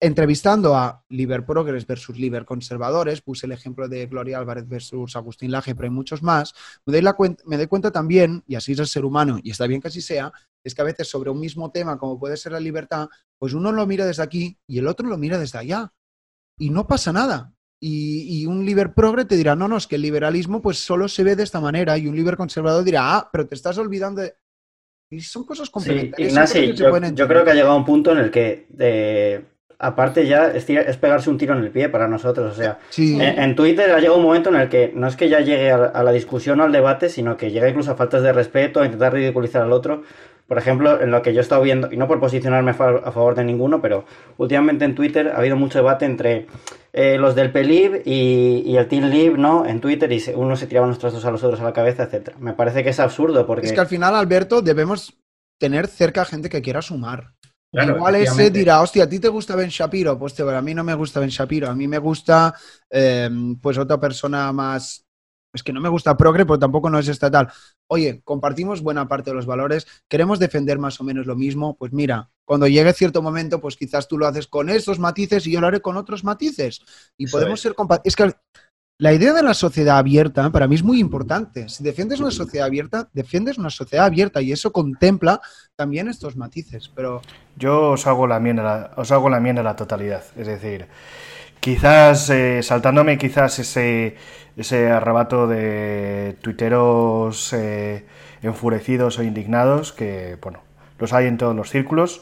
entrevistando 0.00 0.74
a 0.74 1.04
Liber 1.08 1.46
Progress 1.46 1.86
versus 1.86 2.18
Liber 2.18 2.44
Conservadores, 2.44 3.22
puse 3.22 3.46
el 3.46 3.52
ejemplo 3.52 3.86
de 3.86 4.06
Gloria 4.06 4.38
Álvarez 4.38 4.66
versus 4.66 5.14
Agustín 5.14 5.52
Laje, 5.52 5.76
pero 5.76 5.86
hay 5.86 5.94
muchos 5.94 6.20
más, 6.20 6.52
me 6.84 7.00
me 7.44 7.56
doy 7.56 7.66
cuenta 7.68 7.92
también, 7.92 8.42
y 8.48 8.56
así 8.56 8.72
es 8.72 8.80
el 8.80 8.88
ser 8.88 9.04
humano, 9.04 9.38
y 9.40 9.52
está 9.52 9.68
bien 9.68 9.80
que 9.80 9.86
así 9.86 10.02
sea, 10.02 10.32
es 10.64 10.74
que 10.74 10.82
a 10.82 10.84
veces 10.84 11.08
sobre 11.08 11.30
un 11.30 11.38
mismo 11.38 11.70
tema, 11.70 11.96
como 11.96 12.18
puede 12.18 12.36
ser 12.36 12.50
la 12.50 12.58
libertad, 12.58 13.06
pues 13.38 13.54
uno 13.54 13.70
lo 13.70 13.86
mira 13.86 14.04
desde 14.04 14.24
aquí 14.24 14.58
y 14.66 14.78
el 14.78 14.88
otro 14.88 15.06
lo 15.06 15.16
mira 15.16 15.38
desde 15.38 15.58
allá. 15.58 15.92
Y 16.58 16.70
no 16.70 16.88
pasa 16.88 17.12
nada. 17.12 17.52
Y, 17.78 18.40
y 18.42 18.46
un 18.46 18.64
liber 18.64 18.94
progre 18.94 19.24
te 19.26 19.36
dirá, 19.36 19.54
no, 19.54 19.68
no, 19.68 19.76
es 19.76 19.86
que 19.86 19.96
el 19.96 20.02
liberalismo 20.02 20.62
pues 20.62 20.78
solo 20.78 21.08
se 21.08 21.22
ve 21.24 21.36
de 21.36 21.42
esta 21.42 21.60
manera. 21.60 21.98
Y 21.98 22.06
un 22.06 22.16
liber 22.16 22.36
conservador 22.36 22.82
dirá, 22.84 23.16
ah, 23.16 23.28
pero 23.32 23.46
te 23.46 23.54
estás 23.54 23.76
olvidando 23.78 24.22
de... 24.22 24.34
Y 25.10 25.20
son 25.20 25.44
cosas 25.44 25.66
Sí, 25.68 25.72
complementarias. 25.72 26.34
que 26.34 26.46
se 26.46 26.72
yo, 26.74 27.28
creo 27.28 27.44
que 27.44 27.50
ha 27.50 27.54
llegado 27.54 27.72
a 27.72 27.76
un 27.76 27.84
punto 27.84 28.10
en 28.12 28.18
el 28.18 28.30
que, 28.30 28.66
eh, 28.78 29.44
aparte 29.78 30.26
ya, 30.26 30.48
es, 30.48 30.64
pegarse 30.96 31.30
un 31.30 31.38
tiro 31.38 31.54
en 31.56 31.62
el 31.62 31.70
pie 31.70 31.88
para 31.88 32.08
nosotros. 32.08 32.52
O 32.52 32.56
sea, 32.56 32.78
Sí, 32.88 33.14
en, 33.20 33.38
en 33.38 33.54
Twitter 33.54 33.90
ha 33.92 33.98
llegado 34.00 34.16
un 34.18 34.24
momento 34.24 34.48
en 34.48 34.56
el 34.56 34.68
que 34.68 34.92
no 34.94 35.06
es 35.06 35.14
que 35.14 35.28
ya 35.28 35.40
llegue 35.40 35.70
a, 35.70 35.76
a 35.76 36.02
la 36.02 36.10
discusión 36.12 36.60
o 36.60 36.64
al 36.64 36.72
debate, 36.72 37.08
sino 37.08 37.36
que 37.36 37.50
llega 37.52 37.68
incluso 37.68 37.92
a 37.92 37.96
faltas 37.96 38.22
de 38.22 38.32
respeto, 38.32 38.80
a 38.80 38.86
intentar 38.86 39.12
ridiculizar 39.12 39.62
al 39.62 39.72
otro. 39.72 40.02
Por 40.46 40.58
ejemplo, 40.58 41.00
en 41.00 41.10
lo 41.10 41.22
que 41.22 41.32
yo 41.34 41.40
he 41.40 41.42
estado 41.42 41.62
viendo, 41.62 41.90
y 41.92 41.96
no 41.96 42.06
por 42.06 42.20
posicionarme 42.20 42.70
a 42.70 42.74
fa- 42.74 43.00
a 43.04 43.12
favor 43.12 43.34
de 43.34 43.44
ninguno, 43.44 43.80
pero 43.82 44.04
últimamente 44.38 44.84
en 44.84 44.94
Twitter 44.94 45.28
ha 45.28 45.38
habido 45.38 45.56
mucho 45.56 45.78
debate 45.78 46.04
entre 46.04 46.46
eh, 46.92 47.18
los 47.18 47.34
del 47.34 47.50
PELIB 47.52 48.02
y, 48.04 48.62
y 48.64 48.76
el 48.76 48.86
Team 48.88 49.04
Lib, 49.10 49.38
¿no? 49.38 49.66
En 49.66 49.80
Twitter, 49.80 50.10
y 50.12 50.20
se- 50.20 50.34
uno 50.36 50.56
se 50.56 50.66
tiraba 50.66 50.86
unos 50.86 50.98
trozos 50.98 51.24
a 51.24 51.30
los 51.30 51.42
otros 51.42 51.60
a 51.60 51.64
la 51.64 51.72
cabeza, 51.72 52.04
etcétera. 52.04 52.36
Me 52.40 52.52
parece 52.54 52.82
que 52.84 52.90
es 52.90 53.00
absurdo, 53.00 53.46
porque... 53.46 53.66
es 53.66 53.72
que 53.72 53.80
al 53.80 53.86
final, 53.86 54.14
Alberto, 54.14 54.62
debemos 54.62 55.14
tener 55.58 55.86
cerca 55.88 56.24
gente 56.24 56.48
que 56.48 56.62
quiera 56.62 56.82
sumar. 56.82 57.32
Claro, 57.72 57.96
Igual 57.96 58.14
ese 58.16 58.50
dirá, 58.50 58.80
hostia, 58.80 59.04
¿a 59.04 59.08
ti 59.08 59.18
te 59.18 59.28
gusta 59.28 59.54
Ben 59.56 59.68
Shapiro? 59.68 60.18
Pues 60.18 60.34
te, 60.34 60.42
a 60.42 60.62
mí 60.62 60.74
no 60.74 60.84
me 60.84 60.94
gusta 60.94 61.20
Ben 61.20 61.28
Shapiro, 61.28 61.68
a 61.68 61.74
mí 61.74 61.86
me 61.86 61.98
gusta 61.98 62.54
eh, 62.90 63.28
pues 63.60 63.76
otra 63.78 64.00
persona 64.00 64.50
más 64.52 65.05
es 65.56 65.62
que 65.62 65.72
no 65.72 65.80
me 65.80 65.88
gusta 65.88 66.16
progre, 66.16 66.46
pero 66.46 66.58
tampoco 66.58 66.88
no 66.88 66.98
es 66.98 67.08
estatal. 67.08 67.48
Oye, 67.88 68.22
compartimos 68.24 68.82
buena 68.82 69.08
parte 69.08 69.30
de 69.30 69.36
los 69.36 69.46
valores, 69.46 69.86
queremos 70.08 70.38
defender 70.38 70.78
más 70.78 71.00
o 71.00 71.04
menos 71.04 71.26
lo 71.26 71.34
mismo, 71.34 71.76
pues 71.76 71.92
mira, 71.92 72.30
cuando 72.44 72.68
llegue 72.68 72.92
cierto 72.92 73.22
momento, 73.22 73.60
pues 73.60 73.76
quizás 73.76 74.06
tú 74.06 74.18
lo 74.18 74.26
haces 74.26 74.46
con 74.46 74.70
estos 74.70 74.98
matices 74.98 75.46
y 75.46 75.50
yo 75.52 75.60
lo 75.60 75.66
haré 75.66 75.80
con 75.80 75.96
otros 75.96 76.22
matices. 76.22 76.80
Y 77.16 77.26
podemos 77.26 77.60
ser 77.60 77.74
compatibles. 77.74 78.12
Es 78.12 78.16
que 78.16 78.32
la 78.98 79.12
idea 79.12 79.34
de 79.34 79.42
la 79.42 79.52
sociedad 79.52 79.98
abierta 79.98 80.50
para 80.50 80.66
mí 80.66 80.74
es 80.74 80.82
muy 80.82 81.00
importante. 81.00 81.68
Si 81.68 81.84
defiendes 81.84 82.18
una 82.20 82.30
sociedad 82.30 82.66
abierta, 82.66 83.10
defiendes 83.12 83.58
una 83.58 83.68
sociedad 83.68 84.06
abierta 84.06 84.40
y 84.40 84.52
eso 84.52 84.72
contempla 84.72 85.40
también 85.74 86.08
estos 86.08 86.34
matices. 86.36 86.90
Pero 86.94 87.20
yo 87.56 87.90
os 87.90 88.06
hago 88.06 88.26
la 88.26 88.38
enmienda, 88.38 88.92
os 88.96 89.10
hago 89.10 89.28
la 89.28 89.36
enmienda 89.36 89.60
a 89.60 89.64
la 89.64 89.76
totalidad. 89.76 90.24
Es 90.34 90.46
decir, 90.46 90.88
quizás 91.66 92.30
eh, 92.30 92.62
saltándome 92.62 93.18
quizás 93.18 93.58
ese 93.58 94.14
ese 94.56 94.88
arrebato 94.88 95.48
de 95.48 96.36
tuiteros 96.40 97.52
eh, 97.52 98.04
enfurecidos 98.40 99.18
o 99.18 99.24
indignados 99.24 99.92
que 99.92 100.38
bueno 100.40 100.60
los 101.00 101.12
hay 101.12 101.26
en 101.26 101.38
todos 101.38 101.56
los 101.56 101.68
círculos. 101.68 102.20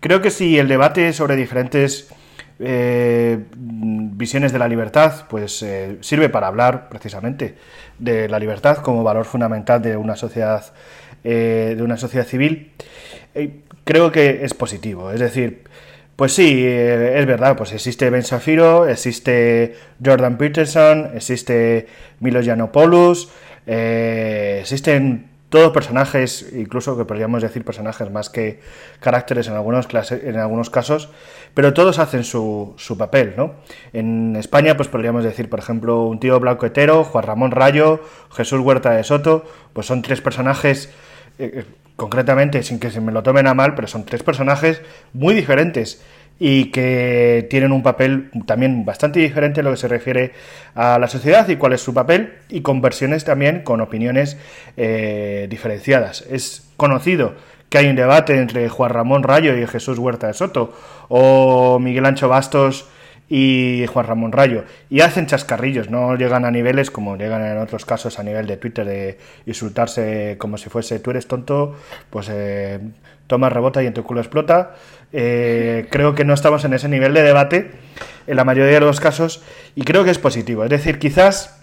Creo 0.00 0.20
que 0.20 0.32
si 0.32 0.58
el 0.58 0.66
debate 0.66 1.12
sobre 1.12 1.36
diferentes 1.36 2.12
eh, 2.58 3.38
visiones 3.54 4.50
de 4.52 4.58
la 4.58 4.66
libertad, 4.66 5.26
pues 5.28 5.64
sirve 6.00 6.28
para 6.28 6.48
hablar 6.48 6.88
precisamente 6.88 7.54
de 8.00 8.28
la 8.28 8.40
libertad 8.40 8.78
como 8.78 9.04
valor 9.04 9.24
fundamental 9.24 9.80
de 9.80 9.96
una 9.96 10.16
sociedad, 10.16 10.64
de 11.22 11.80
una 11.80 11.96
sociedad 11.96 12.26
civil. 12.26 12.72
creo 13.84 14.10
que 14.10 14.44
es 14.44 14.52
positivo, 14.52 15.12
es 15.12 15.20
decir, 15.20 15.69
pues 16.20 16.34
sí, 16.34 16.66
es 16.66 17.24
verdad, 17.24 17.56
pues 17.56 17.72
existe 17.72 18.10
Ben 18.10 18.22
Safiro, 18.22 18.86
existe 18.86 19.74
Jordan 20.04 20.36
Peterson, 20.36 21.12
existe 21.14 21.86
Milo 22.18 22.42
Yiannopoulos, 22.42 23.30
existen 23.64 25.30
todos 25.48 25.72
personajes, 25.72 26.52
incluso 26.54 26.98
que 26.98 27.06
podríamos 27.06 27.40
decir 27.40 27.64
personajes 27.64 28.10
más 28.10 28.28
que 28.28 28.60
caracteres 29.00 29.48
en 29.48 29.54
algunos, 29.54 29.88
en 30.10 30.36
algunos 30.36 30.68
casos, 30.68 31.08
pero 31.54 31.72
todos 31.72 31.98
hacen 31.98 32.22
su, 32.22 32.74
su, 32.76 32.98
papel, 32.98 33.32
¿no? 33.38 33.54
En 33.94 34.36
España, 34.36 34.76
pues 34.76 34.88
podríamos 34.88 35.24
decir, 35.24 35.48
por 35.48 35.58
ejemplo, 35.58 36.02
un 36.02 36.20
tío 36.20 36.38
blanco 36.38 36.66
hetero, 36.66 37.02
Juan 37.02 37.24
Ramón 37.24 37.50
Rayo, 37.50 38.02
Jesús 38.30 38.60
Huerta 38.60 38.90
de 38.90 39.04
Soto, 39.04 39.46
pues 39.72 39.86
son 39.86 40.02
tres 40.02 40.20
personajes, 40.20 40.90
eh, 41.38 41.50
eh, 41.54 41.64
concretamente, 42.00 42.62
sin 42.62 42.80
que 42.80 42.90
se 42.90 43.02
me 43.02 43.12
lo 43.12 43.22
tomen 43.22 43.46
a 43.46 43.52
mal, 43.52 43.74
pero 43.74 43.86
son 43.86 44.06
tres 44.06 44.22
personajes 44.22 44.80
muy 45.12 45.34
diferentes 45.34 46.02
y 46.38 46.70
que 46.70 47.46
tienen 47.50 47.72
un 47.72 47.82
papel 47.82 48.30
también 48.46 48.86
bastante 48.86 49.20
diferente 49.20 49.60
en 49.60 49.66
lo 49.66 49.72
que 49.72 49.76
se 49.76 49.86
refiere 49.86 50.32
a 50.74 50.98
la 50.98 51.08
sociedad 51.08 51.46
y 51.50 51.56
cuál 51.56 51.74
es 51.74 51.82
su 51.82 51.92
papel 51.92 52.38
y 52.48 52.62
con 52.62 52.80
versiones 52.80 53.26
también 53.26 53.64
con 53.64 53.82
opiniones 53.82 54.38
eh, 54.78 55.46
diferenciadas. 55.50 56.22
Es 56.30 56.70
conocido 56.78 57.34
que 57.68 57.76
hay 57.76 57.88
un 57.88 57.96
debate 57.96 58.38
entre 58.38 58.70
Juan 58.70 58.92
Ramón 58.92 59.22
Rayo 59.22 59.54
y 59.54 59.66
Jesús 59.66 59.98
Huerta 59.98 60.28
de 60.28 60.32
Soto 60.32 60.72
o 61.10 61.78
Miguel 61.80 62.06
Ancho 62.06 62.30
Bastos 62.30 62.88
y 63.32 63.86
Juan 63.86 64.06
Ramón 64.06 64.32
Rayo. 64.32 64.64
Y 64.90 65.00
hacen 65.00 65.26
chascarrillos, 65.26 65.88
no 65.88 66.16
llegan 66.16 66.44
a 66.44 66.50
niveles 66.50 66.90
como 66.90 67.16
llegan 67.16 67.44
en 67.44 67.58
otros 67.58 67.86
casos 67.86 68.18
a 68.18 68.24
nivel 68.24 68.46
de 68.46 68.56
Twitter 68.56 68.84
de 68.84 69.18
insultarse 69.46 70.36
como 70.38 70.58
si 70.58 70.68
fuese 70.68 70.98
tú 70.98 71.12
eres 71.12 71.28
tonto, 71.28 71.76
pues 72.10 72.28
eh, 72.28 72.80
toma 73.28 73.48
rebota 73.48 73.82
y 73.84 73.86
en 73.86 73.94
tu 73.94 74.02
culo 74.02 74.20
explota. 74.20 74.74
Eh, 75.12 75.86
creo 75.90 76.14
que 76.16 76.24
no 76.24 76.34
estamos 76.34 76.64
en 76.64 76.74
ese 76.74 76.88
nivel 76.88 77.14
de 77.14 77.22
debate 77.22 77.70
en 78.26 78.36
la 78.36 78.44
mayoría 78.44 78.74
de 78.74 78.80
los 78.80 78.98
casos 78.98 79.42
y 79.76 79.82
creo 79.82 80.02
que 80.02 80.10
es 80.10 80.18
positivo. 80.18 80.64
Es 80.64 80.70
decir, 80.70 80.98
quizás 80.98 81.56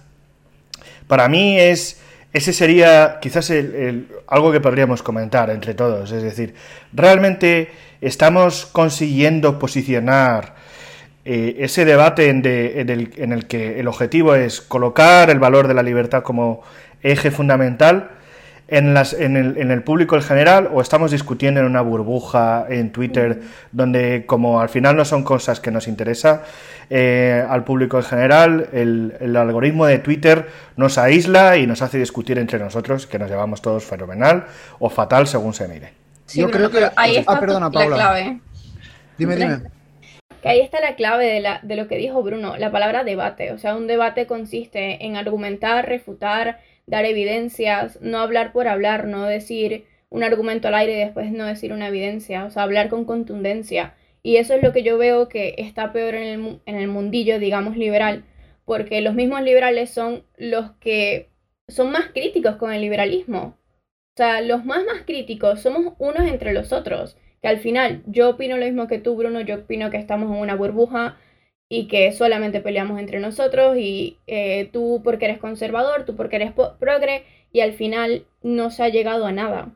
para 1.07 1.27
mí 1.27 1.59
es 1.59 2.01
ese 2.31 2.53
sería 2.53 3.19
quizás 3.21 3.51
algo 4.27 4.51
que 4.51 4.61
podríamos 4.61 5.03
comentar 5.03 5.49
entre 5.49 5.73
todos. 5.73 6.11
Es 6.11 6.23
decir, 6.23 6.55
realmente 6.93 7.71
estamos 7.99 8.65
consiguiendo 8.67 9.59
posicionar 9.59 10.55
eh, 11.29 11.57
ese 11.59 11.83
debate 11.83 12.29
en, 12.29 12.45
el, 12.45 13.11
en 13.17 13.33
el 13.33 13.47
que 13.47 13.81
el 13.81 13.89
objetivo 13.89 14.33
es 14.33 14.61
colocar 14.61 15.29
el 15.29 15.39
valor 15.39 15.67
de 15.67 15.73
la 15.73 15.83
libertad 15.83 16.23
como 16.23 16.63
eje 17.03 17.31
fundamental 17.31 18.11
en, 18.69 18.93
las, 18.93 19.11
en, 19.11 19.35
el, 19.35 19.57
en 19.57 19.71
el 19.71 19.83
público 19.83 20.15
en 20.15 20.21
general 20.21 20.69
o 20.73 20.79
estamos 20.79 21.11
discutiendo 21.11 21.59
en 21.59 21.65
una 21.65 21.81
burbuja 21.81 22.65
en 22.69 22.93
Twitter 22.93 23.41
donde 23.73 24.23
como 24.25 24.61
al 24.61 24.69
final 24.69 24.95
no 24.95 25.03
son 25.03 25.25
cosas 25.25 25.59
que 25.59 25.69
nos 25.69 25.89
interesa 25.89 26.43
eh, 26.89 27.45
al 27.49 27.65
público 27.65 27.97
en 27.97 28.03
general, 28.03 28.69
el, 28.71 29.13
el, 29.19 29.35
algoritmo 29.35 29.85
de 29.85 29.99
Twitter 29.99 30.47
nos 30.77 30.97
aísla 30.97 31.57
y 31.57 31.67
nos 31.67 31.81
hace 31.81 31.97
discutir 31.97 32.37
entre 32.37 32.57
nosotros 32.57 33.05
que 33.05 33.19
nos 33.19 33.29
llevamos 33.29 33.61
todos 33.61 33.83
fenomenal 33.83 34.45
o 34.79 34.89
fatal 34.89 35.27
según 35.27 35.53
se 35.53 35.67
mire. 35.67 35.91
Yo 36.33 36.49
creo 36.49 36.71
que... 36.71 36.89
Ahí 36.95 37.17
está 37.17 37.33
ah, 37.33 37.69
la 37.69 37.69
clave. 37.69 38.39
Dime, 39.17 39.35
dime. 39.35 39.76
Ahí 40.47 40.61
está 40.61 40.79
la 40.79 40.95
clave 40.95 41.25
de, 41.25 41.39
la, 41.41 41.59
de 41.63 41.75
lo 41.75 41.87
que 41.87 41.97
dijo 41.97 42.23
Bruno, 42.23 42.57
la 42.57 42.71
palabra 42.71 43.03
debate. 43.03 43.51
O 43.51 43.57
sea, 43.57 43.75
un 43.75 43.87
debate 43.87 44.27
consiste 44.27 45.05
en 45.05 45.15
argumentar, 45.15 45.87
refutar, 45.87 46.59
dar 46.85 47.05
evidencias, 47.05 47.99
no 48.01 48.19
hablar 48.19 48.53
por 48.53 48.67
hablar, 48.67 49.07
no 49.07 49.25
decir 49.25 49.85
un 50.09 50.23
argumento 50.23 50.69
al 50.69 50.75
aire 50.75 50.93
y 50.93 50.99
después 50.99 51.31
no 51.31 51.45
decir 51.45 51.73
una 51.73 51.89
evidencia, 51.89 52.45
o 52.45 52.49
sea, 52.49 52.63
hablar 52.63 52.89
con 52.89 53.05
contundencia. 53.05 53.95
Y 54.23 54.37
eso 54.37 54.53
es 54.53 54.63
lo 54.63 54.73
que 54.73 54.83
yo 54.83 54.97
veo 54.97 55.27
que 55.27 55.55
está 55.57 55.91
peor 55.91 56.15
en 56.15 56.23
el, 56.23 56.61
en 56.65 56.75
el 56.75 56.87
mundillo, 56.87 57.39
digamos, 57.39 57.77
liberal, 57.77 58.23
porque 58.65 59.01
los 59.01 59.15
mismos 59.15 59.41
liberales 59.41 59.89
son 59.89 60.23
los 60.37 60.71
que 60.79 61.29
son 61.67 61.91
más 61.91 62.07
críticos 62.13 62.55
con 62.55 62.71
el 62.71 62.81
liberalismo. 62.81 63.57
O 64.15 64.17
sea, 64.17 64.41
los 64.41 64.65
más 64.65 64.83
más 64.85 65.03
críticos 65.05 65.61
somos 65.61 65.93
unos 65.99 66.27
entre 66.27 66.53
los 66.53 66.73
otros, 66.73 67.17
que 67.41 67.47
al 67.47 67.59
final 67.59 68.03
yo 68.05 68.29
opino 68.29 68.57
lo 68.57 68.65
mismo 68.65 68.87
que 68.87 68.99
tú, 68.99 69.15
Bruno, 69.15 69.41
yo 69.41 69.55
opino 69.55 69.89
que 69.89 69.97
estamos 69.97 70.31
en 70.31 70.41
una 70.41 70.55
burbuja, 70.55 71.17
y 71.69 71.87
que 71.87 72.11
solamente 72.13 72.61
peleamos 72.61 72.99
entre 72.99 73.19
nosotros 73.19 73.77
y 73.77 74.17
eh, 74.27 74.69
tú 74.71 75.01
porque 75.03 75.25
eres 75.25 75.39
conservador, 75.39 76.05
tú 76.05 76.15
porque 76.15 76.37
eres 76.37 76.53
progre 76.53 77.25
y 77.51 77.59
al 77.59 77.73
final 77.73 78.25
no 78.41 78.69
se 78.71 78.83
ha 78.83 78.89
llegado 78.89 79.25
a 79.25 79.31
nada. 79.31 79.73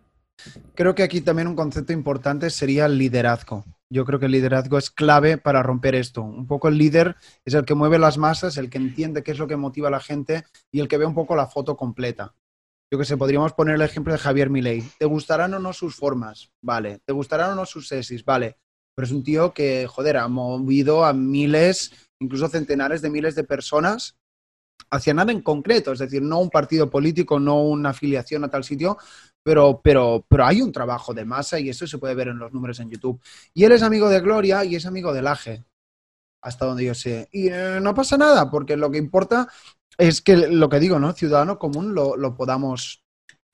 Creo 0.74 0.96
que 0.96 1.04
aquí 1.04 1.22
también 1.22 1.48
un 1.48 1.56
concepto 1.56 1.94
importante 1.94 2.50
sería 2.50 2.86
el 2.86 2.98
liderazgo. 2.98 3.66
Yo 3.90 4.06
creo 4.06 4.20
que 4.20 4.28
el 4.28 4.32
liderazgo 4.32 4.78
es 4.78 4.90
clave 4.90 5.38
para 5.38 5.62
romper 5.62 5.96
esto. 5.96 6.22
Un 6.22 6.48
poco 6.48 6.70
el 6.70 6.78
líder 6.78 7.16
es 7.44 7.54
el 7.54 7.66
que 7.66 7.76
mueve 7.76 8.00
las 8.00 8.18
masas, 8.18 8.58
el 8.58 8.70
que 8.70 8.78
entiende 8.78 9.22
qué 9.22 9.32
es 9.32 9.38
lo 9.38 9.48
que 9.48 9.58
motiva 9.58 9.90
a 9.90 9.92
la 9.92 10.00
gente 10.00 10.44
y 10.72 10.80
el 10.80 10.88
que 10.88 10.98
ve 10.98 11.06
un 11.06 11.14
poco 11.14 11.36
la 11.36 11.48
foto 11.48 11.76
completa. 11.76 12.34
Yo 12.92 13.00
que 13.00 13.06
sé, 13.06 13.16
podríamos 13.16 13.54
poner 13.54 13.76
el 13.76 13.82
ejemplo 13.82 14.12
de 14.12 14.20
Javier 14.20 14.50
Milei. 14.50 14.84
¿Te 15.00 15.06
gustarán 15.06 15.54
o 15.54 15.60
no 15.60 15.72
sus 15.72 15.96
formas? 15.96 16.52
Vale. 16.62 17.00
¿Te 17.06 17.14
gustarán 17.14 17.52
o 17.52 17.56
no 17.56 17.66
sus 17.66 17.88
tesis? 17.88 18.26
Vale 18.26 18.58
pero 18.96 19.06
es 19.06 19.12
un 19.12 19.24
tío 19.24 19.54
que, 19.54 19.88
joder, 19.88 20.18
ha 20.18 20.28
movido 20.28 21.06
a 21.06 21.14
miles, 21.14 21.92
incluso 22.20 22.48
centenares 22.48 23.02
de 23.02 23.10
miles 23.10 23.36
de 23.36 23.44
personas 23.44 24.18
hacia 24.90 25.14
nada 25.14 25.32
en 25.32 25.42
concreto, 25.42 25.94
es 25.94 26.00
decir, 26.00 26.22
no 26.22 26.40
un 26.40 26.50
partido 26.50 26.90
político, 26.90 27.40
no 27.40 27.64
una 27.64 27.92
afiliación 27.92 28.44
a 28.44 28.50
tal 28.50 28.64
sitio, 28.64 28.98
pero, 29.44 29.80
pero, 29.82 30.26
pero 30.28 30.46
hay 30.46 30.62
un 30.62 30.72
trabajo 30.72 31.14
de 31.14 31.24
masa 31.24 31.60
y 31.60 31.70
eso 31.70 31.88
se 31.88 31.98
puede 31.98 32.16
ver 32.16 32.28
en 32.30 32.40
los 32.40 32.52
números 32.52 32.80
en 32.80 32.90
YouTube. 32.90 33.22
Y 33.54 33.64
él 33.64 33.72
es 33.72 33.84
amigo 33.84 34.10
de 34.10 34.20
Gloria 34.20 34.66
y 34.66 34.76
es 34.76 34.86
amigo 34.86 35.14
del 35.14 35.28
AGE, 35.28 35.64
hasta 36.44 36.66
donde 36.66 36.86
yo 36.86 36.94
sé. 36.94 37.30
Y 37.32 37.48
eh, 37.48 37.80
no 37.82 37.94
pasa 37.94 38.18
nada, 38.18 38.50
porque 38.50 38.76
lo 38.76 38.92
que 38.92 38.98
importa 38.98 39.48
es 40.02 40.22
que 40.22 40.36
lo 40.36 40.68
que 40.68 40.80
digo, 40.80 40.98
¿no? 40.98 41.14
Ciudadano 41.14 41.60
común 41.60 41.94
lo, 41.94 42.18
lo 42.18 42.36
podamos 42.36 43.04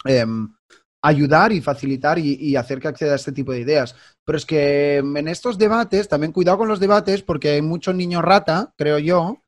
em, 0.06 0.56
ayudar 1.02 1.52
y 1.52 1.60
facilitar 1.60 2.18
y, 2.18 2.56
hacer 2.56 2.80
que 2.80 2.88
acceda 2.88 3.12
a 3.12 3.16
este 3.18 3.34
tipo 3.34 3.52
de 3.52 3.60
ideas. 3.60 3.96
Pero 4.24 4.38
es 4.38 4.46
que 4.46 4.98
en 4.98 5.28
estos 5.28 5.58
debates, 5.58 6.08
también 6.08 6.32
cuidado 6.32 6.60
con 6.60 6.70
los 6.70 6.80
debates, 6.80 7.22
porque 7.22 7.50
hay 7.50 7.62
muchos 7.62 7.96
niños 7.96 8.24
rata, 8.24 8.74
creo 8.78 8.98
yo, 8.98 9.42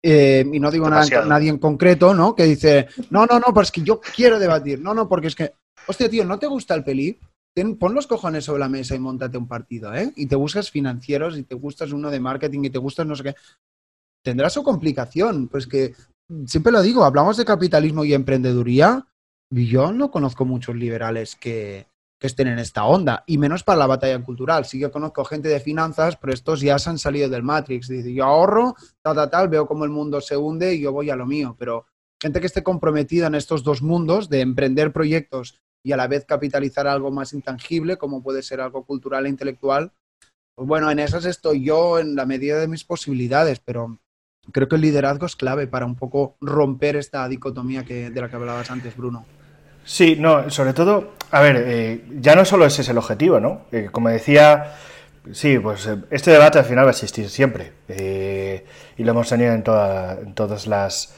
eh, 0.00 0.44
y 0.52 0.60
no 0.60 0.70
digo 0.70 0.88
nada, 0.88 1.24
nadie 1.24 1.50
en 1.50 1.58
concreto, 1.58 2.14
¿no? 2.14 2.36
Que 2.36 2.44
dice, 2.44 2.86
no, 3.10 3.26
no, 3.26 3.40
no, 3.40 3.52
pues 3.52 3.68
es 3.68 3.72
que 3.72 3.82
yo 3.82 4.00
quiero 4.00 4.38
debatir. 4.38 4.80
No, 4.80 4.94
no, 4.94 5.08
porque 5.08 5.26
es 5.26 5.34
que, 5.34 5.54
hostia, 5.88 6.08
tío, 6.08 6.24
¿no 6.24 6.38
te 6.38 6.46
gusta 6.46 6.74
el 6.74 6.84
peli? 6.84 7.18
pon 7.80 7.92
los 7.92 8.06
cojones 8.06 8.44
sobre 8.44 8.60
la 8.60 8.68
mesa 8.68 8.94
y 8.94 9.00
montate 9.00 9.36
un 9.36 9.48
partido, 9.48 9.92
¿eh? 9.92 10.12
Y 10.14 10.26
te 10.26 10.36
buscas 10.36 10.70
financieros 10.70 11.36
y 11.36 11.42
te 11.42 11.56
gustas 11.56 11.90
uno 11.90 12.08
de 12.08 12.20
marketing 12.20 12.60
y 12.62 12.70
te 12.70 12.78
gustas 12.78 13.04
no 13.04 13.16
sé 13.16 13.24
qué. 13.24 13.34
Tendrá 14.22 14.48
su 14.48 14.62
complicación, 14.62 15.48
pues 15.48 15.66
que 15.66 15.94
siempre 16.46 16.72
lo 16.72 16.82
digo, 16.82 17.04
hablamos 17.04 17.36
de 17.36 17.44
capitalismo 17.44 18.04
y 18.04 18.14
emprendeduría, 18.14 19.06
yo 19.50 19.92
no 19.92 20.10
conozco 20.10 20.44
muchos 20.44 20.76
liberales 20.76 21.36
que, 21.36 21.86
estén 22.20 22.48
en 22.48 22.58
esta 22.58 22.84
onda, 22.84 23.22
y 23.28 23.38
menos 23.38 23.62
para 23.62 23.78
la 23.78 23.86
batalla 23.86 24.20
cultural. 24.24 24.64
Sí 24.64 24.80
que 24.80 24.90
conozco 24.90 25.24
gente 25.24 25.48
de 25.48 25.60
finanzas, 25.60 26.16
pero 26.16 26.32
estos 26.32 26.60
ya 26.60 26.76
se 26.80 26.90
han 26.90 26.98
salido 26.98 27.28
del 27.28 27.44
Matrix. 27.44 27.86
Dice, 27.86 28.12
yo 28.12 28.24
ahorro, 28.24 28.74
tal, 29.02 29.14
tal, 29.14 29.30
tal, 29.30 29.48
veo 29.48 29.68
cómo 29.68 29.84
el 29.84 29.90
mundo 29.90 30.20
se 30.20 30.36
hunde 30.36 30.74
y 30.74 30.80
yo 30.80 30.92
voy 30.92 31.10
a 31.10 31.16
lo 31.16 31.26
mío. 31.26 31.54
Pero 31.56 31.86
gente 32.20 32.40
que 32.40 32.46
esté 32.46 32.64
comprometida 32.64 33.28
en 33.28 33.36
estos 33.36 33.62
dos 33.62 33.82
mundos 33.82 34.28
de 34.28 34.40
emprender 34.40 34.92
proyectos 34.92 35.60
y 35.84 35.92
a 35.92 35.96
la 35.96 36.08
vez 36.08 36.24
capitalizar 36.24 36.88
algo 36.88 37.12
más 37.12 37.32
intangible, 37.32 37.98
como 37.98 38.20
puede 38.20 38.42
ser 38.42 38.60
algo 38.60 38.84
cultural 38.84 39.26
e 39.26 39.28
intelectual, 39.28 39.92
pues 40.56 40.66
bueno, 40.66 40.90
en 40.90 40.98
esas 40.98 41.24
estoy 41.24 41.62
yo 41.62 42.00
en 42.00 42.16
la 42.16 42.26
medida 42.26 42.58
de 42.58 42.66
mis 42.66 42.82
posibilidades, 42.82 43.60
pero 43.60 44.00
creo 44.52 44.68
que 44.68 44.76
el 44.76 44.82
liderazgo 44.82 45.26
es 45.26 45.36
clave 45.36 45.66
para 45.66 45.86
un 45.86 45.94
poco 45.94 46.36
romper 46.40 46.96
esta 46.96 47.28
dicotomía 47.28 47.84
que, 47.84 48.10
de 48.10 48.20
la 48.20 48.28
que 48.28 48.36
hablabas 48.36 48.70
antes, 48.70 48.96
Bruno. 48.96 49.24
Sí, 49.84 50.16
no, 50.18 50.50
sobre 50.50 50.74
todo, 50.74 51.14
a 51.30 51.40
ver, 51.40 51.64
eh, 51.66 52.04
ya 52.20 52.34
no 52.34 52.44
solo 52.44 52.66
ese 52.66 52.82
es 52.82 52.88
el 52.90 52.98
objetivo, 52.98 53.40
¿no? 53.40 53.62
Eh, 53.72 53.88
como 53.90 54.10
decía, 54.10 54.74
sí, 55.32 55.58
pues 55.58 55.86
eh, 55.86 55.96
este 56.10 56.30
debate 56.30 56.58
al 56.58 56.66
final 56.66 56.84
va 56.84 56.88
a 56.88 56.92
existir 56.92 57.28
siempre. 57.30 57.72
y 57.88 59.04
lo 59.04 59.12
hemos 59.12 59.28
tenido 59.28 59.52
en, 59.52 59.64
en 59.66 60.34
todas 60.34 60.66
las 60.66 61.14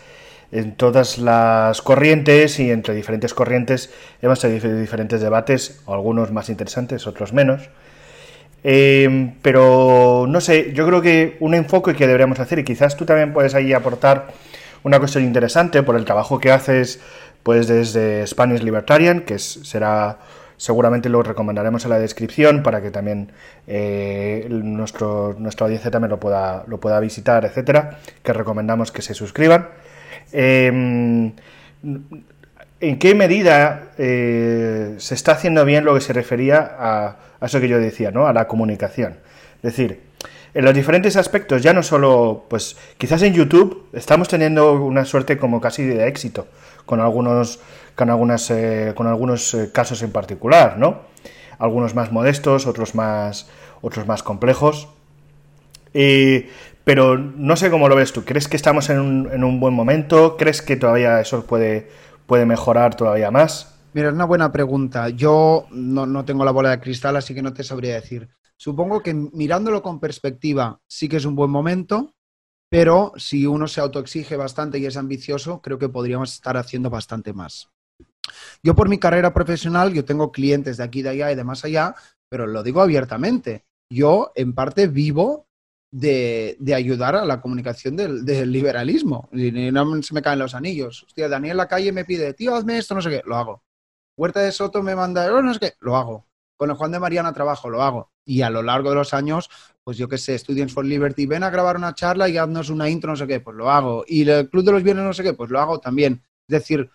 en 0.53 0.75
todas 0.75 1.19
las 1.19 1.81
corrientes 1.81 2.59
y 2.59 2.71
entre 2.71 2.95
diferentes 2.95 3.35
corrientes 3.35 3.93
hemos 4.21 4.41
tenido 4.41 4.77
diferentes 4.77 5.21
debates, 5.21 5.81
algunos 5.87 6.33
más 6.33 6.49
interesantes, 6.49 7.07
otros 7.07 7.33
menos. 7.33 7.71
Eh, 8.63 9.33
pero 9.43 10.27
no 10.29 10.41
sé, 10.41 10.73
yo 10.73 10.87
creo 10.87 11.01
que 11.01 11.37
un 11.41 11.55
enfoque 11.55 11.95
que 11.95 12.07
deberíamos 12.07 12.41
hacer, 12.41 12.59
y 12.59 12.65
quizás 12.65 12.97
tú 12.97 13.05
también 13.05 13.33
puedes 13.33 13.55
ahí 13.55 13.73
aportar 13.73 14.29
una 14.83 14.99
cuestión 14.99 15.25
interesante 15.25 15.83
por 15.83 15.97
el 15.97 16.05
trabajo 16.05 16.39
que 16.39 16.51
haces 16.51 17.01
pues 17.43 17.69
desde 17.69 18.27
Spanish 18.27 18.63
Libertarian, 18.63 19.21
que 19.21 19.39
será 19.39 20.19
seguramente 20.59 21.09
lo 21.09 21.23
recomendaremos 21.23 21.85
en 21.85 21.91
la 21.91 21.99
descripción 21.99 22.63
para 22.63 22.83
que 22.83 22.91
también 22.91 23.33
eh, 23.67 24.47
nuestro, 24.51 25.35
nuestra 25.39 25.65
audiencia 25.65 25.91
también 25.91 26.11
lo 26.11 26.21
pueda, 26.21 26.65
lo 26.67 26.79
pueda 26.79 27.01
visitar, 27.01 27.47
etcétera, 27.47 27.99
que 28.23 28.35
recomendamos 28.35 28.93
que 28.93 29.01
se 29.01 29.15
suscriban. 29.15 29.69
Eh, 30.33 31.33
¿En 32.83 32.99
qué 32.99 33.15
medida 33.15 33.93
eh, 33.99 34.95
se 34.97 35.15
está 35.15 35.33
haciendo 35.33 35.67
bien 35.67 35.85
lo 35.85 35.93
que 35.95 36.01
se 36.01 36.15
refería 36.15 36.77
a, 36.79 37.17
eso 37.43 37.61
que 37.61 37.69
yo 37.69 37.79
decía, 37.79 38.11
¿no? 38.11 38.27
A 38.27 38.33
la 38.33 38.49
comunicación. 38.49 39.19
Es 39.57 39.63
decir, 39.63 40.01
en 40.55 40.65
los 40.65 40.73
diferentes 40.73 41.17
aspectos, 41.17 41.63
ya 41.63 41.75
no 41.75 41.83
solo, 41.83 42.47
pues 42.49 42.79
quizás 42.97 43.21
en 43.21 43.35
YouTube 43.35 43.87
estamos 43.93 44.29
teniendo 44.29 44.73
una 44.83 45.05
suerte 45.05 45.37
como 45.37 45.61
casi 45.61 45.85
de 45.85 46.09
éxito 46.09 46.49
con 46.87 47.01
algunos, 47.01 47.61
con 47.95 48.09
algunas, 48.09 48.51
eh, 48.51 48.95
con 48.97 49.07
algunos 49.07 49.53
eh, 49.53 49.71
casos 49.73 50.03
en 50.03 50.11
particular, 50.11 50.79
¿no? 50.79 51.03
Algunos 51.59 51.95
más 51.95 52.11
modestos, 52.11 52.67
otros 52.67 52.95
más, 52.95 53.51
otros 53.83 54.07
más 54.07 54.23
complejos. 54.23 54.89
pero 56.85 57.19
no 57.19 57.57
sé 57.57 57.71
cómo 57.71 57.91
lo 57.91 57.97
ves 57.97 58.13
tú. 58.15 58.25
¿Crees 58.25 58.49
que 58.49 58.57
estamos 58.57 58.89
en 58.89 59.01
un, 59.01 59.31
en 59.31 59.45
un 59.45 59.61
buen 59.61 59.75
momento? 59.75 60.39
¿Crees 60.39 60.63
que 60.63 60.77
todavía 60.77 61.21
eso 61.21 61.45
puede 61.45 61.89
puede 62.31 62.47
mejorar 62.47 62.95
todavía 62.95 63.33
más? 63.33 63.75
Mira, 63.93 64.07
es 64.07 64.15
una 64.15 64.25
buena 64.25 64.53
pregunta. 64.53 65.09
Yo 65.09 65.67
no, 65.73 66.25
tengo 66.25 66.45
la 66.45 66.53
bola 66.53 66.71
de 66.71 66.79
cristal, 66.79 67.17
así 67.17 67.35
que 67.35 67.43
no 67.43 67.53
te 67.53 67.65
sabría 67.65 67.97
decir. 67.97 68.29
Supongo 68.57 69.03
que 69.03 69.13
mirándolo 69.13 69.83
con 69.83 69.99
perspectiva 69.99 70.81
sí 70.87 71.09
que 71.09 71.17
es 71.17 71.25
un 71.25 71.35
buen 71.35 71.51
momento, 71.51 72.15
pero 72.71 73.13
si 73.17 73.47
uno 73.47 73.67
se 73.67 73.81
autoexige 73.81 74.37
bastante 74.37 74.79
y 74.79 74.87
es 74.87 74.97
ambicioso, 74.97 75.61
creo 75.61 75.77
que 75.77 75.89
podríamos 75.89 76.33
estar 76.33 76.57
haciendo 76.57 76.89
bastante 76.89 77.33
más. 77.33 77.69
Yo 78.63 78.77
por 78.77 78.89
mi 78.89 78.99
carrera 78.99 79.35
profesional, 79.35 79.93
yo 79.93 80.05
tengo 80.05 80.31
clientes 80.31 80.77
de 80.77 80.85
aquí, 80.85 81.03
de 81.03 81.09
allá 81.09 81.33
y 81.33 81.35
de 81.35 81.43
más 81.43 81.65
allá, 81.65 81.97
pero 82.29 82.47
lo 82.47 82.63
digo 82.63 82.81
abiertamente. 82.81 83.65
Yo 83.91 84.31
en 84.37 84.55
parte 84.55 84.87
vivo 84.87 85.49
de, 85.91 86.57
ayudar 86.75 87.17
a 87.17 87.25
la 87.25 87.41
comunicación 87.41 87.97
del, 87.97 88.53
liberalismo. 88.53 89.29
Y 89.33 89.51
no 89.51 90.03
se 90.03 90.15
me 90.15 90.23
caen 90.23 90.39
los 90.39 90.55
anillos. 90.55 91.05
Hostia, 91.05 91.29
Daniel 91.29 91.57
la 91.57 91.69
calle 91.69 91.93
me 91.93 92.05
pide, 92.05 92.35
tío, 92.35 92.55
hazme 92.55 92.79
esto, 92.79 92.95
no 92.95 93.03
sé 93.03 93.11
qué, 93.11 93.23
lo 93.25 93.37
hago. 93.37 93.63
Huerta 94.17 94.41
de 94.41 94.53
Soto 94.53 94.83
me 94.83 94.95
manda, 94.95 95.33
oh, 95.33 95.43
no 95.43 95.55
sé 95.55 95.61
qué, 95.61 95.73
lo 95.81 95.97
hago. 95.97 96.27
Con 96.57 96.71
el 96.71 96.77
Juan 96.77 96.93
de 96.93 97.01
Mariana 97.01 97.33
trabajo, 97.33 97.71
lo 97.71 97.83
hago. 97.83 98.13
Y 98.25 98.43
a 98.43 98.51
lo 98.51 98.63
largo 98.63 98.91
de 98.91 98.97
los 98.97 99.15
años, 99.15 99.49
pues 99.83 99.97
yo 99.97 100.09
qué 100.09 100.19
sé, 100.19 100.39
Students 100.39 100.75
for 100.75 100.85
Liberty, 100.85 101.27
ven 101.27 101.43
a 101.43 101.51
grabar 101.51 101.77
una 101.77 101.95
charla 101.95 102.29
y 102.29 102.37
haznos 102.37 102.69
una 102.69 102.89
intro, 102.89 103.11
no 103.11 103.17
sé 103.17 103.27
qué, 103.27 103.41
pues 103.41 103.57
lo 103.57 103.71
hago. 103.71 104.05
Y 104.07 104.29
el 104.29 104.49
Club 104.51 104.65
de 104.65 104.73
los 104.73 104.83
Viernes, 104.83 105.05
no 105.05 105.13
sé 105.15 105.23
qué, 105.23 105.33
pues 105.33 105.51
lo 105.51 105.59
hago 105.59 105.81
también. 105.81 106.23
Es 106.47 106.53
decir, 106.61 106.91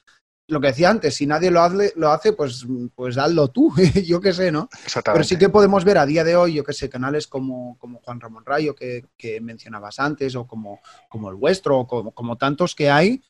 lo 0.48 0.62
que 0.62 0.68
decía 0.68 0.90
antes, 0.90 1.16
si 1.16 1.26
nadie 1.26 1.50
lo 1.50 1.62
hace, 1.62 1.94
lo 1.96 2.12
hace 2.12 2.34
pues, 2.34 2.66
pues 2.94 3.18
hazlo 3.18 3.48
tú, 3.50 3.74
yo 4.06 4.22
qué 4.22 4.34
sé, 4.34 4.52
¿no? 4.52 4.70
Pero 5.04 5.24
sí 5.24 5.38
que 5.38 5.50
podemos 5.50 5.84
ver 5.84 5.98
a 5.98 6.06
día 6.06 6.24
de 6.24 6.36
hoy, 6.36 6.54
yo 6.54 6.64
qué 6.64 6.74
sé, 6.74 6.90
canales 6.90 7.28
como, 7.28 7.78
como 7.80 8.00
Juan 8.00 8.20
Ramón 8.20 8.46
Rayo, 8.46 8.76
que, 8.76 9.04
mencionabas 9.42 10.00
antes, 10.00 10.36
o 10.36 10.46
como, 10.46 10.82
como 11.10 11.30
el 11.30 11.36
vuestro, 11.36 11.80
o 11.80 12.14
como, 12.14 12.38
tantos 12.38 12.76
que 12.76 12.90
hay, 12.90 13.24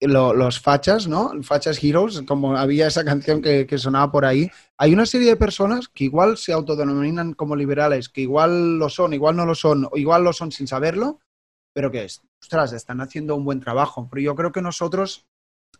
los 0.00 0.60
fachas, 0.60 1.06
¿no? 1.06 1.32
Fachas 1.42 1.82
Heroes, 1.82 2.22
como 2.22 2.56
había 2.56 2.86
esa 2.86 3.04
canción 3.04 3.42
que, 3.42 3.66
que, 3.66 3.78
sonaba 3.78 4.10
por 4.10 4.24
ahí. 4.24 4.50
Hay 4.78 4.92
una 4.92 5.06
serie 5.06 5.28
de 5.28 5.36
personas 5.36 5.88
que 5.88 6.04
igual 6.04 6.36
se 6.36 6.52
autodenominan 6.52 7.34
como 7.34 7.56
liberales, 7.56 8.08
que 8.08 8.22
igual 8.22 8.78
lo 8.78 8.88
son, 8.88 9.12
igual 9.12 9.36
no 9.36 9.46
lo 9.46 9.54
son, 9.54 9.88
o 9.90 9.96
igual 9.96 10.24
lo 10.24 10.32
son 10.32 10.52
sin 10.52 10.66
saberlo, 10.66 11.20
pero 11.74 11.90
que, 11.90 12.06
ostras, 12.40 12.72
están 12.72 13.00
haciendo 13.00 13.36
un 13.36 13.44
buen 13.44 13.60
trabajo. 13.60 14.08
Pero 14.10 14.22
yo 14.22 14.34
creo 14.34 14.52
que 14.52 14.62
nosotros 14.62 15.26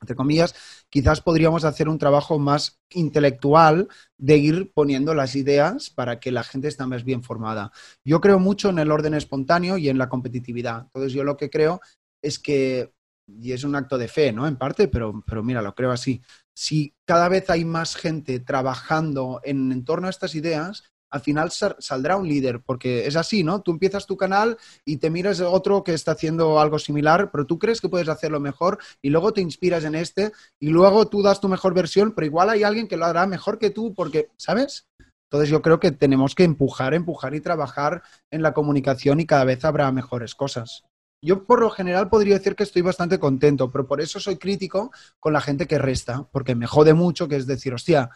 entre 0.01 0.17
comillas, 0.17 0.55
quizás 0.89 1.21
podríamos 1.21 1.65
hacer 1.65 1.89
un 1.89 1.99
trabajo 1.99 2.39
más 2.39 2.81
intelectual 2.91 3.89
de 4.19 4.37
ir 4.37 4.73
poniendo 4.73 5.15
las 5.15 5.37
ideas 5.37 5.91
para 5.91 6.21
que 6.21 6.33
la 6.33 6.43
gente 6.43 6.69
esté 6.69 6.87
más 6.87 7.05
bien 7.05 7.23
formada. 7.23 7.73
Yo 8.05 8.21
creo 8.21 8.39
mucho 8.39 8.71
en 8.71 8.79
el 8.79 8.91
orden 8.91 9.15
espontáneo 9.15 9.79
y 9.79 9.89
en 9.89 9.99
la 9.99 10.09
competitividad. 10.09 10.83
Entonces 10.83 11.13
yo 11.13 11.25
lo 11.25 11.37
que 11.37 11.51
creo 11.51 11.81
es 12.23 12.39
que, 12.39 12.93
y 13.27 13.53
es 13.53 13.65
un 13.65 13.75
acto 13.75 13.99
de 13.99 14.09
fe, 14.09 14.33
¿no? 14.33 14.47
En 14.47 14.57
parte, 14.57 14.89
pero, 14.89 15.23
pero 15.27 15.43
mira, 15.43 15.63
lo 15.63 15.75
creo 15.75 15.91
así. 15.91 16.23
Si 16.55 16.95
cada 17.05 17.29
vez 17.29 17.51
hay 17.51 17.65
más 17.65 17.97
gente 17.97 18.41
trabajando 18.41 19.41
en 19.45 19.85
torno 19.85 20.07
a 20.07 20.11
estas 20.11 20.35
ideas, 20.35 20.85
al 21.11 21.21
final 21.21 21.51
saldrá 21.51 22.17
un 22.17 22.29
líder, 22.29 22.61
porque 22.61 23.07
es 23.07 23.17
así, 23.17 23.43
¿no? 23.45 23.63
Tú 23.63 23.71
empiezas 23.71 24.07
tu 24.07 24.17
canal 24.17 24.57
y 24.85 24.97
te 24.97 25.11
miras 25.11 25.41
otro 25.41 25.85
que 25.85 25.95
está 25.95 26.13
haciendo 26.13 26.61
algo 26.61 26.79
similar, 26.79 27.31
pero 27.31 27.47
tú 27.47 27.59
crees 27.59 27.81
que 27.81 27.89
puedes 27.89 28.09
hacerlo 28.09 28.41
mejor 28.41 28.79
y 29.03 29.11
luego 29.11 29.33
te 29.33 29.41
inspiras 29.41 29.85
en 29.85 29.95
este 29.95 30.33
y 30.61 30.69
luego 30.69 31.09
tú 31.09 31.23
das 31.23 31.41
tu 31.41 31.49
mejor 31.49 31.75
versión, 31.75 32.13
pero 32.13 32.27
igual 32.27 32.51
hay 32.51 32.63
alguien 32.63 32.89
que 32.89 32.97
lo 32.97 33.07
hará 33.07 33.27
mejor 33.27 33.59
que 33.59 33.71
tú, 33.71 33.95
porque, 33.95 34.29
¿sabes? 34.37 34.89
Entonces 35.31 35.51
yo 35.51 35.61
creo 35.63 35.81
que 35.81 35.91
tenemos 35.91 36.35
que 36.35 36.45
empujar, 36.45 36.95
empujar 36.95 37.35
y 37.35 37.41
trabajar 37.41 38.03
en 38.31 38.43
la 38.43 38.55
comunicación 38.55 39.21
y 39.21 39.27
cada 39.27 39.45
vez 39.45 39.65
habrá 39.65 39.91
mejores 39.91 40.35
cosas. 40.35 40.85
Yo 41.23 41.45
por 41.45 41.61
lo 41.61 41.71
general 41.71 42.09
podría 42.09 42.35
decir 42.35 42.55
que 42.55 42.63
estoy 42.63 42.83
bastante 42.83 43.19
contento, 43.19 43.71
pero 43.73 43.87
por 43.87 44.01
eso 44.01 44.21
soy 44.21 44.37
crítico 44.37 44.93
con 45.19 45.33
la 45.33 45.41
gente 45.41 45.67
que 45.67 45.79
resta, 45.79 46.29
porque 46.31 46.55
me 46.55 46.67
jode 46.67 46.95
mucho 46.95 47.27
que 47.27 47.37
es 47.37 47.47
decir, 47.47 47.75
hostia, 47.75 48.11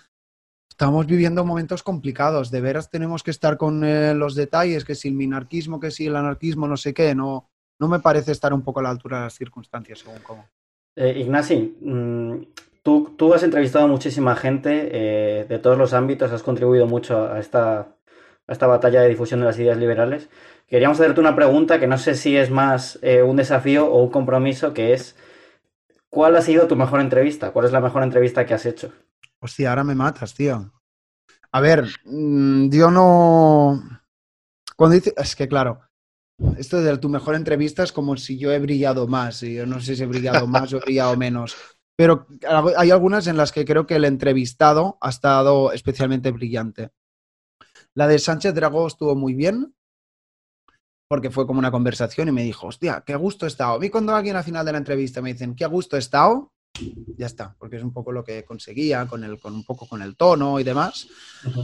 estamos 0.70 1.06
viviendo 1.06 1.44
momentos 1.44 1.82
complicados. 1.82 2.50
De 2.50 2.62
veras 2.62 2.88
tenemos 2.88 3.22
que 3.22 3.30
estar 3.30 3.58
con 3.58 3.84
eh, 3.84 4.14
los 4.14 4.34
detalles, 4.34 4.84
que 4.84 4.94
si 4.94 5.08
el 5.08 5.14
minarquismo, 5.14 5.78
que 5.78 5.90
si 5.90 6.06
el 6.06 6.16
anarquismo, 6.16 6.66
no 6.66 6.78
sé 6.78 6.94
qué. 6.94 7.14
No, 7.14 7.50
no 7.78 7.88
me 7.88 8.00
parece 8.00 8.32
estar 8.32 8.54
un 8.54 8.62
poco 8.62 8.80
a 8.80 8.82
la 8.84 8.90
altura 8.90 9.18
de 9.18 9.24
las 9.24 9.34
circunstancias, 9.34 9.98
según 9.98 10.20
cómo. 10.22 10.46
Eh, 10.96 11.18
Ignasi, 11.18 11.76
mm, 11.80 12.34
tú, 12.82 13.14
tú, 13.16 13.32
has 13.32 13.42
entrevistado 13.42 13.86
a 13.86 13.88
muchísima 13.88 14.36
gente 14.36 14.90
eh, 14.92 15.46
de 15.48 15.58
todos 15.58 15.78
los 15.78 15.92
ámbitos, 15.92 16.32
has 16.32 16.42
contribuido 16.42 16.86
mucho 16.86 17.30
a 17.32 17.38
esta, 17.38 17.80
a 17.80 18.52
esta 18.52 18.66
batalla 18.66 19.00
de 19.00 19.08
difusión 19.08 19.40
de 19.40 19.46
las 19.46 19.58
ideas 19.58 19.78
liberales. 19.78 20.28
Queríamos 20.66 21.00
hacerte 21.00 21.20
una 21.20 21.34
pregunta 21.34 21.80
que 21.80 21.86
no 21.86 21.98
sé 21.98 22.14
si 22.14 22.36
es 22.36 22.50
más 22.50 22.98
eh, 23.02 23.22
un 23.22 23.36
desafío 23.36 23.90
o 23.90 24.02
un 24.02 24.10
compromiso, 24.10 24.74
que 24.74 24.92
es, 24.92 25.16
¿cuál 26.10 26.36
ha 26.36 26.42
sido 26.42 26.68
tu 26.68 26.76
mejor 26.76 27.00
entrevista? 27.00 27.50
¿Cuál 27.50 27.66
es 27.66 27.72
la 27.72 27.80
mejor 27.80 28.02
entrevista 28.02 28.44
que 28.46 28.54
has 28.54 28.66
hecho? 28.66 28.92
Hostia, 29.42 29.70
ahora 29.70 29.84
me 29.84 29.94
matas, 29.94 30.34
tío. 30.34 30.72
A 31.52 31.60
ver, 31.60 31.88
mm, 32.04 32.70
yo 32.70 32.90
no. 32.90 33.80
Cuando 34.76 34.94
dice. 34.94 35.12
Es 35.16 35.34
que 35.34 35.48
claro, 35.48 35.80
esto 36.56 36.80
de 36.80 36.96
tu 36.98 37.08
mejor 37.08 37.34
entrevista 37.34 37.82
es 37.82 37.92
como 37.92 38.16
si 38.16 38.38
yo 38.38 38.52
he 38.52 38.58
brillado 38.58 39.06
más. 39.06 39.42
Y 39.42 39.54
yo 39.54 39.66
no 39.66 39.80
sé 39.80 39.96
si 39.96 40.02
he 40.02 40.06
brillado 40.06 40.46
más 40.46 40.72
o 40.72 40.78
he 40.78 40.80
brillado 40.80 41.16
menos. 41.16 41.56
Pero 41.96 42.26
hay 42.78 42.90
algunas 42.90 43.26
en 43.26 43.36
las 43.36 43.52
que 43.52 43.64
creo 43.64 43.86
que 43.86 43.96
el 43.96 44.06
entrevistado 44.06 44.96
ha 45.02 45.10
estado 45.10 45.72
especialmente 45.72 46.30
brillante. 46.30 46.92
La 47.94 48.06
de 48.06 48.18
Sánchez 48.18 48.54
Dragó 48.54 48.86
estuvo 48.86 49.14
muy 49.14 49.34
bien, 49.34 49.74
porque 51.08 51.30
fue 51.30 51.46
como 51.46 51.58
una 51.58 51.72
conversación 51.72 52.28
y 52.28 52.32
me 52.32 52.44
dijo, 52.44 52.68
hostia, 52.68 53.02
qué 53.04 53.16
gusto 53.16 53.44
he 53.44 53.48
estado. 53.48 53.74
A 53.74 53.78
mí 53.78 53.90
cuando 53.90 54.14
alguien 54.14 54.36
al 54.36 54.44
final 54.44 54.64
de 54.64 54.72
la 54.72 54.78
entrevista 54.78 55.20
me 55.20 55.32
dicen, 55.32 55.54
qué 55.54 55.66
gusto 55.66 55.96
he 55.96 55.98
estado, 55.98 56.52
ya 57.16 57.26
está, 57.26 57.54
porque 57.58 57.76
es 57.76 57.82
un 57.82 57.92
poco 57.92 58.12
lo 58.12 58.24
que 58.24 58.44
conseguía 58.44 59.06
con, 59.06 59.24
el, 59.24 59.38
con 59.38 59.54
un 59.54 59.64
poco 59.64 59.86
con 59.86 60.02
el 60.02 60.16
tono 60.16 60.58
y 60.60 60.64
demás. 60.64 61.08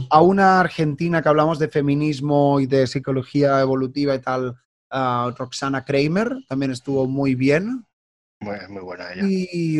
A 0.09 0.21
una 0.21 0.59
argentina 0.59 1.21
que 1.21 1.29
hablamos 1.29 1.59
de 1.59 1.67
feminismo 1.67 2.59
y 2.59 2.67
de 2.67 2.87
psicología 2.87 3.59
evolutiva 3.61 4.15
y 4.15 4.19
tal, 4.19 4.55
Roxana 4.89 5.83
Kramer, 5.83 6.37
también 6.47 6.71
estuvo 6.71 7.07
muy 7.07 7.35
bien. 7.35 7.85
Muy, 8.39 8.55
muy 8.69 8.81
buena 8.83 9.13
ella. 9.13 9.23
Y 9.27 9.79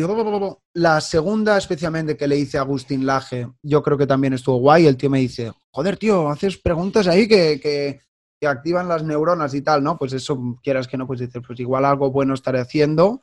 la 0.74 1.00
segunda, 1.00 1.56
especialmente 1.56 2.16
que 2.16 2.26
le 2.26 2.36
hice 2.36 2.58
a 2.58 2.62
Agustín 2.62 3.06
Laje, 3.06 3.48
yo 3.62 3.82
creo 3.82 3.96
que 3.96 4.06
también 4.06 4.32
estuvo 4.32 4.56
guay. 4.56 4.86
El 4.86 4.96
tío 4.96 5.10
me 5.10 5.20
dice, 5.20 5.52
joder, 5.70 5.96
tío, 5.96 6.28
haces 6.28 6.58
preguntas 6.58 7.06
ahí 7.06 7.28
que, 7.28 7.60
que, 7.60 8.00
que 8.40 8.46
activan 8.48 8.88
las 8.88 9.04
neuronas 9.04 9.54
y 9.54 9.62
tal, 9.62 9.84
¿no? 9.84 9.96
Pues 9.96 10.12
eso, 10.12 10.58
quieras 10.62 10.88
que 10.88 10.96
no, 10.96 11.06
pues 11.06 11.20
dices, 11.20 11.40
pues 11.46 11.60
igual 11.60 11.84
algo 11.84 12.10
bueno 12.10 12.34
estaré 12.34 12.58
haciendo 12.58 13.22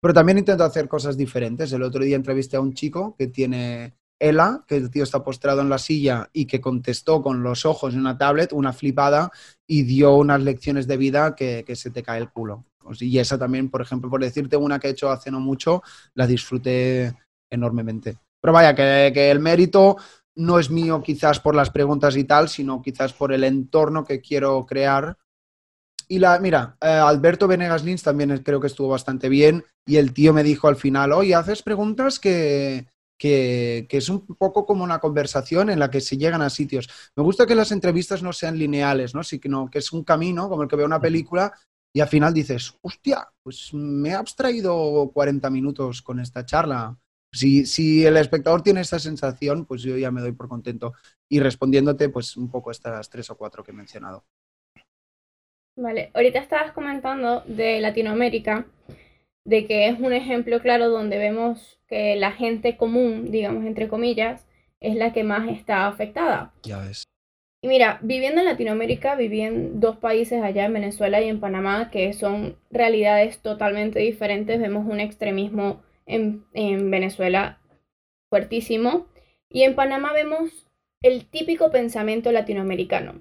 pero 0.00 0.14
también 0.14 0.38
intento 0.38 0.64
hacer 0.64 0.88
cosas 0.88 1.16
diferentes. 1.16 1.72
El 1.72 1.82
otro 1.82 2.02
día 2.04 2.16
entrevisté 2.16 2.56
a 2.56 2.60
un 2.60 2.74
chico 2.74 3.14
que 3.16 3.26
tiene 3.26 3.94
ELA, 4.18 4.64
que 4.66 4.76
el 4.76 4.90
tío 4.90 5.04
está 5.04 5.22
postrado 5.22 5.60
en 5.60 5.68
la 5.68 5.78
silla 5.78 6.28
y 6.32 6.46
que 6.46 6.60
contestó 6.60 7.22
con 7.22 7.42
los 7.42 7.64
ojos 7.64 7.94
en 7.94 8.00
una 8.00 8.18
tablet, 8.18 8.52
una 8.52 8.72
flipada, 8.72 9.30
y 9.66 9.82
dio 9.82 10.16
unas 10.16 10.42
lecciones 10.42 10.86
de 10.86 10.96
vida 10.96 11.34
que, 11.34 11.64
se 11.74 11.90
te 11.90 12.02
cae 12.02 12.20
el 12.20 12.30
culo. 12.30 12.64
políticos. 12.78 13.02
Y 13.02 13.18
esa 13.18 13.38
también, 13.38 13.70
por 13.70 13.82
ejemplo, 13.82 14.10
por 14.10 14.20
decirte 14.20 14.56
una 14.56 14.78
que 14.78 14.88
he 14.88 14.90
hecho 14.90 15.10
hace 15.10 15.30
no 15.30 15.40
mucho, 15.40 15.82
la 16.14 16.26
disfruté 16.26 17.14
enormemente. 17.50 18.18
Pero 18.40 18.52
vaya, 18.52 18.74
que, 18.74 19.10
que 19.12 19.30
el 19.30 19.40
mérito 19.40 19.96
no 20.36 20.58
es 20.58 20.70
mío 20.70 21.02
quizás 21.02 21.40
por 21.40 21.54
las 21.54 21.70
preguntas 21.70 22.16
y 22.16 22.24
tal, 22.24 22.48
sino 22.48 22.80
quizás 22.80 23.12
por 23.12 23.32
el 23.32 23.44
entorno 23.44 24.04
que 24.04 24.20
quiero 24.20 24.64
crear. 24.66 25.16
Y 26.10 26.18
la, 26.18 26.38
mira, 26.38 26.76
eh, 26.80 26.86
Alberto 26.86 27.46
Venegas 27.46 27.84
Lins 27.84 28.02
también 28.02 28.38
creo 28.38 28.60
que 28.60 28.66
estuvo 28.66 28.88
bastante 28.88 29.28
bien 29.28 29.64
y 29.86 29.96
el 29.96 30.14
tío 30.14 30.32
me 30.32 30.42
dijo 30.42 30.66
al 30.66 30.76
final, 30.76 31.12
oye, 31.12 31.34
haces 31.34 31.62
preguntas 31.62 32.18
que, 32.18 32.86
que, 33.18 33.86
que, 33.90 33.98
es 33.98 34.08
un 34.08 34.26
poco 34.26 34.64
como 34.64 34.84
una 34.84 35.00
conversación 35.00 35.68
en 35.68 35.78
la 35.78 35.90
que 35.90 36.00
se 36.00 36.16
llegan 36.16 36.40
a 36.40 36.48
sitios. 36.48 36.88
Me 37.14 37.22
gusta 37.22 37.46
que 37.46 37.54
las 37.54 37.72
entrevistas 37.72 38.22
no 38.22 38.32
sean 38.32 38.58
lineales, 38.58 39.14
¿no? 39.14 39.22
sino 39.22 39.68
que 39.70 39.80
es 39.80 39.92
un 39.92 40.02
camino, 40.02 40.48
como 40.48 40.62
el 40.62 40.68
que 40.68 40.76
veo 40.76 40.86
una 40.86 41.00
película, 41.00 41.52
y 41.92 42.00
al 42.00 42.08
final 42.08 42.32
dices, 42.32 42.74
hostia, 42.80 43.28
pues 43.42 43.72
me 43.74 44.10
he 44.10 44.14
abstraído 44.14 45.10
40 45.12 45.50
minutos 45.50 46.02
con 46.02 46.20
esta 46.20 46.44
charla. 46.44 46.96
Si, 47.32 47.66
si, 47.66 48.06
el 48.06 48.16
espectador 48.16 48.62
tiene 48.62 48.80
esa 48.80 48.98
sensación, 48.98 49.66
pues 49.66 49.82
yo 49.82 49.96
ya 49.96 50.10
me 50.10 50.20
doy 50.20 50.32
por 50.32 50.48
contento. 50.48 50.94
Y 51.28 51.40
respondiéndote, 51.40 52.08
pues 52.08 52.36
un 52.36 52.50
poco 52.50 52.70
estas 52.70 53.10
tres 53.10 53.28
o 53.30 53.36
cuatro 53.36 53.62
que 53.62 53.72
he 53.72 53.74
mencionado. 53.74 54.24
Vale, 55.80 56.10
ahorita 56.12 56.40
estabas 56.40 56.72
comentando 56.72 57.42
de 57.46 57.80
Latinoamérica, 57.80 58.66
de 59.44 59.64
que 59.68 59.86
es 59.86 60.00
un 60.00 60.12
ejemplo 60.12 60.60
claro 60.60 60.88
donde 60.88 61.18
vemos 61.18 61.78
que 61.86 62.16
la 62.16 62.32
gente 62.32 62.76
común, 62.76 63.30
digamos 63.30 63.64
entre 63.64 63.86
comillas, 63.86 64.44
es 64.80 64.96
la 64.96 65.12
que 65.12 65.22
más 65.22 65.48
está 65.48 65.86
afectada. 65.86 66.52
Ya 66.64 66.78
ves. 66.80 67.04
Y 67.62 67.68
mira, 67.68 68.00
viviendo 68.02 68.40
en 68.40 68.46
Latinoamérica, 68.46 69.14
viví 69.14 69.40
en 69.40 69.78
dos 69.78 69.98
países 69.98 70.42
allá, 70.42 70.64
en 70.64 70.74
Venezuela 70.74 71.20
y 71.20 71.28
en 71.28 71.38
Panamá, 71.38 71.90
que 71.92 72.12
son 72.12 72.56
realidades 72.72 73.38
totalmente 73.38 74.00
diferentes. 74.00 74.60
Vemos 74.60 74.84
un 74.84 74.98
extremismo 74.98 75.80
en, 76.06 76.44
en 76.54 76.90
Venezuela 76.90 77.60
fuertísimo. 78.30 79.06
Y 79.48 79.62
en 79.62 79.76
Panamá 79.76 80.12
vemos 80.12 80.66
el 81.02 81.24
típico 81.26 81.70
pensamiento 81.70 82.32
latinoamericano. 82.32 83.20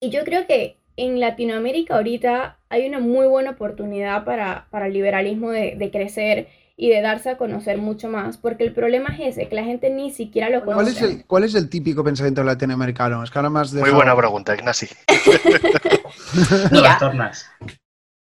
Y 0.00 0.10
yo 0.10 0.24
creo 0.24 0.46
que 0.46 0.76
en 0.96 1.20
Latinoamérica 1.20 1.96
ahorita 1.96 2.58
hay 2.68 2.86
una 2.86 2.98
muy 3.00 3.26
buena 3.26 3.50
oportunidad 3.50 4.24
para, 4.24 4.66
para 4.70 4.86
el 4.86 4.92
liberalismo 4.92 5.50
de, 5.50 5.76
de, 5.76 5.90
crecer 5.90 6.48
y 6.76 6.88
de 6.88 7.02
darse 7.02 7.30
a 7.30 7.36
conocer 7.36 7.78
mucho 7.78 8.08
más, 8.08 8.38
porque 8.38 8.64
el 8.64 8.72
problema 8.72 9.14
es 9.18 9.36
ese, 9.36 9.48
que 9.48 9.54
la 9.54 9.64
gente 9.64 9.90
ni 9.90 10.10
siquiera 10.10 10.48
lo 10.48 10.64
conoce. 10.64 10.74
¿Cuál 10.74 10.88
es 10.88 11.02
el, 11.02 11.26
cuál 11.26 11.44
es 11.44 11.54
el 11.54 11.68
típico 11.68 12.02
pensamiento 12.02 12.42
latinoamericano? 12.42 13.22
Es 13.22 13.30
que 13.30 13.38
ahora 13.38 13.50
más 13.50 13.72
Muy 13.74 13.90
buena 13.90 14.16
pregunta, 14.16 14.54
Ignasi. 14.54 14.88
Mira, 16.72 16.98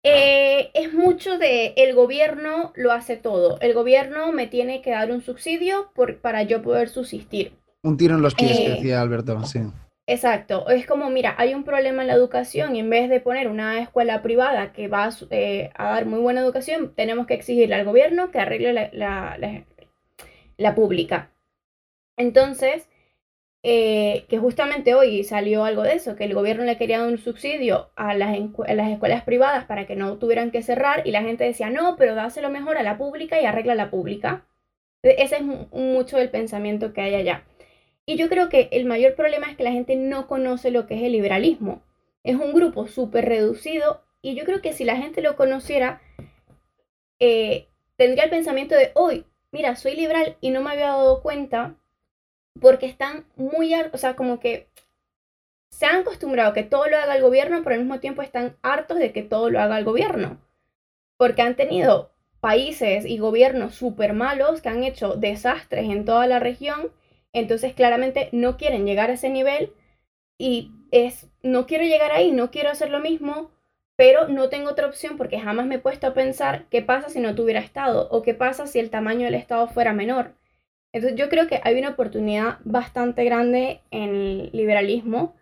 eh, 0.06 0.70
es 0.74 0.94
mucho 0.94 1.38
de 1.38 1.74
el 1.78 1.96
gobierno 1.96 2.74
lo 2.76 2.92
hace 2.92 3.16
todo. 3.16 3.60
El 3.62 3.74
gobierno 3.74 4.32
me 4.34 4.48
tiene 4.48 4.82
que 4.82 4.92
dar 4.92 5.12
un 5.12 5.22
subsidio 5.22 5.92
por, 5.96 6.18
para 6.18 6.44
yo 6.44 6.62
poder 6.62 6.90
subsistir. 6.90 7.54
Un 7.82 7.98
tiro 7.98 8.16
en 8.16 8.22
los 8.22 8.36
pies, 8.36 8.60
eh, 8.60 8.70
decía 8.76 9.02
Alberto, 9.02 9.44
sí. 9.46 9.62
Exacto, 10.06 10.70
es 10.70 10.86
como, 10.86 11.10
mira, 11.10 11.34
hay 11.38 11.54
un 11.54 11.64
problema 11.64 12.02
en 12.02 12.10
la 12.10 12.14
educación 12.14 12.76
y 12.76 12.82
en 12.82 12.90
vez 12.90 13.10
de 13.10 13.22
poner 13.22 13.48
una 13.48 13.80
escuela 13.80 14.22
privada 14.22 14.74
que 14.74 14.90
va 14.90 15.06
a, 15.06 15.12
eh, 15.32 15.72
dar 15.78 16.06
muy 16.06 16.20
buena 16.20 16.42
educación, 16.42 16.94
tenemos 16.94 17.26
que 17.26 17.36
exigirle 17.36 17.76
al 17.76 17.86
gobierno 17.86 18.30
que 18.30 18.40
arregle 18.40 18.74
la, 18.74 19.38
la, 19.38 19.66
la, 20.58 20.76
pública. 20.76 21.32
Entonces, 22.18 22.90
eh, 23.64 24.26
que 24.30 24.40
justamente 24.40 24.94
hoy 24.96 25.24
salió 25.24 25.66
algo 25.66 25.84
de 25.84 25.94
eso, 25.94 26.16
que 26.18 26.26
el 26.26 26.34
gobierno 26.34 26.66
le 26.66 26.78
quería 26.78 27.00
dar 27.00 27.08
un 27.10 27.18
subsidio 27.18 27.92
a 27.96 28.14
las, 28.14 28.38
a 28.68 28.74
las, 28.74 28.92
escuelas 28.92 29.24
privadas 29.24 29.66
para 29.66 29.88
que 29.88 29.96
no 29.96 30.18
tuvieran 30.18 30.52
que 30.52 30.64
cerrar 30.64 31.08
y 31.08 31.12
la 31.12 31.24
gente 31.24 31.46
decía, 31.46 31.70
no, 31.70 31.96
pero 31.98 32.16
dáselo 32.16 32.50
mejor 32.50 32.78
a 32.78 32.84
la 32.84 32.98
pública 32.98 33.42
y 33.42 33.46
arregla 33.46 33.76
la 33.76 33.90
pública. 33.90 34.46
Ese 35.04 35.38
es 35.38 35.44
mucho 35.44 36.18
el 36.18 36.30
pensamiento 36.30 36.94
que 36.94 37.02
hay 37.02 37.16
allá. 37.16 37.46
Y 38.06 38.18
yo 38.18 38.30
creo 38.30 38.50
que 38.50 38.70
el 38.72 38.86
mayor 38.86 39.16
problema 39.16 39.50
es 39.50 39.58
que 39.58 39.64
la 39.64 39.72
gente 39.72 39.96
no 39.96 40.28
conoce 40.28 40.72
lo 40.72 40.88
que 40.88 40.96
es 40.96 41.04
el 41.04 41.14
liberalismo. 41.14 41.82
Es 42.24 42.36
un 42.36 42.54
grupo 42.54 42.88
súper 42.88 43.26
reducido 43.26 44.02
y 44.22 44.36
yo 44.36 44.46
creo 44.46 44.62
que 44.62 44.74
si 44.74 44.84
la 44.84 44.98
gente 44.98 45.22
lo 45.22 45.36
conociera, 45.36 46.02
eh, 47.20 47.68
tendría 47.96 48.26
el 48.26 48.30
pensamiento 48.30 48.76
de, 48.76 48.92
hoy, 48.96 49.26
mira, 49.52 49.76
soy 49.76 49.96
liberal 49.96 50.38
y 50.42 50.52
no 50.52 50.62
me 50.62 50.72
había 50.72 50.88
dado 50.88 51.22
cuenta 51.22 51.76
porque 52.60 52.86
están 52.86 53.26
muy, 53.36 53.74
o 53.74 53.98
sea, 53.98 54.16
como 54.16 54.40
que 54.40 54.68
se 55.70 55.86
han 55.86 56.02
acostumbrado 56.02 56.52
a 56.52 56.54
que 56.54 56.64
todo 56.64 56.88
lo 56.88 56.98
haga 56.98 57.16
el 57.16 57.22
gobierno, 57.22 57.62
pero 57.64 57.76
al 57.76 57.82
mismo 57.82 58.00
tiempo 58.00 58.22
están 58.22 58.58
hartos 58.62 59.00
de 59.00 59.12
que 59.12 59.24
todo 59.24 59.50
lo 59.50 59.60
haga 59.60 59.78
el 59.78 59.86
gobierno. 59.86 60.38
Porque 61.18 61.42
han 61.42 61.56
tenido 61.56 62.12
países 62.40 63.06
y 63.06 63.18
gobiernos 63.18 63.76
súper 63.76 64.14
malos 64.14 64.62
que 64.62 64.70
han 64.70 64.84
hecho 64.84 65.16
desastres 65.16 65.90
en 65.90 66.06
toda 66.06 66.28
la 66.28 66.40
región 66.40 66.92
entonces 67.34 67.74
claramente 67.74 68.30
no 68.32 68.58
quieren 68.58 68.86
llegar 68.86 69.10
a 69.10 69.14
ese 69.14 69.30
nivel 69.30 69.74
y 70.38 70.72
es, 70.92 71.28
no 71.42 71.66
quiero 71.66 71.84
llegar 71.84 72.12
ahí, 72.12 72.32
no 72.32 72.52
quiero 72.52 72.70
hacer 72.70 72.90
lo 72.90 73.00
mismo, 73.00 73.52
pero 73.96 74.28
no 74.28 74.50
tengo 74.50 74.70
otra 74.70 74.88
opción 74.88 75.18
porque 75.18 75.40
jamás 75.40 75.66
me 75.66 75.76
he 75.76 75.80
puesto 75.80 76.08
a 76.08 76.14
pensar 76.14 76.68
qué 76.70 76.82
pasa 76.82 77.10
si 77.10 77.20
no 77.20 77.36
tuviera 77.36 77.60
Estado 77.60 78.08
o 78.10 78.22
qué 78.22 78.34
pasa 78.34 78.68
si 78.68 78.80
el 78.80 78.90
tamaño 78.90 79.26
del 79.26 79.36
Estado 79.36 79.68
fuera 79.68 79.94
menor. 79.94 80.36
Entonces 80.94 81.18
yo 81.18 81.28
creo 81.30 81.48
que 81.48 81.60
hay 81.64 81.78
una 81.78 81.90
oportunidad 81.90 82.60
bastante 82.64 83.24
grande 83.26 83.82
en 83.90 84.10
el 84.10 84.50
liberalismo. 84.54 85.36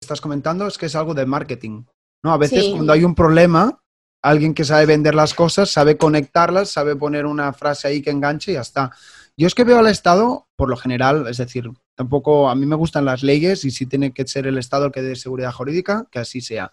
Estás 0.00 0.20
comentando 0.20 0.66
es 0.66 0.78
que 0.78 0.86
es 0.86 0.96
algo 0.96 1.14
de 1.14 1.26
marketing. 1.26 1.84
¿no? 2.22 2.32
A 2.32 2.38
veces 2.38 2.64
sí. 2.64 2.72
cuando 2.72 2.92
hay 2.92 3.04
un 3.04 3.14
problema, 3.14 3.83
alguien 4.24 4.54
que 4.54 4.64
sabe 4.64 4.86
vender 4.86 5.14
las 5.14 5.34
cosas, 5.34 5.68
sabe 5.68 5.98
conectarlas, 5.98 6.70
sabe 6.70 6.96
poner 6.96 7.26
una 7.26 7.52
frase 7.52 7.88
ahí 7.88 8.00
que 8.00 8.08
enganche 8.08 8.52
y 8.52 8.54
ya 8.54 8.62
está. 8.62 8.90
Yo 9.36 9.46
es 9.46 9.54
que 9.54 9.64
veo 9.64 9.78
al 9.78 9.86
Estado, 9.86 10.48
por 10.56 10.70
lo 10.70 10.78
general, 10.78 11.26
es 11.28 11.36
decir, 11.36 11.70
tampoco 11.94 12.48
a 12.48 12.54
mí 12.54 12.64
me 12.64 12.74
gustan 12.74 13.04
las 13.04 13.22
leyes 13.22 13.66
y 13.66 13.70
si 13.70 13.84
tiene 13.84 14.14
que 14.14 14.26
ser 14.26 14.46
el 14.46 14.56
Estado 14.56 14.86
el 14.86 14.92
que 14.92 15.02
dé 15.02 15.14
seguridad 15.14 15.52
jurídica, 15.52 16.06
que 16.10 16.20
así 16.20 16.40
sea. 16.40 16.72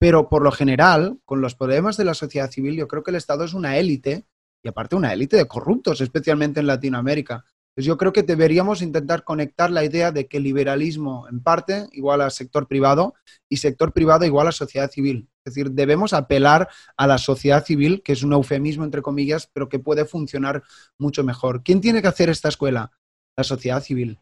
Pero 0.00 0.28
por 0.28 0.42
lo 0.42 0.50
general, 0.50 1.20
con 1.24 1.40
los 1.40 1.54
problemas 1.54 1.96
de 1.96 2.04
la 2.04 2.14
sociedad 2.14 2.50
civil, 2.50 2.74
yo 2.74 2.88
creo 2.88 3.04
que 3.04 3.12
el 3.12 3.16
Estado 3.16 3.44
es 3.44 3.54
una 3.54 3.76
élite 3.76 4.26
y 4.64 4.68
aparte 4.68 4.96
una 4.96 5.12
élite 5.12 5.36
de 5.36 5.46
corruptos, 5.46 6.00
especialmente 6.00 6.58
en 6.58 6.66
Latinoamérica. 6.66 7.44
Entonces 7.78 7.86
yo 7.86 7.96
creo 7.96 8.12
que 8.12 8.24
deberíamos 8.24 8.82
intentar 8.82 9.22
conectar 9.22 9.70
la 9.70 9.84
idea 9.84 10.10
de 10.10 10.26
que 10.26 10.40
liberalismo 10.40 11.28
en 11.28 11.44
parte 11.44 11.86
igual 11.92 12.22
a 12.22 12.30
sector 12.30 12.66
privado 12.66 13.14
y 13.48 13.58
sector 13.58 13.92
privado 13.92 14.24
igual 14.24 14.48
a 14.48 14.52
sociedad 14.52 14.90
civil. 14.90 15.28
Es 15.48 15.54
decir, 15.54 15.72
debemos 15.72 16.12
apelar 16.12 16.68
a 16.96 17.06
la 17.06 17.18
sociedad 17.18 17.64
civil, 17.64 18.02
que 18.04 18.12
es 18.12 18.22
un 18.22 18.32
eufemismo 18.32 18.84
entre 18.84 19.02
comillas, 19.02 19.48
pero 19.52 19.68
que 19.68 19.78
puede 19.78 20.04
funcionar 20.04 20.62
mucho 20.98 21.24
mejor. 21.24 21.62
¿Quién 21.62 21.80
tiene 21.80 22.02
que 22.02 22.08
hacer 22.08 22.28
esta 22.28 22.48
escuela? 22.48 22.92
La 23.36 23.44
sociedad 23.44 23.82
civil. 23.82 24.20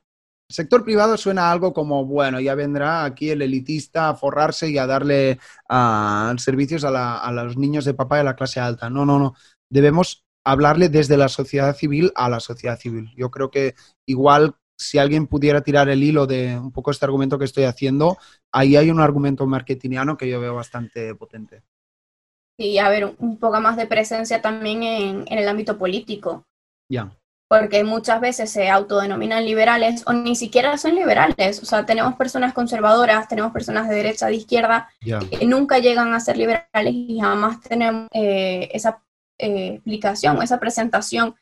El 0.48 0.54
sector 0.54 0.84
privado 0.84 1.16
suena 1.16 1.50
algo 1.50 1.72
como, 1.72 2.04
bueno, 2.04 2.38
ya 2.38 2.54
vendrá 2.54 3.04
aquí 3.04 3.30
el 3.30 3.42
elitista 3.42 4.08
a 4.08 4.14
forrarse 4.14 4.70
y 4.70 4.78
a 4.78 4.86
darle 4.86 5.40
servicios 6.38 6.84
a, 6.84 7.18
a 7.18 7.32
los 7.32 7.56
niños 7.56 7.84
de 7.84 7.94
papá 7.94 8.18
de 8.18 8.24
la 8.24 8.36
clase 8.36 8.60
alta. 8.60 8.88
No, 8.88 9.04
no, 9.04 9.18
no. 9.18 9.34
Debemos 9.68 10.24
hablarle 10.44 10.88
desde 10.88 11.16
la 11.16 11.28
sociedad 11.28 11.74
civil 11.74 12.12
a 12.14 12.28
la 12.28 12.38
sociedad 12.38 12.78
civil. 12.78 13.10
Yo 13.16 13.32
creo 13.32 13.50
que 13.50 13.74
igual 14.06 14.54
si 14.76 14.98
alguien 14.98 15.26
pudiera 15.26 15.62
tirar 15.62 15.88
el 15.88 16.02
hilo 16.02 16.26
de 16.26 16.58
un 16.58 16.70
poco 16.70 16.90
este 16.90 17.04
argumento 17.04 17.38
que 17.38 17.44
estoy 17.44 17.64
haciendo, 17.64 18.18
ahí 18.52 18.76
hay 18.76 18.90
un 18.90 19.00
argumento 19.00 19.46
marketingiano 19.46 20.16
que 20.16 20.28
yo 20.28 20.40
veo 20.40 20.54
bastante 20.54 21.14
potente. 21.14 21.62
Y 22.58 22.78
a 22.78 22.88
ver, 22.88 23.14
un 23.18 23.38
poco 23.38 23.60
más 23.60 23.76
de 23.76 23.86
presencia 23.86 24.40
también 24.40 24.82
en, 24.82 25.24
en 25.26 25.38
el 25.38 25.48
ámbito 25.48 25.76
político. 25.76 26.44
Ya. 26.88 27.10
Porque 27.48 27.84
muchas 27.84 28.20
veces 28.20 28.50
se 28.50 28.68
autodenominan 28.68 29.44
liberales 29.44 30.02
o 30.06 30.12
ni 30.12 30.34
siquiera 30.34 30.76
son 30.78 30.94
liberales. 30.94 31.62
O 31.62 31.66
sea, 31.66 31.86
tenemos 31.86 32.16
personas 32.16 32.52
conservadoras, 32.52 33.28
tenemos 33.28 33.52
personas 33.52 33.88
de 33.88 33.94
derecha, 33.94 34.26
de 34.26 34.36
izquierda, 34.36 34.88
que 35.00 35.46
nunca 35.46 35.78
llegan 35.78 36.12
a 36.12 36.20
ser 36.20 36.36
liberales 36.36 36.92
y 36.92 37.20
jamás 37.20 37.60
tenemos 37.60 38.08
eh, 38.12 38.68
esa 38.72 39.02
eh, 39.38 39.74
explicación, 39.74 40.42
esa 40.42 40.58
presentación 40.58 41.36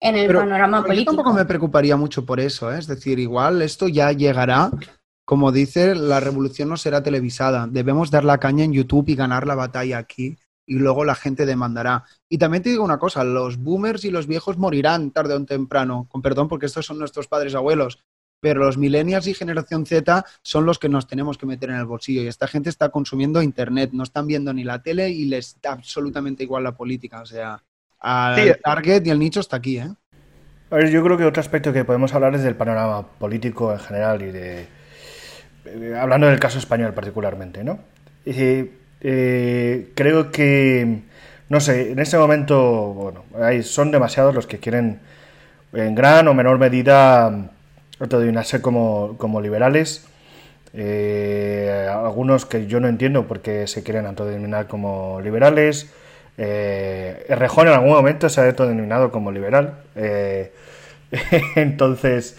en 0.00 0.16
el 0.16 0.26
Pero, 0.26 0.40
panorama 0.40 0.78
pero 0.78 0.88
político. 0.88 1.12
Yo 1.12 1.16
tampoco 1.16 1.36
me 1.36 1.44
preocuparía 1.44 1.96
mucho 1.96 2.24
por 2.24 2.40
eso, 2.40 2.72
¿eh? 2.72 2.78
es 2.78 2.86
decir, 2.86 3.18
igual 3.18 3.62
esto 3.62 3.88
ya 3.88 4.12
llegará. 4.12 4.70
Como 5.24 5.50
dice, 5.50 5.94
la 5.94 6.20
revolución 6.20 6.68
no 6.68 6.76
será 6.76 7.02
televisada. 7.02 7.66
Debemos 7.68 8.10
dar 8.10 8.24
la 8.24 8.38
caña 8.38 8.64
en 8.64 8.72
YouTube 8.72 9.08
y 9.08 9.16
ganar 9.16 9.46
la 9.46 9.56
batalla 9.56 9.98
aquí 9.98 10.36
y 10.66 10.74
luego 10.74 11.04
la 11.04 11.14
gente 11.14 11.46
demandará. 11.46 12.04
Y 12.28 12.38
también 12.38 12.62
te 12.62 12.70
digo 12.70 12.84
una 12.84 12.98
cosa, 12.98 13.24
los 13.24 13.56
boomers 13.56 14.04
y 14.04 14.10
los 14.10 14.26
viejos 14.26 14.58
morirán 14.58 15.12
tarde 15.12 15.34
o 15.34 15.44
temprano, 15.44 16.06
con 16.10 16.22
perdón 16.22 16.48
porque 16.48 16.66
estos 16.66 16.86
son 16.86 16.98
nuestros 16.98 17.28
padres 17.28 17.54
abuelos, 17.54 18.00
pero 18.40 18.64
los 18.64 18.76
millennials 18.76 19.26
y 19.28 19.34
generación 19.34 19.86
Z 19.86 20.24
son 20.42 20.66
los 20.66 20.78
que 20.78 20.88
nos 20.88 21.06
tenemos 21.06 21.38
que 21.38 21.46
meter 21.46 21.70
en 21.70 21.76
el 21.76 21.86
bolsillo 21.86 22.22
y 22.22 22.26
esta 22.26 22.48
gente 22.48 22.68
está 22.68 22.90
consumiendo 22.90 23.42
internet, 23.42 23.90
no 23.92 24.02
están 24.02 24.26
viendo 24.26 24.52
ni 24.52 24.64
la 24.64 24.82
tele 24.82 25.08
y 25.10 25.26
les 25.26 25.60
da 25.60 25.72
absolutamente 25.72 26.42
igual 26.42 26.64
la 26.64 26.76
política, 26.76 27.22
o 27.22 27.26
sea, 27.26 27.62
al 28.00 28.56
Sí. 28.56 28.60
target 28.62 29.06
y 29.06 29.10
el 29.10 29.18
nicho 29.18 29.40
está 29.40 29.56
aquí, 29.56 29.78
¿eh? 29.78 29.88
A 30.70 30.76
ver, 30.76 30.90
yo 30.90 31.02
creo 31.04 31.16
que 31.16 31.24
otro 31.24 31.40
aspecto 31.40 31.72
que 31.72 31.84
podemos 31.84 32.12
hablar 32.14 32.34
es 32.34 32.42
del 32.42 32.56
panorama 32.56 33.06
político 33.18 33.72
en 33.72 33.78
general 33.78 34.22
y 34.22 34.32
de. 34.32 34.68
eh, 35.66 35.96
Hablando 35.98 36.26
del 36.28 36.40
caso 36.40 36.58
español 36.58 36.94
particularmente, 36.94 37.64
¿no? 37.64 37.80
eh, 38.24 38.72
eh, 39.00 39.92
creo 39.94 40.30
que, 40.32 41.02
no 41.48 41.60
sé, 41.60 41.92
en 41.92 41.98
este 41.98 42.18
momento, 42.18 42.92
bueno, 42.94 43.24
hay, 43.40 43.62
son 43.62 43.90
demasiados 43.90 44.34
los 44.34 44.46
que 44.46 44.58
quieren 44.58 45.00
en 45.72 45.94
gran 45.94 46.28
o 46.28 46.34
menor 46.34 46.58
medida 46.58 47.50
autodenominarse 48.00 48.62
como, 48.62 49.16
como 49.18 49.40
liberales. 49.40 50.06
Eh, 50.74 51.88
algunos 51.90 52.46
que 52.46 52.66
yo 52.66 52.80
no 52.80 52.88
entiendo 52.88 53.26
por 53.28 53.40
qué 53.40 53.66
se 53.66 53.82
quieren 53.82 54.06
autodenominar 54.06 54.68
como 54.68 55.20
liberales. 55.22 55.92
Eh, 56.38 57.26
Rejón 57.30 57.68
en 57.68 57.74
algún 57.74 57.90
momento 57.90 58.28
se 58.28 58.40
ha 58.40 58.46
autodenominado 58.46 59.10
como 59.10 59.32
liberal. 59.32 59.74
Eh, 59.94 60.52
entonces, 61.56 62.36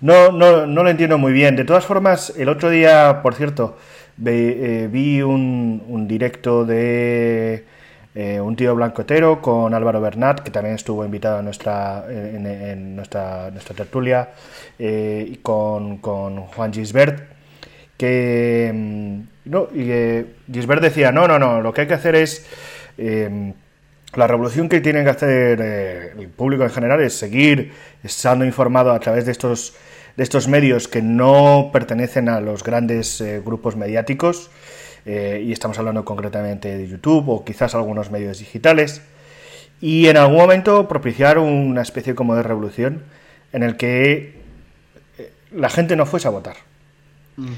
no, 0.00 0.32
no, 0.32 0.66
no, 0.66 0.82
lo 0.82 0.90
entiendo 0.90 1.18
muy 1.18 1.32
bien. 1.32 1.56
De 1.56 1.64
todas 1.64 1.84
formas, 1.84 2.34
el 2.36 2.48
otro 2.48 2.70
día, 2.70 3.20
por 3.22 3.34
cierto, 3.34 3.76
eh, 4.24 4.88
vi 4.90 5.22
un, 5.22 6.06
directo 6.08 6.64
de 6.64 7.64
un 8.40 8.56
tío 8.56 8.74
blancotero 8.74 9.42
con 9.42 9.74
Álvaro 9.74 10.00
Bernat, 10.00 10.40
que 10.40 10.50
también 10.50 10.74
estuvo 10.74 11.04
invitado 11.04 11.38
a 11.38 11.42
nuestra, 11.42 12.04
en, 12.08 12.96
nuestra, 12.96 13.50
nuestra 13.50 13.76
tertulia, 13.76 14.30
y 14.78 15.36
con, 15.36 15.98
con 15.98 16.46
Juan 16.46 16.72
Gisbert 16.72 17.36
que 17.96 18.70
mm, 18.74 19.20
no, 19.46 19.68
y, 19.74 19.90
eh, 19.90 20.26
Gisbert 20.52 20.82
decía, 20.82 21.12
no, 21.12 21.26
no, 21.28 21.38
no, 21.38 21.60
lo 21.60 21.72
que 21.72 21.82
hay 21.82 21.86
que 21.86 21.94
hacer 21.94 22.14
es 22.14 22.46
eh, 22.98 23.52
la 24.16 24.26
revolución 24.26 24.68
que 24.68 24.80
tiene 24.80 25.04
que 25.04 25.10
hacer 25.10 25.60
eh, 25.60 26.12
el 26.18 26.28
público 26.28 26.64
en 26.64 26.70
general 26.70 27.00
es 27.02 27.16
seguir 27.16 27.72
estando 28.02 28.44
informado 28.44 28.92
a 28.92 29.00
través 29.00 29.26
de 29.26 29.32
estos, 29.32 29.74
de 30.16 30.22
estos 30.22 30.48
medios 30.48 30.88
que 30.88 31.02
no 31.02 31.70
pertenecen 31.72 32.28
a 32.28 32.40
los 32.40 32.64
grandes 32.64 33.20
eh, 33.20 33.42
grupos 33.44 33.76
mediáticos, 33.76 34.50
eh, 35.04 35.42
y 35.44 35.52
estamos 35.52 35.78
hablando 35.78 36.04
concretamente 36.04 36.76
de 36.76 36.88
YouTube 36.88 37.28
o 37.28 37.44
quizás 37.44 37.74
algunos 37.74 38.10
medios 38.10 38.38
digitales, 38.38 39.02
y 39.80 40.06
en 40.06 40.16
algún 40.16 40.38
momento 40.38 40.88
propiciar 40.88 41.38
una 41.38 41.82
especie 41.82 42.14
como 42.14 42.34
de 42.34 42.42
revolución 42.42 43.02
en 43.52 43.62
el 43.62 43.76
que 43.76 44.34
la 45.52 45.68
gente 45.68 45.94
no 45.94 46.06
fuese 46.06 46.28
a 46.28 46.30
votar. 46.30 46.56
Mm. 47.36 47.52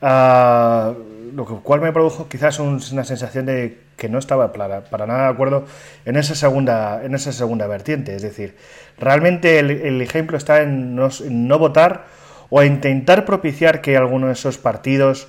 Uh, 0.00 0.94
lo 1.32 1.44
cual 1.62 1.80
me 1.80 1.92
produjo 1.92 2.28
quizás 2.28 2.58
un, 2.58 2.80
una 2.92 3.04
sensación 3.04 3.46
de 3.46 3.78
que 3.96 4.08
no 4.08 4.18
estaba 4.18 4.52
para, 4.52 4.84
para, 4.84 5.06
nada 5.06 5.24
de 5.24 5.28
acuerdo 5.30 5.64
en 6.04 6.16
esa 6.16 6.34
segunda 6.34 7.02
en 7.04 7.14
esa 7.14 7.32
segunda 7.32 7.66
vertiente. 7.66 8.14
Es 8.14 8.22
decir 8.22 8.56
realmente 8.98 9.58
el, 9.58 10.00
ejemplo 10.00 10.36
está 10.36 10.62
en 10.62 10.96
no, 10.96 11.58
votar 11.58 12.04
o 12.50 12.62
intentar 12.62 13.24
propiciar 13.24 13.80
que 13.80 13.96
alguno 13.96 14.28
de 14.28 14.32
esos 14.32 14.58
partidos 14.58 15.28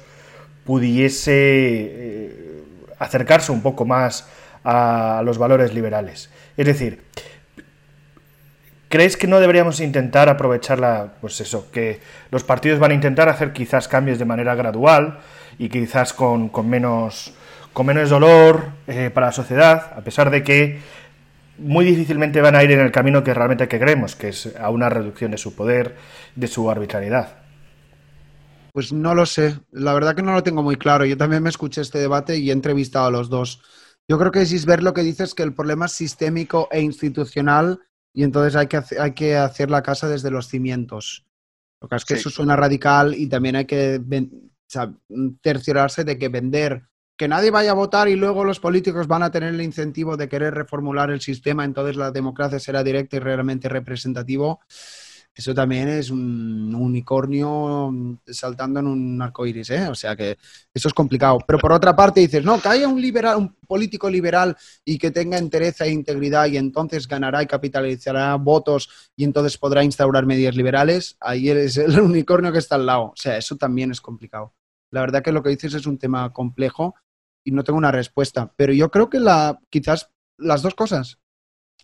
pudiese 0.66 1.32
eh, 1.34 2.64
acercarse 3.00 3.52
un 3.52 3.62
poco 3.62 3.86
más 3.86 4.28
a 4.64 5.22
los 5.26 5.38
valores 5.38 5.74
liberales. 5.74 6.30
Es 6.58 6.66
decir 6.66 7.04
¿Crees 8.90 9.18
que 9.18 9.28
no 9.28 9.40
deberíamos 9.40 9.82
intentar 9.82 10.30
aprovecharla, 10.30 11.14
pues 11.22 11.40
eso, 11.42 11.70
que 11.70 12.00
los 12.32 12.44
partidos 12.44 12.80
van 12.80 12.90
a 12.90 12.96
intentar 12.96 13.30
hacer 13.30 13.54
quizás 13.54 13.88
cambios 13.88 14.18
de 14.18 14.26
manera 14.26 14.56
gradual 14.56 15.20
y 15.60 15.70
quizás 15.70 16.14
con, 16.14 16.50
con 16.50 16.68
menos, 16.68 17.34
con 17.74 17.86
menos 17.86 18.10
dolor 18.10 18.72
eh, 18.88 19.12
para 19.14 19.28
la 19.28 19.32
sociedad, 19.34 19.94
a 19.96 20.02
pesar 20.02 20.32
de 20.32 20.42
que 20.42 20.80
muy 21.60 21.86
difícilmente 21.86 22.42
van 22.42 22.56
a 22.56 22.64
ir 22.64 22.72
en 22.72 22.80
el 22.80 22.92
camino 22.92 23.24
que 23.24 23.34
realmente 23.34 23.68
queremos, 23.68 24.16
que 24.16 24.30
es 24.30 24.56
a 24.58 24.70
una 24.70 24.90
reducción 24.90 25.32
de 25.32 25.38
su 25.38 25.54
poder, 25.54 25.98
de 26.36 26.48
su 26.48 26.72
arbitrariedad? 26.72 27.38
Pues 28.72 28.94
no 28.94 29.14
lo 29.14 29.26
sé, 29.26 29.60
la 29.72 29.94
verdad 29.94 30.16
que 30.16 30.22
no 30.22 30.34
lo 30.34 30.44
tengo 30.44 30.64
muy 30.64 30.78
claro. 30.78 31.06
Yo 31.06 31.18
también 31.18 31.44
me 31.44 31.50
escuché 31.50 31.82
este 31.82 32.00
debate 32.00 32.38
y 32.38 32.50
he 32.50 32.54
entrevistado 32.54 33.08
a 33.08 33.12
los 33.12 33.30
dos. 33.30 33.62
Yo 34.08 34.18
creo 34.18 34.32
que 34.32 34.46
Gisbert 34.46 34.82
lo 34.82 34.94
que 34.94 35.02
dice 35.02 35.24
es 35.24 35.36
que 35.36 35.44
el 35.44 35.54
problema 35.54 35.88
es 35.88 35.92
sistémico 35.92 36.70
e 36.72 36.82
institucional 36.82 37.80
y 38.14 38.24
entonces 38.24 38.56
hay 38.56 38.68
que, 38.68 38.78
hacer, 38.78 39.02
hay 39.02 39.12
que 39.12 39.36
hacer 39.36 39.70
la 39.70 39.84
casa 39.84 40.08
desde 40.08 40.32
los 40.32 40.48
cimientos. 40.48 41.26
Lo 41.82 41.90
que 41.90 41.96
es 41.98 42.06
que 42.06 42.16
sí. 42.16 42.22
eso 42.22 42.30
suena 42.30 42.56
radical 42.56 43.14
y 43.16 43.28
también 43.28 43.58
hay 43.58 43.66
que 43.66 44.00
sea, 44.72 44.94
cerciorarse 45.44 46.04
de 46.04 46.18
que 46.18 46.30
vender, 46.30 46.84
que 47.18 47.28
nadie 47.28 47.52
vaya 47.52 47.72
a 47.72 47.76
votar 47.76 48.08
y 48.08 48.16
luego 48.16 48.46
los 48.46 48.60
políticos 48.60 49.08
van 49.08 49.24
a 49.24 49.32
tener 49.32 49.54
el 49.54 49.62
incentivo 49.62 50.16
de 50.16 50.30
querer 50.30 50.54
reformular 50.54 51.12
el 51.12 51.22
sistema, 51.22 51.66
entonces 51.66 51.98
la 51.98 52.12
democracia 52.12 52.60
será 52.60 52.84
directa 52.84 53.18
y 53.18 53.20
realmente 53.20 53.68
representativo. 53.68 54.62
Eso 55.40 55.54
también 55.54 55.88
es 55.88 56.10
un 56.10 56.76
unicornio 56.76 57.94
saltando 58.28 58.82
en 58.82 58.88
un 58.88 59.22
arco 59.22 59.46
iris, 59.46 59.70
¿eh? 59.70 59.88
O 59.88 59.96
sea 59.96 60.16
que 60.16 60.38
eso 60.74 60.88
es 60.90 60.94
complicado. 60.94 61.38
Pero 61.48 61.60
por 61.60 61.72
otra 61.72 61.96
parte 61.96 62.20
dices, 62.20 62.44
no, 62.44 62.60
que 62.60 62.68
haya 62.68 62.88
un, 62.88 63.02
liberal, 63.02 63.38
un 63.38 63.56
político 63.68 64.10
liberal 64.10 64.58
y 64.84 64.98
que 64.98 65.12
tenga 65.12 65.38
entereza 65.38 65.86
e 65.86 65.92
integridad 65.92 66.48
y 66.48 66.58
entonces 66.58 67.08
ganará 67.08 67.42
y 67.42 67.48
capitalizará 67.48 68.36
votos 68.36 69.12
y 69.16 69.24
entonces 69.24 69.58
podrá 69.58 69.84
instaurar 69.84 70.26
medidas 70.26 70.56
liberales, 70.56 71.16
ahí 71.22 71.50
es 71.50 71.78
el 71.78 72.00
unicornio 72.02 72.52
que 72.52 72.60
está 72.60 72.76
al 72.76 72.86
lado. 72.86 73.04
O 73.04 73.16
sea, 73.16 73.38
eso 73.38 73.56
también 73.56 73.92
es 73.92 74.02
complicado. 74.02 74.54
La 74.92 75.02
verdad 75.02 75.24
que 75.24 75.32
lo 75.32 75.44
que 75.44 75.50
dices 75.50 75.74
es 75.74 75.86
un 75.86 75.98
tema 75.98 76.32
complejo 76.32 76.96
y 77.44 77.52
no 77.52 77.64
tengo 77.64 77.78
una 77.78 77.92
respuesta. 77.92 78.54
Pero 78.56 78.74
yo 78.74 78.90
creo 78.92 79.10
que 79.10 79.20
la, 79.20 79.60
quizás 79.70 80.12
las 80.38 80.62
dos 80.62 80.76
cosas. 80.76 81.20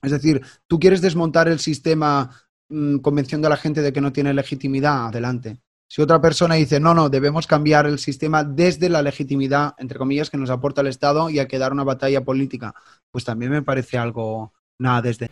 Es 0.01 0.12
decir, 0.12 0.41
tú 0.68 0.80
quieres 0.80 1.01
desmontar 1.01 1.47
el 1.47 1.60
sistema 1.60 2.30
mmm, 2.70 2.97
convenciendo 2.97 3.47
a 3.47 3.49
la 3.49 3.58
gente 3.58 3.82
de 3.82 3.93
que 3.93 4.01
no 4.01 4.14
tiene 4.14 4.34
legitimidad, 4.34 5.08
adelante. 5.08 5.60
Si 5.88 6.01
otra 6.01 6.20
persona 6.20 6.56
dice, 6.56 6.80
no, 6.80 6.93
no, 6.93 7.10
debemos 7.10 7.45
cambiar 7.45 7.86
el 7.86 7.99
sistema 7.99 8.43
desde 8.43 8.89
la 8.89 9.01
legitimidad, 9.01 9.76
entre 9.78 9.99
comillas, 9.99 10.30
que 10.30 10.38
nos 10.38 10.49
aporta 10.49 10.82
el 10.82 10.88
Estado 10.88 11.30
y 11.30 11.39
hay 11.39 11.47
que 11.47 11.60
dar 11.60 11.72
una 11.72 11.84
batalla 11.84 12.22
política, 12.22 12.74
pues 13.12 13.24
también 13.24 13.51
me 13.51 13.62
parece 13.62 13.97
algo, 13.97 14.53
nada, 14.80 15.03
desde... 15.03 15.30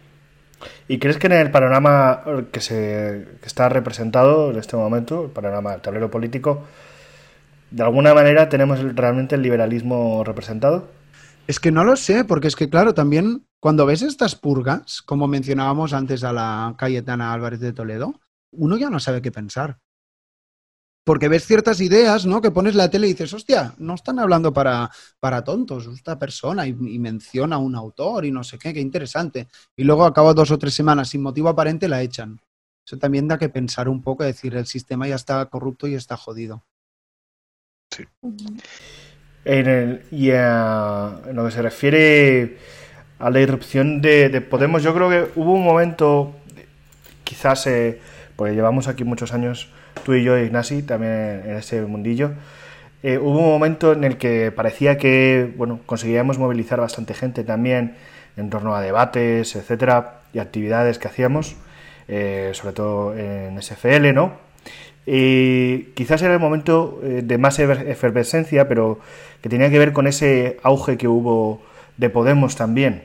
¿Y 0.88 1.00
crees 1.00 1.18
que 1.18 1.28
en 1.28 1.34
el 1.34 1.52
panorama 1.52 2.24
que, 2.52 2.62
se, 2.62 3.28
que 3.42 3.48
está 3.48 3.68
representado 3.68 4.52
en 4.52 4.58
este 4.58 4.78
momento, 4.78 5.26
el 5.26 5.32
panorama 5.32 5.72
del 5.72 5.82
tablero 5.82 6.10
político, 6.10 6.64
de 7.74 7.82
alguna 7.82 8.14
manera 8.14 8.50
tenemos 8.50 8.80
realmente 8.96 9.34
el 9.34 9.42
liberalismo 9.42 10.24
representado? 10.24 10.88
Es 11.48 11.60
que 11.60 11.72
no 11.72 11.84
lo 11.84 11.96
sé, 11.96 12.24
porque 12.24 12.48
es 12.48 12.56
que, 12.56 12.70
claro, 12.70 12.94
también 12.94 13.48
cuando 13.60 13.88
ves 13.88 14.04
estas 14.04 14.36
purgas, 14.36 15.02
como 15.02 15.28
mencionábamos 15.28 15.92
antes 15.92 16.24
a 16.24 16.32
la 16.32 16.76
Cayetana 16.78 17.34
Álvarez 17.34 17.60
de 17.60 17.74
Toledo, 17.74 18.14
uno 18.52 18.78
ya 18.78 18.92
no 18.92 19.00
sabe 19.00 19.24
qué 19.24 19.32
pensar. 19.32 19.80
Porque 21.04 21.28
ves 21.28 21.48
ciertas 21.48 21.82
ideas, 21.82 22.28
¿no? 22.28 22.42
Que 22.42 22.52
pones 22.52 22.76
la 22.76 22.92
tele 22.92 23.08
y 23.08 23.14
dices, 23.14 23.34
hostia, 23.34 23.74
no 23.80 23.96
están 23.96 24.20
hablando 24.20 24.54
para, 24.54 24.92
para 25.20 25.44
tontos, 25.44 25.88
esta 25.88 26.20
persona, 26.20 26.68
y, 26.68 26.74
menciona 26.74 27.56
a 27.56 27.60
un 27.60 27.76
autor 27.76 28.24
y 28.24 28.32
no 28.32 28.44
sé 28.44 28.60
qué, 28.60 28.72
qué 28.72 28.82
interesante. 28.82 29.48
Y 29.76 29.84
luego 29.84 30.06
acaba 30.06 30.36
dos 30.36 30.52
o 30.52 30.60
tres 30.60 30.76
semanas 30.76 31.10
sin 31.10 31.24
motivo 31.24 31.50
aparente, 31.50 31.90
la 31.90 32.04
echan. 32.04 32.40
Eso 32.86 33.00
también 33.00 33.28
da 33.28 33.40
que 33.40 33.50
pensar 33.50 33.90
un 33.90 34.04
poco, 34.04 34.24
decir, 34.24 34.56
el 34.56 34.68
sistema 34.68 35.08
ya 35.08 35.16
está 35.16 35.44
corrupto 35.48 35.88
y 35.88 35.96
está 35.96 36.16
jodido. 36.16 36.64
En, 39.46 40.02
y 40.12 40.30
en 40.32 41.36
lo 41.36 41.46
que 41.46 41.52
se 41.52 41.62
refiere 41.62 42.58
a 43.20 43.30
la 43.30 43.40
irrupción 43.40 44.02
de, 44.02 44.30
de, 44.30 44.42
Podemos, 44.42 44.84
yo 44.84 44.94
creo 44.94 45.10
que 45.10 45.40
hubo 45.40 45.54
un 45.54 45.64
momento, 45.64 46.36
quizás, 47.24 47.68
eh, 47.68 48.00
porque 48.36 48.54
llevamos 48.54 48.88
aquí 48.88 49.04
muchos 49.04 49.34
años, 49.34 49.70
tú 50.04 50.14
y 50.14 50.24
yo, 50.24 50.38
Ignasi, 50.38 50.84
también 50.84 51.44
en 51.46 51.58
ese 51.58 51.82
mundillo, 51.82 52.32
eh, 53.02 53.18
hubo 53.18 53.40
un 53.40 53.48
momento 53.48 53.94
en 53.94 54.04
el 54.06 54.18
que 54.18 54.52
parecía 54.52 54.98
que, 54.98 55.54
bueno, 55.58 55.80
conseguíamos 55.86 56.38
movilizar 56.38 56.80
bastante 56.80 57.14
gente 57.14 57.44
también 57.44 57.96
en 58.38 58.50
torno 58.50 58.76
a 58.76 58.82
debates, 58.82 59.56
etcétera, 59.56 60.22
y 60.34 60.40
actividades 60.40 61.00
que 61.00 61.08
hacíamos, 61.08 61.56
eh, 62.08 62.52
sobre 62.54 62.74
todo 62.74 63.18
en 63.18 63.62
SFL, 63.62 64.14
¿no? 64.14 64.38
Y 65.06 65.92
quizás 65.96 66.22
era 66.22 66.34
el 66.34 66.40
momento 66.40 67.02
eh, 67.04 67.22
de 67.24 67.38
más 67.38 67.60
efervescencia, 67.60 68.68
pero 68.68 69.00
que 69.42 69.50
tenía 69.50 69.70
que 69.70 69.80
ver 69.80 69.92
con 69.92 70.08
ese 70.08 70.58
auge 70.64 70.98
que 70.98 71.08
hubo 71.08 71.62
de 71.98 72.10
Podemos 72.10 72.56
también. 72.56 73.04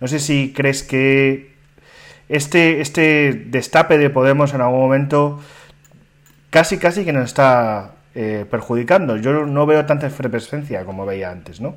No 0.00 0.08
sé 0.08 0.18
si 0.18 0.52
crees 0.52 0.82
que 0.82 1.52
este, 2.28 2.80
este 2.80 3.32
destape 3.46 3.98
de 3.98 4.10
Podemos 4.10 4.54
en 4.54 4.60
algún 4.60 4.80
momento 4.80 5.40
casi 6.50 6.78
casi 6.78 7.04
que 7.04 7.12
nos 7.12 7.24
está 7.24 7.92
eh, 8.14 8.46
perjudicando. 8.50 9.16
Yo 9.16 9.46
no 9.46 9.66
veo 9.66 9.84
tanta 9.86 10.06
efervescencia 10.06 10.84
como 10.84 11.06
veía 11.06 11.30
antes, 11.30 11.60
¿no? 11.60 11.74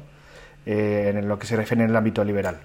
Eh, 0.65 1.13
en 1.15 1.27
lo 1.27 1.39
que 1.39 1.47
se 1.47 1.55
refiere 1.55 1.83
en 1.83 1.89
el 1.89 1.95
ámbito 1.95 2.23
liberal. 2.23 2.57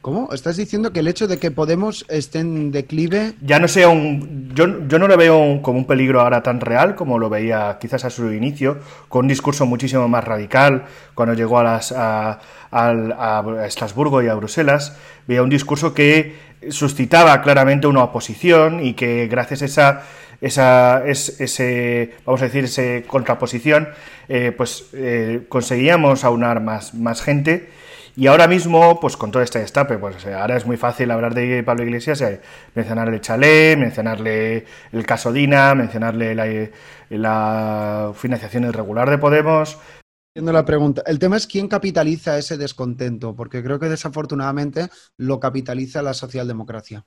¿Cómo? 0.00 0.30
¿Estás 0.32 0.56
diciendo 0.56 0.94
que 0.94 1.00
el 1.00 1.08
hecho 1.08 1.28
de 1.28 1.38
que 1.38 1.50
Podemos 1.50 2.06
esté 2.08 2.38
en 2.38 2.72
declive... 2.72 3.34
Ya 3.42 3.58
no 3.58 3.68
sea 3.68 3.90
un... 3.90 4.50
Yo, 4.54 4.88
yo 4.88 4.98
no 4.98 5.06
lo 5.06 5.16
veo 5.18 5.36
un, 5.36 5.60
como 5.60 5.78
un 5.78 5.86
peligro 5.86 6.22
ahora 6.22 6.42
tan 6.42 6.60
real 6.60 6.94
como 6.94 7.18
lo 7.18 7.28
veía 7.28 7.76
quizás 7.78 8.06
a 8.06 8.10
su 8.10 8.32
inicio, 8.32 8.78
con 9.08 9.26
un 9.26 9.28
discurso 9.28 9.66
muchísimo 9.66 10.08
más 10.08 10.24
radical, 10.24 10.86
cuando 11.14 11.34
llegó 11.34 11.58
a, 11.58 11.64
las, 11.64 11.92
a, 11.92 12.40
a, 12.70 12.88
a 13.40 13.66
Estrasburgo 13.66 14.22
y 14.22 14.28
a 14.28 14.34
Bruselas, 14.34 14.96
veía 15.26 15.42
un 15.42 15.50
discurso 15.50 15.92
que 15.92 16.34
suscitaba 16.70 17.42
claramente 17.42 17.86
una 17.86 18.02
oposición 18.02 18.82
y 18.82 18.94
que 18.94 19.28
gracias 19.28 19.60
a 19.60 19.64
esa 19.66 20.02
esa, 20.40 21.06
es, 21.06 21.40
ese, 21.40 22.14
vamos 22.24 22.40
a 22.40 22.46
decir, 22.46 22.64
esa 22.64 23.06
contraposición, 23.06 23.88
eh, 24.28 24.52
pues 24.56 24.86
eh, 24.94 25.42
conseguíamos 25.48 26.24
aunar 26.24 26.62
más, 26.62 26.94
más 26.94 27.20
gente. 27.20 27.68
Y 28.16 28.26
ahora 28.26 28.48
mismo, 28.48 28.98
pues 29.00 29.16
con 29.16 29.30
todo 29.30 29.42
este 29.42 29.60
destape, 29.60 29.98
pues 29.98 30.26
ahora 30.26 30.56
es 30.56 30.66
muy 30.66 30.76
fácil 30.76 31.10
hablar 31.10 31.34
de 31.34 31.62
Pablo 31.62 31.84
Iglesias, 31.84 32.22
mencionarle 32.74 33.20
Chalé, 33.20 33.76
mencionarle 33.76 34.66
el 34.92 35.06
caso 35.06 35.32
Dina, 35.32 35.74
mencionarle 35.74 36.34
la, 36.34 36.70
la 37.10 38.12
financiación 38.14 38.64
irregular 38.64 39.08
de 39.08 39.18
Podemos, 39.18 39.78
la 40.34 40.64
pregunta. 40.64 41.02
El 41.06 41.18
tema 41.18 41.36
es 41.36 41.46
quién 41.46 41.68
capitaliza 41.68 42.38
ese 42.38 42.56
descontento, 42.56 43.34
porque 43.34 43.62
creo 43.62 43.78
que 43.78 43.88
desafortunadamente 43.88 44.88
lo 45.18 45.40
capitaliza 45.40 46.02
la 46.02 46.14
socialdemocracia. 46.14 47.04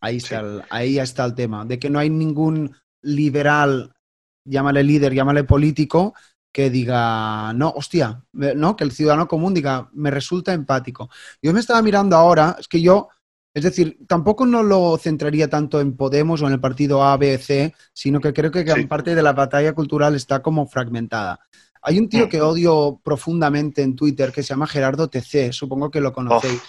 Ahí 0.00 0.16
está, 0.16 0.40
el, 0.40 0.62
ahí 0.70 0.98
está 0.98 1.24
el 1.24 1.34
tema, 1.34 1.64
de 1.64 1.78
que 1.78 1.90
no 1.90 1.98
hay 1.98 2.08
ningún 2.08 2.74
liberal, 3.02 3.94
llámale 4.44 4.82
líder, 4.84 5.12
llámale 5.12 5.44
político, 5.44 6.14
que 6.52 6.70
diga, 6.70 7.52
no, 7.52 7.70
hostia, 7.70 8.22
no, 8.32 8.76
que 8.76 8.84
el 8.84 8.92
ciudadano 8.92 9.28
común 9.28 9.54
diga, 9.54 9.88
me 9.92 10.10
resulta 10.10 10.52
empático. 10.52 11.10
Yo 11.42 11.52
me 11.52 11.60
estaba 11.60 11.82
mirando 11.82 12.16
ahora, 12.16 12.56
es 12.58 12.68
que 12.68 12.80
yo, 12.80 13.08
es 13.54 13.64
decir, 13.64 13.98
tampoco 14.06 14.46
no 14.46 14.62
lo 14.62 14.96
centraría 14.98 15.48
tanto 15.48 15.80
en 15.80 15.96
Podemos 15.96 16.42
o 16.42 16.46
en 16.46 16.54
el 16.54 16.60
partido 16.60 17.02
A, 17.02 17.16
B, 17.16 17.38
C, 17.38 17.74
sino 17.92 18.20
que 18.20 18.32
creo 18.32 18.50
que 18.50 18.64
gran 18.64 18.88
parte 18.88 19.14
de 19.14 19.22
la 19.22 19.32
batalla 19.32 19.72
cultural 19.72 20.14
está 20.14 20.42
como 20.42 20.66
fragmentada. 20.66 21.40
Hay 21.82 21.98
un 21.98 22.08
tío 22.08 22.28
que 22.28 22.40
odio 22.40 23.00
profundamente 23.02 23.82
en 23.82 23.94
Twitter 23.94 24.32
que 24.32 24.42
se 24.42 24.48
llama 24.48 24.66
Gerardo 24.66 25.08
TC, 25.08 25.52
supongo 25.52 25.90
que 25.90 26.00
lo 26.00 26.12
conocéis. 26.12 26.60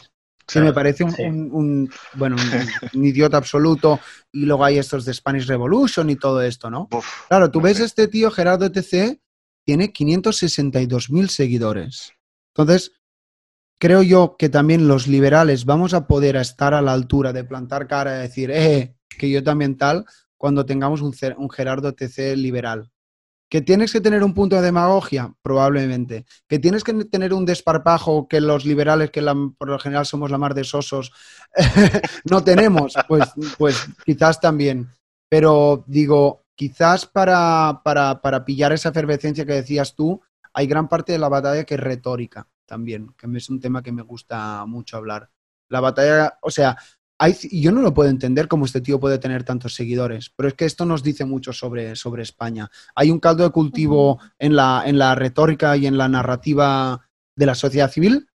que 0.45 0.61
me 0.61 0.73
parece 0.73 1.03
un, 1.03 1.89
bueno, 2.13 2.35
un, 2.93 3.05
idiota 3.05 3.37
absoluto. 3.37 3.99
Y 4.31 4.45
luego 4.45 4.65
hay 4.65 4.77
estos 4.77 5.05
de 5.05 5.13
Spanish 5.13 5.47
Revolution 5.47 6.09
y 6.09 6.15
todo 6.15 6.41
esto, 6.41 6.69
¿no? 6.69 6.87
claro, 7.27 7.49
tú 7.49 7.61
ves 7.61 7.79
este 7.79 8.07
tío, 8.07 8.29
Gerardo 8.31 8.71
TC, 8.71 9.19
tiene 9.69 9.93
562.000 9.93 11.27
seguidores. 11.27 12.13
Entonces, 12.55 12.91
creo 13.79 14.01
yo 14.01 14.35
que 14.35 14.49
también 14.49 14.87
los 14.87 15.05
liberales 15.05 15.65
vamos 15.65 15.93
a 15.93 16.07
poder 16.07 16.37
estar 16.37 16.73
a 16.73 16.81
la 16.81 16.93
altura 16.93 17.33
de 17.33 17.43
plantar 17.43 17.85
cara 17.85 18.17
y 18.17 18.21
decir, 18.21 18.49
eh, 18.49 18.95
que 19.07 19.29
yo 19.29 19.43
también 19.43 19.77
tal, 19.77 20.05
cuando 20.37 20.65
tengamos 20.65 21.01
un, 21.01 21.13
un 21.37 21.49
Gerardo 21.51 21.93
TC 21.93 22.35
liberal. 22.35 22.89
¿Que 23.47 23.61
tienes 23.61 23.93
que 23.93 24.01
tener 24.01 24.23
un 24.23 24.33
punto 24.33 24.55
de 24.55 24.63
demagogia? 24.63 25.35
Probablemente. 25.43 26.25
¿Que 26.47 26.57
tienes 26.57 26.83
que 26.83 27.05
tener 27.05 27.31
un 27.31 27.45
desparpajo 27.45 28.27
que 28.27 28.41
los 28.41 28.65
liberales, 28.65 29.11
que 29.11 29.21
por 29.55 29.69
lo 29.69 29.77
general 29.77 30.07
somos 30.07 30.31
la 30.31 30.39
mar 30.39 30.55
de 30.55 30.63
sosos, 30.63 31.11
no 32.25 32.43
tenemos? 32.43 32.95
Pues, 33.07 33.29
pues 33.55 33.85
quizás 34.03 34.41
también. 34.41 34.89
Pero 35.29 35.83
digo, 35.85 36.47
quizás 36.59 37.05
para, 37.05 37.79
para, 37.85 38.21
para 38.21 38.43
pillar 38.43 38.73
esa 38.73 38.89
efervescencia 38.89 39.45
que 39.45 39.53
decías 39.53 39.95
tú, 39.95 40.21
hay 40.51 40.67
gran 40.67 40.89
parte 40.89 41.13
de 41.13 41.17
la 41.17 41.29
batalla 41.29 41.63
que 41.63 41.75
es 41.75 41.79
retórica 41.79 42.49
también, 42.65 43.13
que 43.17 43.27
es 43.37 43.49
un 43.49 43.61
tema 43.61 43.81
que 43.81 43.93
me 43.93 44.01
gusta 44.01 44.65
mucho 44.65 44.97
hablar. 44.97 45.29
La 45.69 45.79
batalla, 45.79 46.37
o 46.41 46.51
sea, 46.51 46.75
yo 47.49 47.71
no 47.71 47.79
lo 47.79 47.93
puedo 47.93 48.09
entender 48.09 48.49
cómo 48.49 48.65
este 48.65 48.81
tío 48.81 48.99
puede 48.99 49.19
tener 49.19 49.45
tantos 49.45 49.73
seguidores, 49.73 50.33
pero 50.35 50.49
es 50.49 50.55
que 50.55 50.65
esto 50.65 50.83
nos 50.83 51.01
dice 51.01 51.23
mucho 51.23 51.53
sobre, 51.53 51.95
sobre 51.95 52.23
España. 52.23 52.69
Hay 52.93 53.09
un 53.09 53.21
caldo 53.21 53.45
de 53.45 53.51
cultivo 53.51 54.19
en, 54.37 54.57
la, 54.57 54.83
en 54.85 54.99
la 54.99 55.15
retórica 55.15 55.77
y 55.77 55.87
en 55.87 55.97
la 55.97 56.09
narrativa 56.09 57.07
de 57.37 57.45
la 57.45 57.55
sociedad 57.55 57.89
civil 57.89 58.27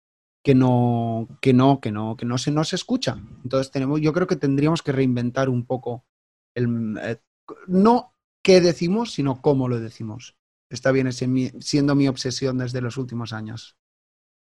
que 0.44 0.54
no, 0.54 1.26
que 1.40 1.52
no, 1.52 1.80
que 1.80 1.90
no, 1.90 2.16
que 2.16 2.24
no 2.24 2.38
se 2.38 2.52
nos 2.52 2.72
escucha. 2.72 3.20
Entonces 3.42 3.72
tenemos, 3.72 4.00
yo 4.00 4.12
creo 4.12 4.28
que 4.28 4.36
tendríamos 4.36 4.80
que 4.80 4.92
reinventar 4.92 5.48
un 5.48 5.66
poco 5.66 6.04
el, 6.54 6.96
eh, 7.02 7.16
no 7.66 8.14
qué 8.42 8.61
decimos, 8.61 9.12
sino 9.12 9.40
cómo 9.40 9.68
lo 9.68 9.80
decimos. 9.80 10.36
Está 10.68 10.90
bien 10.90 11.11
siendo 11.12 11.94
mi 11.94 12.09
obsesión 12.09 12.59
desde 12.59 12.80
los 12.80 12.96
últimos 12.96 13.32
años. 13.32 13.76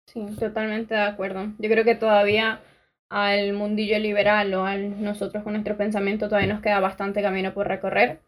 Sí, 0.07 0.25
totalmente 0.39 0.95
de 0.95 1.03
acuerdo. 1.03 1.53
Yo 1.59 1.69
creo 1.69 1.85
que 1.85 1.95
todavía 1.95 2.61
al 3.11 3.53
mundillo 3.55 3.99
liberal 3.99 4.53
o 4.55 4.65
a 4.65 4.77
nosotros 4.77 5.43
con 5.43 5.55
nuestro 5.55 5.77
pensamiento 5.77 6.29
todavía 6.29 6.53
nos 6.53 6.63
queda 6.63 6.81
bastante 6.81 7.23
camino 7.23 7.55
por 7.55 7.67
recorrer 7.67 8.21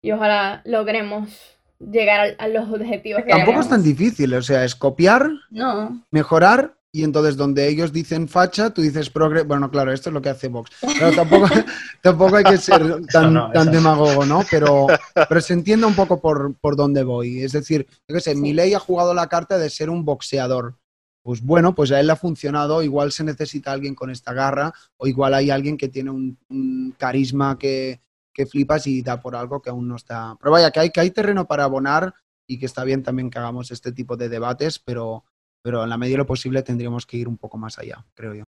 y 0.00 0.12
ojalá 0.12 0.62
logremos 0.64 1.58
llegar 1.78 2.34
a, 2.38 2.48
los 2.48 2.68
objetivos 2.70 3.22
que 3.24 3.30
Tampoco 3.30 3.60
es 3.60 3.68
tan 3.68 3.82
difícil, 3.82 4.32
o 4.34 4.42
sea, 4.42 4.64
es 4.64 4.74
copiar, 4.74 5.28
no. 5.50 6.02
mejorar 6.10 6.76
y 6.94 7.02
entonces 7.02 7.36
donde 7.36 7.66
ellos 7.66 7.92
dicen 7.92 8.28
facha, 8.28 8.70
tú 8.70 8.80
dices 8.80 9.10
progre. 9.10 9.42
Bueno, 9.42 9.68
claro, 9.68 9.92
esto 9.92 10.10
es 10.10 10.14
lo 10.14 10.22
que 10.22 10.28
hace 10.28 10.46
Vox. 10.46 10.70
Pero 10.80 11.10
tampoco, 11.10 11.48
tampoco 12.00 12.36
hay 12.36 12.44
que 12.44 12.56
ser 12.56 13.04
tan, 13.06 13.50
tan 13.52 13.72
demagogo, 13.72 14.24
¿no? 14.24 14.44
Pero, 14.48 14.86
pero 15.28 15.40
se 15.40 15.54
entiende 15.54 15.86
un 15.86 15.96
poco 15.96 16.20
por, 16.20 16.54
por 16.54 16.76
dónde 16.76 17.02
voy. 17.02 17.42
Es 17.42 17.50
decir, 17.50 17.84
yo 18.06 18.14
qué 18.14 18.20
sé, 18.20 18.36
mi 18.36 18.52
ley 18.52 18.74
ha 18.74 18.78
jugado 18.78 19.12
la 19.12 19.26
carta 19.26 19.58
de 19.58 19.70
ser 19.70 19.90
un 19.90 20.04
boxeador 20.04 20.76
pues 21.24 21.42
bueno, 21.42 21.74
pues 21.74 21.90
a 21.90 21.98
él 21.98 22.06
le 22.06 22.12
ha 22.12 22.16
funcionado, 22.16 22.82
igual 22.82 23.10
se 23.10 23.24
necesita 23.24 23.72
alguien 23.72 23.94
con 23.94 24.10
esta 24.10 24.34
garra 24.34 24.74
o 24.98 25.06
igual 25.06 25.32
hay 25.32 25.50
alguien 25.50 25.78
que 25.78 25.88
tiene 25.88 26.10
un, 26.10 26.94
carisma 26.98 27.58
que, 27.58 28.02
flipas 28.50 28.86
y 28.86 29.00
da 29.00 29.20
por 29.20 29.34
algo 29.34 29.62
que 29.62 29.70
aún 29.70 29.88
no 29.88 29.96
está. 29.96 30.36
Pero 30.38 30.52
vaya, 30.52 30.70
que 30.70 30.80
hay, 30.80 30.90
que 30.90 31.00
hay 31.00 31.10
terreno 31.10 31.46
para 31.46 31.64
abonar 31.64 32.14
y 32.46 32.58
que 32.58 32.66
está 32.66 32.84
bien 32.84 33.02
también 33.02 33.30
que 33.30 33.38
hagamos 33.38 33.70
este 33.70 33.90
tipo 33.90 34.18
de 34.18 34.28
debates, 34.28 34.78
pero, 34.78 35.24
pero 35.64 35.82
en 35.82 35.88
la 35.88 35.96
medida 35.96 36.14
de 36.14 36.18
lo 36.18 36.26
posible 36.26 36.62
tendríamos 36.62 37.06
que 37.06 37.16
ir 37.16 37.26
un 37.26 37.38
poco 37.38 37.56
más 37.56 37.78
allá, 37.78 38.04
creo 38.12 38.34
yo. 38.34 38.44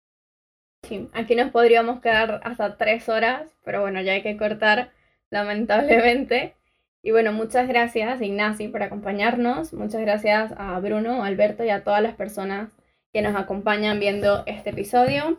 Sí, 0.86 1.08
aquí 1.14 1.34
nos 1.34 1.50
podríamos 1.50 2.00
quedar 2.02 2.42
hasta 2.44 2.76
tres 2.76 3.08
horas, 3.08 3.50
pero 3.64 3.80
bueno, 3.80 4.02
ya 4.02 4.12
hay 4.12 4.22
que 4.22 4.36
cortar, 4.36 4.92
lamentablemente. 5.30 6.54
Y 7.02 7.12
bueno, 7.12 7.32
muchas 7.32 7.68
gracias 7.68 8.20
Ignacio 8.20 8.70
por 8.70 8.82
acompañarnos, 8.82 9.72
muchas 9.72 10.02
gracias 10.02 10.52
a 10.58 10.78
Bruno, 10.80 11.24
Alberto 11.24 11.64
y 11.64 11.70
a 11.70 11.84
todas 11.84 12.02
las 12.02 12.14
personas 12.14 12.68
que 13.14 13.22
nos 13.22 13.34
acompañan 13.34 13.98
viendo 13.98 14.42
este 14.44 14.70
episodio. 14.70 15.38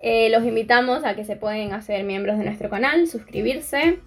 Eh, 0.00 0.28
los 0.30 0.44
invitamos 0.44 1.04
a 1.04 1.14
que 1.14 1.24
se 1.24 1.36
pueden 1.36 1.72
hacer 1.72 2.02
miembros 2.02 2.36
de 2.36 2.44
nuestro 2.44 2.68
canal, 2.68 3.06
suscribirse 3.06 4.00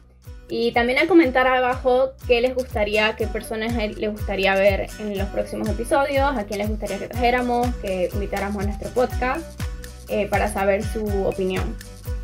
y 0.50 0.72
también 0.72 1.00
a 1.00 1.08
comentar 1.08 1.48
abajo 1.48 2.14
qué 2.28 2.42
les 2.42 2.56
gustaría, 2.56 3.16
qué 3.16 3.28
personas 3.28 3.74
les 3.76 4.12
gustaría 4.12 4.56
ver 4.56 4.88
en 5.00 5.18
los 5.18 5.28
próximos 5.30 5.70
episodios, 5.70 6.36
a 6.36 6.44
quién 6.46 6.60
les 6.60 6.70
gustaría 6.70 6.98
que 6.98 7.08
trajéramos, 7.08 7.68
que 7.76 8.10
invitáramos 8.12 8.64
a 8.64 8.66
nuestro 8.68 8.90
podcast 8.90 9.46
eh, 10.08 10.28
para 10.28 10.52
saber 10.52 10.84
su 10.84 11.06
opinión. 11.26 11.76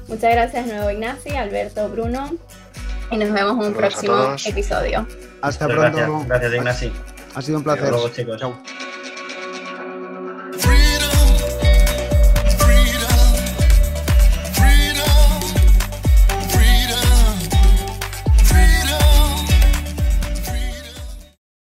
Muchas 0.07 0.31
gracias 0.31 0.65
de 0.65 0.73
nuevo 0.73 0.89
Ignacio, 0.89 1.37
Alberto, 1.37 1.87
Bruno 1.89 2.31
y 3.11 3.17
nos 3.17 3.31
vemos 3.31 3.63
en 3.63 3.71
un 3.71 3.73
próximo 3.73 4.35
episodio. 4.45 5.07
Hasta 5.41 5.67
pronto. 5.67 5.97
Gracias, 5.97 6.27
gracias 6.27 6.53
Ignacio. 6.53 6.91
Ha 7.35 7.41
sido 7.41 7.57
un 7.59 7.63
placer. 7.63 7.83
Hasta 7.83 7.95
luego, 7.95 8.09
chicos. 8.09 8.39
Chao. 8.39 8.94